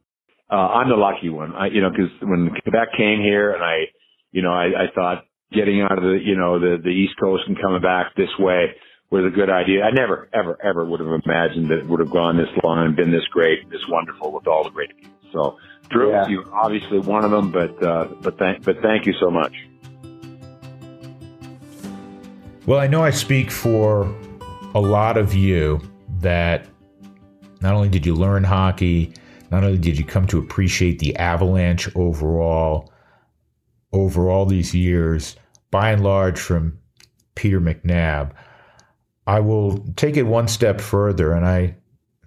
Uh, 0.50 0.54
I'm 0.54 0.88
the 0.88 0.96
lucky 0.96 1.28
one. 1.28 1.54
I, 1.54 1.68
you 1.68 1.80
know, 1.80 1.90
cause 1.90 2.10
when 2.22 2.50
Quebec 2.62 2.88
came 2.96 3.20
here 3.20 3.52
and 3.52 3.62
I, 3.62 3.84
you 4.32 4.42
know, 4.42 4.52
I, 4.52 4.66
I 4.66 4.86
thought 4.94 5.24
getting 5.52 5.80
out 5.82 5.96
of 5.96 6.02
the, 6.02 6.18
you 6.22 6.36
know, 6.36 6.58
the, 6.58 6.76
the 6.82 6.90
East 6.90 7.14
Coast 7.20 7.44
and 7.46 7.56
coming 7.60 7.80
back 7.80 8.14
this 8.16 8.30
way 8.38 8.74
was 9.10 9.24
a 9.24 9.34
good 9.34 9.50
idea. 9.50 9.82
I 9.82 9.90
never, 9.90 10.28
ever, 10.32 10.56
ever 10.62 10.84
would 10.84 11.00
have 11.00 11.08
imagined 11.24 11.70
that 11.70 11.78
it 11.78 11.88
would 11.88 12.00
have 12.00 12.10
gone 12.10 12.36
this 12.36 12.48
long 12.62 12.84
and 12.84 12.96
been 12.96 13.10
this 13.10 13.26
great, 13.32 13.62
and 13.62 13.70
this 13.70 13.80
wonderful 13.88 14.32
with 14.32 14.46
all 14.46 14.64
the 14.64 14.70
great 14.70 14.96
people. 14.96 15.10
So, 15.32 15.56
Drew, 15.90 16.10
yeah. 16.10 16.28
you're 16.28 16.54
obviously 16.54 17.00
one 17.00 17.24
of 17.24 17.30
them, 17.30 17.50
but 17.50 17.82
uh, 17.82 18.08
but 18.22 18.38
thank 18.38 18.64
but 18.64 18.76
thank 18.82 19.06
you 19.06 19.14
so 19.18 19.30
much. 19.30 19.52
Well, 22.66 22.78
I 22.78 22.86
know 22.86 23.02
I 23.02 23.10
speak 23.10 23.50
for 23.50 24.14
a 24.74 24.80
lot 24.80 25.16
of 25.16 25.34
you 25.34 25.80
that 26.20 26.66
not 27.60 27.74
only 27.74 27.88
did 27.88 28.06
you 28.06 28.14
learn 28.14 28.44
hockey, 28.44 29.12
not 29.50 29.64
only 29.64 29.78
did 29.78 29.98
you 29.98 30.04
come 30.04 30.26
to 30.28 30.38
appreciate 30.38 30.98
the 31.00 31.16
Avalanche 31.16 31.88
overall 31.96 32.92
over 33.92 34.30
all 34.30 34.46
these 34.46 34.74
years, 34.74 35.34
by 35.70 35.90
and 35.90 36.04
large 36.04 36.38
from 36.38 36.78
Peter 37.34 37.60
McNab. 37.60 38.32
I 39.26 39.40
will 39.40 39.78
take 39.96 40.16
it 40.16 40.22
one 40.22 40.46
step 40.46 40.80
further, 40.80 41.32
and 41.32 41.44
I 41.44 41.76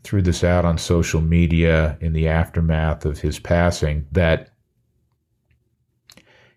threw 0.03 0.21
this 0.21 0.43
out 0.43 0.65
on 0.65 0.77
social 0.77 1.21
media 1.21 1.97
in 2.01 2.11
the 2.11 2.27
aftermath 2.27 3.05
of 3.05 3.19
his 3.19 3.39
passing 3.39 4.05
that 4.11 4.49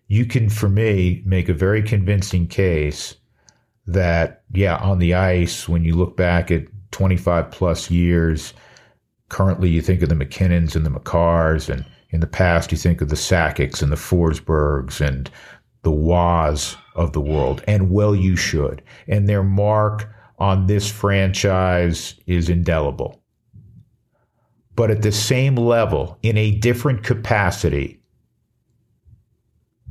you 0.07 0.25
can, 0.25 0.49
for 0.49 0.67
me, 0.67 1.21
make 1.25 1.47
a 1.47 1.53
very 1.53 1.81
convincing 1.81 2.47
case 2.47 3.15
that, 3.87 4.43
yeah, 4.51 4.77
on 4.77 4.99
the 4.99 5.13
ice, 5.13 5.67
when 5.67 5.83
you 5.83 5.95
look 5.95 6.17
back 6.17 6.51
at 6.51 6.65
25 6.91 7.51
plus 7.51 7.89
years, 7.89 8.53
currently 9.29 9.69
you 9.69 9.81
think 9.81 10.01
of 10.01 10.09
the 10.09 10.15
MacKinnons 10.15 10.75
and 10.75 10.85
the 10.85 10.89
Makars, 10.89 11.69
and 11.69 11.85
in 12.11 12.19
the 12.19 12.27
past 12.27 12.71
you 12.71 12.77
think 12.77 13.01
of 13.01 13.09
the 13.09 13.15
Sakics 13.15 13.81
and 13.81 13.91
the 13.91 13.95
Forsbergs 13.95 15.05
and 15.05 15.29
the 15.83 15.91
Waz 15.91 16.75
of 16.95 17.13
the 17.13 17.21
world, 17.21 17.63
and 17.67 17.91
well, 17.91 18.15
you 18.15 18.35
should. 18.35 18.81
And 19.07 19.27
their 19.27 19.43
mark 19.43 20.09
on 20.39 20.67
this 20.67 20.89
franchise 20.89 22.15
is 22.25 22.49
indelible 22.49 23.21
but 24.77 24.91
at 24.91 25.01
the 25.01 25.11
same 25.11 25.55
level, 25.55 26.19
in 26.21 26.37
a 26.37 26.51
different 26.51 27.03
capacity, 27.03 27.99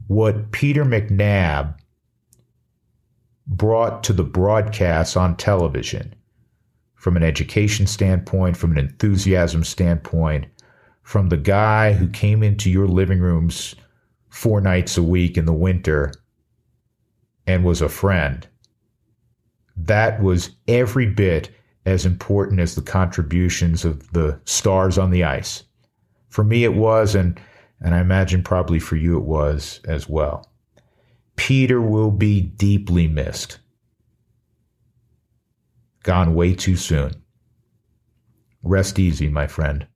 what 0.06 0.52
Peter 0.52 0.84
McNabb 0.84 1.74
brought 3.46 4.02
to 4.04 4.12
the 4.12 4.24
broadcast 4.24 5.16
on 5.16 5.36
television 5.36 6.14
from 6.94 7.16
an 7.16 7.22
education 7.22 7.86
standpoint, 7.86 8.56
from 8.56 8.72
an 8.72 8.78
enthusiasm 8.78 9.62
standpoint, 9.62 10.46
from 11.02 11.28
the 11.28 11.36
guy 11.36 11.92
who 11.92 12.08
came 12.08 12.42
into 12.42 12.70
your 12.70 12.88
living 12.88 13.20
rooms 13.20 13.76
four 14.28 14.60
nights 14.60 14.96
a 14.96 15.02
week 15.02 15.38
in 15.38 15.44
the 15.44 15.52
winter 15.52 16.12
and 17.46 17.64
was 17.64 17.80
a 17.80 17.88
friend. 17.88 18.48
That 19.76 20.20
was 20.20 20.50
every 20.66 21.06
bit 21.06 21.50
as 21.84 22.04
important 22.04 22.58
as 22.58 22.74
the 22.74 22.82
contributions 22.82 23.84
of 23.84 24.10
the 24.12 24.40
stars 24.44 24.98
on 24.98 25.10
the 25.10 25.22
ice. 25.22 25.62
For 26.28 26.42
me, 26.42 26.64
it 26.64 26.74
was, 26.74 27.14
and, 27.14 27.40
and 27.80 27.94
I 27.94 28.00
imagine 28.00 28.42
probably 28.42 28.80
for 28.80 28.96
you 28.96 29.16
it 29.16 29.24
was 29.24 29.80
as 29.84 30.08
well. 30.08 30.50
Peter 31.36 31.80
will 31.80 32.10
be 32.10 32.40
deeply 32.40 33.06
missed. 33.06 33.58
Gone 36.02 36.34
way 36.34 36.54
too 36.54 36.76
soon. 36.76 37.22
Rest 38.62 38.98
easy, 38.98 39.28
my 39.28 39.46
friend. 39.46 39.86